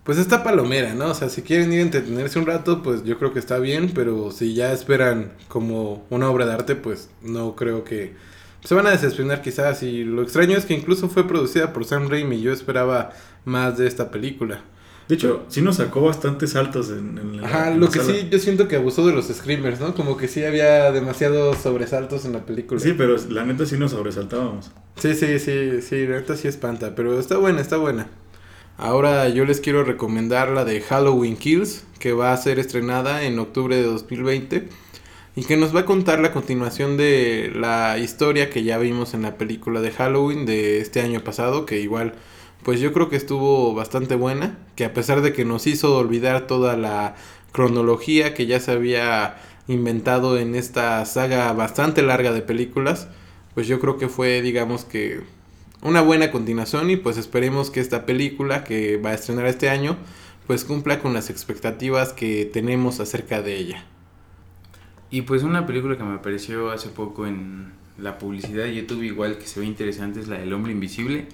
pues 0.09 0.17
está 0.17 0.43
palomera, 0.43 0.95
¿no? 0.95 1.11
O 1.11 1.13
sea, 1.13 1.29
si 1.29 1.43
quieren 1.43 1.71
ir 1.71 1.81
a 1.81 1.83
entretenerse 1.83 2.39
un 2.39 2.47
rato, 2.47 2.81
pues 2.81 3.03
yo 3.03 3.19
creo 3.19 3.31
que 3.31 3.37
está 3.37 3.59
bien, 3.59 3.91
pero 3.93 4.31
si 4.31 4.55
ya 4.55 4.73
esperan 4.73 5.33
como 5.47 6.03
una 6.09 6.31
obra 6.31 6.47
de 6.47 6.53
arte, 6.53 6.75
pues 6.75 7.11
no 7.21 7.55
creo 7.55 7.83
que 7.83 8.15
se 8.63 8.73
van 8.73 8.87
a 8.87 8.89
decepcionar 8.89 9.43
quizás. 9.43 9.83
Y 9.83 10.03
lo 10.03 10.23
extraño 10.23 10.57
es 10.57 10.65
que 10.65 10.73
incluso 10.73 11.09
fue 11.09 11.27
producida 11.27 11.73
por 11.73 11.85
Sam 11.85 12.09
Raimi, 12.09 12.41
yo 12.41 12.51
esperaba 12.51 13.11
más 13.45 13.77
de 13.77 13.85
esta 13.85 14.09
película. 14.09 14.61
De 15.07 15.13
hecho, 15.13 15.45
sí 15.47 15.61
nos 15.61 15.75
sacó 15.75 16.01
bastantes 16.01 16.53
saltos 16.53 16.89
en, 16.89 17.19
en 17.19 17.41
la 17.41 17.47
Ajá, 17.47 17.69
lo 17.69 17.87
que 17.91 17.99
sí, 17.99 18.29
yo 18.31 18.39
siento 18.39 18.67
que 18.67 18.77
abusó 18.77 19.05
de 19.05 19.13
los 19.13 19.27
screamers, 19.27 19.79
¿no? 19.79 19.93
Como 19.93 20.17
que 20.17 20.27
sí 20.27 20.43
había 20.43 20.91
demasiados 20.91 21.59
sobresaltos 21.59 22.25
en 22.25 22.33
la 22.33 22.47
película. 22.47 22.81
Sí, 22.81 22.95
pero 22.97 23.15
la 23.29 23.45
neta 23.45 23.67
sí 23.67 23.77
nos 23.77 23.91
sobresaltábamos. 23.91 24.71
Sí, 24.95 25.13
sí, 25.13 25.37
sí, 25.37 25.83
sí, 25.83 26.07
la 26.07 26.15
neta 26.15 26.35
sí 26.35 26.47
espanta, 26.47 26.95
pero 26.95 27.19
está 27.19 27.37
buena, 27.37 27.61
está 27.61 27.77
buena. 27.77 28.07
Ahora 28.81 29.27
yo 29.27 29.43
les 29.43 29.59
quiero 29.59 29.83
recomendar 29.83 30.51
la 30.51 30.63
de 30.63 30.79
Halloween 30.79 31.35
Kills, 31.35 31.83
que 31.99 32.13
va 32.13 32.31
a 32.31 32.37
ser 32.37 32.59
estrenada 32.59 33.23
en 33.23 33.37
octubre 33.37 33.75
de 33.75 33.83
2020 33.83 34.69
y 35.35 35.43
que 35.43 35.57
nos 35.57 35.75
va 35.75 35.81
a 35.81 35.85
contar 35.85 36.21
la 36.21 36.31
continuación 36.31 36.95
de 36.95 37.51
la 37.53 37.97
historia 37.97 38.49
que 38.49 38.63
ya 38.63 38.77
vimos 38.77 39.13
en 39.13 39.23
la 39.23 39.37
película 39.37 39.81
de 39.81 39.91
Halloween 39.91 40.45
de 40.45 40.79
este 40.79 41.01
año 41.01 41.21
pasado, 41.25 41.65
que 41.65 41.81
igual 41.81 42.13
pues 42.63 42.79
yo 42.79 42.93
creo 42.93 43.09
que 43.09 43.17
estuvo 43.17 43.73
bastante 43.73 44.15
buena, 44.15 44.57
que 44.77 44.85
a 44.85 44.93
pesar 44.93 45.19
de 45.19 45.33
que 45.33 45.43
nos 45.43 45.67
hizo 45.67 45.97
olvidar 45.97 46.47
toda 46.47 46.77
la 46.77 47.15
cronología 47.51 48.33
que 48.33 48.45
ya 48.45 48.61
se 48.61 48.71
había 48.71 49.39
inventado 49.67 50.37
en 50.37 50.55
esta 50.55 51.05
saga 51.05 51.51
bastante 51.51 52.01
larga 52.01 52.31
de 52.31 52.43
películas, 52.43 53.09
pues 53.55 53.67
yo 53.67 53.81
creo 53.81 53.97
que 53.97 54.07
fue 54.07 54.41
digamos 54.41 54.85
que 54.85 55.19
una 55.81 56.01
buena 56.01 56.31
continuación 56.31 56.89
y 56.89 56.97
pues 56.97 57.17
esperemos 57.17 57.69
que 57.71 57.79
esta 57.79 58.05
película 58.05 58.63
que 58.63 58.97
va 58.97 59.11
a 59.11 59.13
estrenar 59.13 59.45
este 59.45 59.69
año 59.69 59.97
pues 60.47 60.65
cumpla 60.65 60.99
con 60.99 61.13
las 61.13 61.29
expectativas 61.29 62.13
que 62.13 62.45
tenemos 62.45 62.99
acerca 62.99 63.41
de 63.41 63.57
ella. 63.57 63.85
Y 65.11 65.23
pues 65.23 65.43
una 65.43 65.65
película 65.65 65.97
que 65.97 66.03
me 66.03 66.15
apareció 66.15 66.71
hace 66.71 66.89
poco 66.89 67.27
en 67.27 67.73
la 67.97 68.17
publicidad 68.17 68.63
de 68.63 68.75
YouTube 68.75 69.03
igual 69.03 69.37
que 69.37 69.45
se 69.47 69.59
ve 69.59 69.65
interesante 69.65 70.19
es 70.19 70.27
la 70.27 70.37
del 70.37 70.53
hombre 70.53 70.71
invisible 70.71 71.27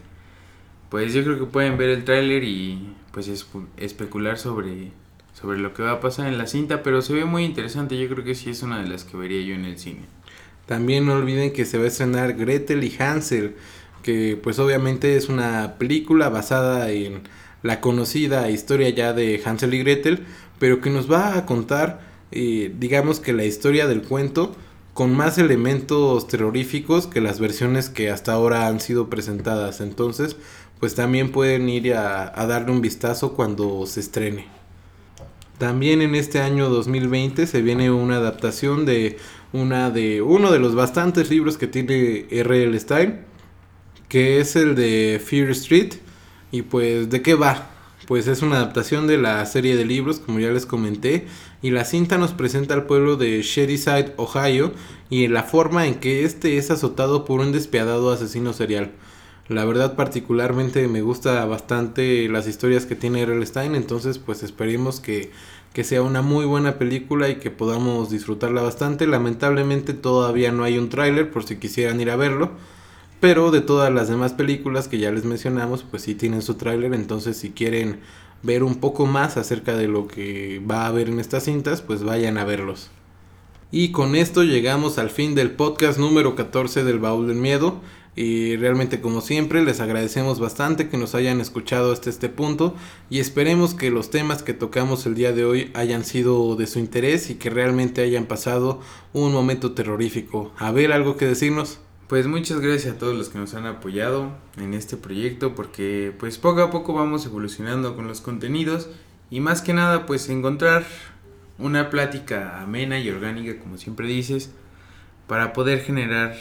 pues 0.90 1.14
yo 1.14 1.24
creo 1.24 1.38
que 1.40 1.46
pueden 1.46 1.78
ver 1.78 1.90
el 1.90 2.06
tráiler 2.06 2.44
y 2.44 2.94
pues 3.12 3.30
especular 3.78 4.38
sobre, 4.38 4.92
sobre 5.34 5.60
lo 5.60 5.74
que 5.74 5.84
va 5.84 5.92
a 5.92 6.00
pasar 6.00 6.28
en 6.28 6.38
la 6.38 6.48
cinta, 6.48 6.84
pero 6.84 7.02
se 7.02 7.14
ve 7.14 7.26
muy 7.26 7.44
interesante, 7.44 7.98
yo 7.98 8.08
creo 8.08 8.24
que 8.24 8.36
sí 8.36 8.50
es 8.50 8.62
una 8.62 8.82
de 8.82 8.88
las 8.88 9.04
que 9.04 9.18
vería 9.18 9.42
yo 9.42 9.56
en 9.56 9.66
el 9.66 9.78
cine. 9.78 10.06
También 10.66 11.06
no 11.06 11.14
olviden 11.14 11.54
que 11.54 11.66
se 11.66 11.78
va 11.78 11.86
a 11.86 11.88
estrenar 11.88 12.36
Gretel 12.36 12.84
y 12.84 12.96
Hansel, 12.98 13.56
que 14.06 14.40
pues 14.42 14.60
obviamente 14.60 15.18
es 15.18 15.30
una 15.30 15.80
película 15.80 16.30
basada 16.30 16.92
en 16.92 17.24
la 17.64 17.82
conocida 17.82 18.52
historia 18.52 18.90
ya 18.90 19.14
de 19.14 19.42
Hansel 19.44 19.74
y 19.74 19.80
Gretel, 19.80 20.28
pero 20.60 20.80
que 20.80 20.92
nos 20.92 21.12
va 21.12 21.36
a 21.36 21.48
contar, 21.48 22.02
eh, 22.32 22.72
digamos 22.78 23.20
que 23.20 23.34
la 23.34 23.46
historia 23.46 23.88
del 23.88 24.04
cuento 24.04 24.56
con 24.94 25.16
más 25.16 25.40
elementos 25.40 26.28
terroríficos 26.28 27.08
que 27.08 27.20
las 27.20 27.40
versiones 27.40 27.90
que 27.90 28.12
hasta 28.12 28.34
ahora 28.34 28.68
han 28.68 28.80
sido 28.80 29.10
presentadas. 29.10 29.82
Entonces, 29.82 30.38
pues 30.80 30.94
también 30.94 31.32
pueden 31.32 31.68
ir 31.68 31.96
a, 31.96 32.46
darle 32.46 32.74
un 32.74 32.82
vistazo 32.82 33.34
cuando 33.34 33.88
se 33.88 34.02
estrene. 34.02 34.46
También 35.58 36.04
en 36.04 36.14
este 36.14 36.42
año 36.42 36.70
2020 36.70 37.48
se 37.48 37.64
viene 37.64 37.90
una 37.90 38.18
adaptación 38.18 38.86
de 38.86 39.18
una 39.52 39.90
de 39.90 40.22
uno 40.22 40.52
de 40.52 40.60
los 40.60 40.76
bastantes 40.76 41.32
libros 41.32 41.58
que 41.58 41.66
tiene 41.66 42.28
R.L. 42.30 42.80
Stein, 42.80 43.26
que 44.16 44.40
es 44.40 44.56
el 44.56 44.76
de 44.76 45.22
Fear 45.22 45.50
Street. 45.50 45.96
Y 46.50 46.62
pues, 46.62 47.10
¿de 47.10 47.22
qué 47.22 47.36
va? 47.36 47.68
Pues 48.08 48.28
es 48.28 48.42
una 48.44 48.56
adaptación 48.56 49.08
de 49.08 49.18
la 49.18 49.46
serie 49.46 49.76
de 49.76 49.84
libros, 49.84 50.20
como 50.20 50.40
ya 50.40 50.52
les 50.52 50.66
comenté, 50.66 51.28
y 51.62 51.72
la 51.72 51.84
cinta 51.84 52.18
nos 52.18 52.32
presenta 52.32 52.76
al 52.76 52.86
pueblo 52.86 53.18
de 53.18 53.42
Shadyside, 53.42 54.14
Ohio, 54.16 54.72
y 55.10 55.28
la 55.28 55.44
forma 55.44 55.86
en 55.86 55.96
que 55.96 56.24
este 56.24 56.56
es 56.56 56.72
azotado 56.72 57.26
por 57.26 57.42
un 57.42 57.52
despiadado 57.52 58.10
asesino 58.10 58.54
serial. 58.54 58.94
La 59.50 59.66
verdad 59.66 59.98
particularmente 59.98 60.88
me 60.88 61.02
gusta 61.02 61.44
bastante 61.44 62.30
las 62.30 62.48
historias 62.48 62.86
que 62.86 62.96
tiene 62.96 63.24
R.L. 63.24 63.46
Stein, 63.46 63.76
entonces 63.76 64.18
pues 64.18 64.44
esperemos 64.44 65.02
que, 65.02 65.30
que 65.74 65.84
sea 65.84 66.02
una 66.02 66.22
muy 66.22 66.46
buena 66.46 66.78
película 66.78 67.28
y 67.28 67.36
que 67.36 67.52
podamos 67.52 68.12
disfrutarla 68.12 68.62
bastante. 68.62 69.08
Lamentablemente 69.08 69.94
todavía 69.94 70.54
no 70.54 70.64
hay 70.64 70.78
un 70.78 70.88
tráiler 70.88 71.32
por 71.32 71.44
si 71.44 71.58
quisieran 71.58 72.00
ir 72.00 72.12
a 72.12 72.16
verlo, 72.16 72.52
pero 73.20 73.52
de 73.52 73.62
todas 73.62 73.94
las 73.94 74.08
demás 74.08 74.34
películas 74.34 74.88
que 74.88 75.00
ya 75.00 75.12
les 75.12 75.26
mencionamos 75.26 75.84
pues 75.84 76.04
sí 76.04 76.16
tienen 76.16 76.42
su 76.42 76.56
tráiler, 76.56 76.94
entonces 76.94 77.38
si 77.38 77.52
quieren 77.52 78.00
ver 78.44 78.64
un 78.64 78.76
poco 78.76 79.06
más 79.06 79.38
acerca 79.38 79.76
de 79.76 79.88
lo 79.88 80.08
que 80.08 80.62
va 80.70 80.84
a 80.84 80.88
haber 80.88 81.10
en 81.10 81.20
estas 81.20 81.44
cintas, 81.44 81.82
pues 81.82 82.04
vayan 82.04 82.38
a 82.38 82.46
verlos. 82.46 82.92
Y 83.72 83.92
con 83.92 84.16
esto 84.16 84.44
llegamos 84.44 84.98
al 85.00 85.10
fin 85.10 85.36
del 85.36 85.52
podcast 85.52 86.00
número 86.00 86.36
14 86.36 86.84
del 86.84 87.00
Baúl 87.00 87.28
del 87.28 87.38
Miedo. 87.38 87.82
Y 88.18 88.56
realmente 88.56 89.02
como 89.02 89.20
siempre 89.20 89.62
les 89.66 89.82
agradecemos 89.82 90.40
bastante 90.40 90.88
que 90.88 90.98
nos 90.98 91.16
hayan 91.16 91.42
escuchado 91.42 91.92
hasta 91.92 92.10
este 92.10 92.30
punto 92.30 92.74
y 93.10 93.20
esperemos 93.20 93.74
que 93.74 93.92
los 93.92 94.10
temas 94.10 94.42
que 94.42 94.54
tocamos 94.54 95.06
el 95.06 95.16
día 95.16 95.34
de 95.34 95.44
hoy 95.44 95.72
hayan 95.74 96.06
sido 96.06 96.56
de 96.56 96.66
su 96.66 96.80
interés 96.80 97.30
y 97.30 97.36
que 97.36 97.50
realmente 97.50 98.02
hayan 98.02 98.26
pasado 98.26 98.80
un 99.12 99.34
momento 99.34 99.74
terrorífico. 99.74 100.54
A 100.58 100.72
ver, 100.72 100.94
algo 100.94 101.18
que 101.18 101.26
decirnos. 101.26 101.80
Pues 102.08 102.28
muchas 102.28 102.60
gracias 102.60 102.96
a 102.96 102.98
todos 103.00 103.16
los 103.16 103.30
que 103.30 103.40
nos 103.40 103.56
han 103.56 103.66
apoyado 103.66 104.32
en 104.58 104.76
este 104.76 104.96
proyecto 104.96 105.56
porque 105.56 106.14
pues 106.20 106.38
poco 106.38 106.62
a 106.62 106.70
poco 106.70 106.94
vamos 106.94 107.26
evolucionando 107.26 107.96
con 107.96 108.06
los 108.08 108.22
contenidos 108.22 108.90
y 109.32 109.40
más 109.40 109.64
que 109.64 109.74
nada 109.74 110.06
pues 110.06 110.30
encontrar 110.30 110.86
una 111.58 111.90
plática 111.90 112.62
amena 112.62 113.00
y 113.00 113.10
orgánica 113.10 113.60
como 113.60 113.78
siempre 113.78 114.08
dices 114.08 114.52
para 115.26 115.52
poder 115.52 115.82
generar 115.82 116.36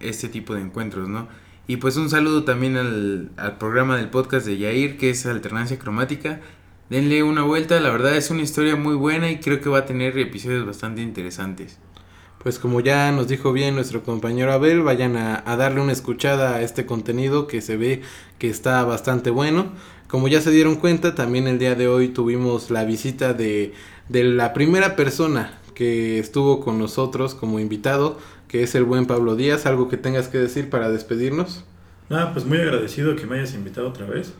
este 0.00 0.28
tipo 0.28 0.54
de 0.54 0.60
encuentros, 0.60 1.08
¿no? 1.08 1.28
Y 1.66 1.78
pues 1.78 1.96
un 1.96 2.10
saludo 2.10 2.44
también 2.44 2.76
al, 2.76 3.56
programa 3.58 3.96
del 3.96 4.10
podcast 4.10 4.46
de 4.46 4.58
Yair, 4.58 4.98
que 4.98 5.08
es 5.08 5.24
Alternancia 5.24 5.78
Cromática. 5.78 6.40
Denle 6.90 7.22
una 7.22 7.42
vuelta, 7.42 7.80
la 7.80 7.90
verdad 7.90 8.16
es 8.16 8.30
una 8.30 8.42
historia 8.42 8.76
muy 8.76 8.94
buena 8.94 9.30
y 9.30 9.40
creo 9.40 9.62
que 9.62 9.70
va 9.70 9.78
a 9.78 9.86
tener 9.86 10.16
episodios 10.18 10.66
bastante 10.66 11.00
interesantes. 11.00 11.78
Pues 12.42 12.58
como 12.58 12.80
ya 12.80 13.10
nos 13.12 13.28
dijo 13.28 13.52
bien 13.52 13.74
nuestro 13.74 14.02
compañero 14.02 14.52
Abel, 14.52 14.82
vayan 14.82 15.16
a, 15.16 15.42
darle 15.56 15.80
una 15.80 15.92
escuchada 15.92 16.56
a 16.56 16.62
este 16.62 16.86
contenido 16.86 17.46
que 17.46 17.60
se 17.60 17.76
ve 17.76 18.02
que 18.38 18.48
está 18.48 18.84
bastante 18.84 19.30
bueno. 19.30 19.72
Como 20.08 20.28
ya 20.28 20.40
se 20.40 20.52
dieron 20.52 20.76
cuenta, 20.76 21.14
también 21.14 21.48
el 21.48 21.58
día 21.58 21.74
de 21.74 21.88
hoy 21.88 22.08
tuvimos 22.08 22.70
la 22.70 22.84
visita 22.84 23.34
de, 23.34 23.74
de 24.08 24.24
la 24.24 24.52
primera 24.52 24.94
persona 24.94 25.58
que 25.74 26.18
estuvo 26.18 26.60
con 26.60 26.78
nosotros 26.78 27.34
como 27.34 27.58
invitado, 27.58 28.18
que 28.48 28.62
es 28.62 28.74
el 28.74 28.84
buen 28.84 29.06
Pablo 29.06 29.34
Díaz. 29.34 29.66
¿Algo 29.66 29.88
que 29.88 29.96
tengas 29.96 30.28
que 30.28 30.38
decir 30.38 30.70
para 30.70 30.90
despedirnos? 30.90 31.64
Nada, 32.08 32.32
pues 32.32 32.44
muy 32.44 32.58
agradecido 32.58 33.16
que 33.16 33.26
me 33.26 33.38
hayas 33.38 33.54
invitado 33.54 33.88
otra 33.88 34.06
vez. 34.06 34.32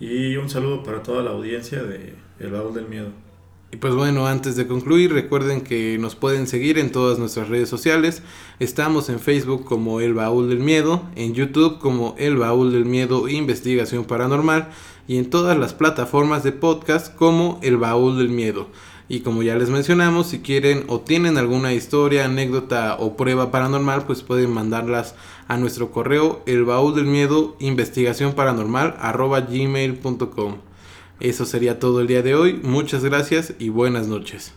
Y 0.00 0.36
un 0.36 0.48
saludo 0.48 0.82
para 0.82 1.02
toda 1.02 1.22
la 1.22 1.30
audiencia 1.30 1.82
de 1.82 2.14
El 2.40 2.50
Baúl 2.50 2.74
del 2.74 2.88
Miedo. 2.88 3.25
Y 3.72 3.78
pues 3.78 3.94
bueno, 3.94 4.28
antes 4.28 4.54
de 4.54 4.68
concluir, 4.68 5.12
recuerden 5.12 5.60
que 5.60 5.98
nos 5.98 6.14
pueden 6.14 6.46
seguir 6.46 6.78
en 6.78 6.92
todas 6.92 7.18
nuestras 7.18 7.48
redes 7.48 7.68
sociales. 7.68 8.22
Estamos 8.60 9.08
en 9.08 9.18
Facebook 9.18 9.64
como 9.64 10.00
El 10.00 10.14
Baúl 10.14 10.48
del 10.48 10.60
Miedo, 10.60 11.02
en 11.16 11.34
YouTube 11.34 11.78
como 11.78 12.14
El 12.16 12.36
Baúl 12.36 12.72
del 12.72 12.84
Miedo 12.84 13.28
Investigación 13.28 14.04
Paranormal 14.04 14.68
y 15.08 15.18
en 15.18 15.30
todas 15.30 15.58
las 15.58 15.74
plataformas 15.74 16.44
de 16.44 16.52
podcast 16.52 17.12
como 17.14 17.58
El 17.60 17.76
Baúl 17.76 18.18
del 18.18 18.28
Miedo. 18.28 18.68
Y 19.08 19.20
como 19.20 19.42
ya 19.42 19.56
les 19.56 19.68
mencionamos, 19.68 20.28
si 20.28 20.40
quieren 20.40 20.84
o 20.88 21.00
tienen 21.00 21.36
alguna 21.36 21.72
historia, 21.72 22.24
anécdota 22.24 22.96
o 22.98 23.16
prueba 23.16 23.50
paranormal, 23.50 24.04
pues 24.04 24.22
pueden 24.22 24.52
mandarlas 24.52 25.14
a 25.48 25.56
nuestro 25.56 25.92
correo 25.92 26.42
el 26.46 26.64
baúl 26.64 26.94
del 26.94 27.04
miedo 27.04 27.56
investigación 27.60 28.32
paranormal 28.32 28.96
arroba 28.98 29.40
gmail.com. 29.40 30.56
Eso 31.20 31.46
sería 31.46 31.78
todo 31.78 32.00
el 32.00 32.06
día 32.06 32.22
de 32.22 32.34
hoy. 32.34 32.60
Muchas 32.62 33.04
gracias 33.04 33.54
y 33.58 33.70
buenas 33.70 34.06
noches. 34.06 34.52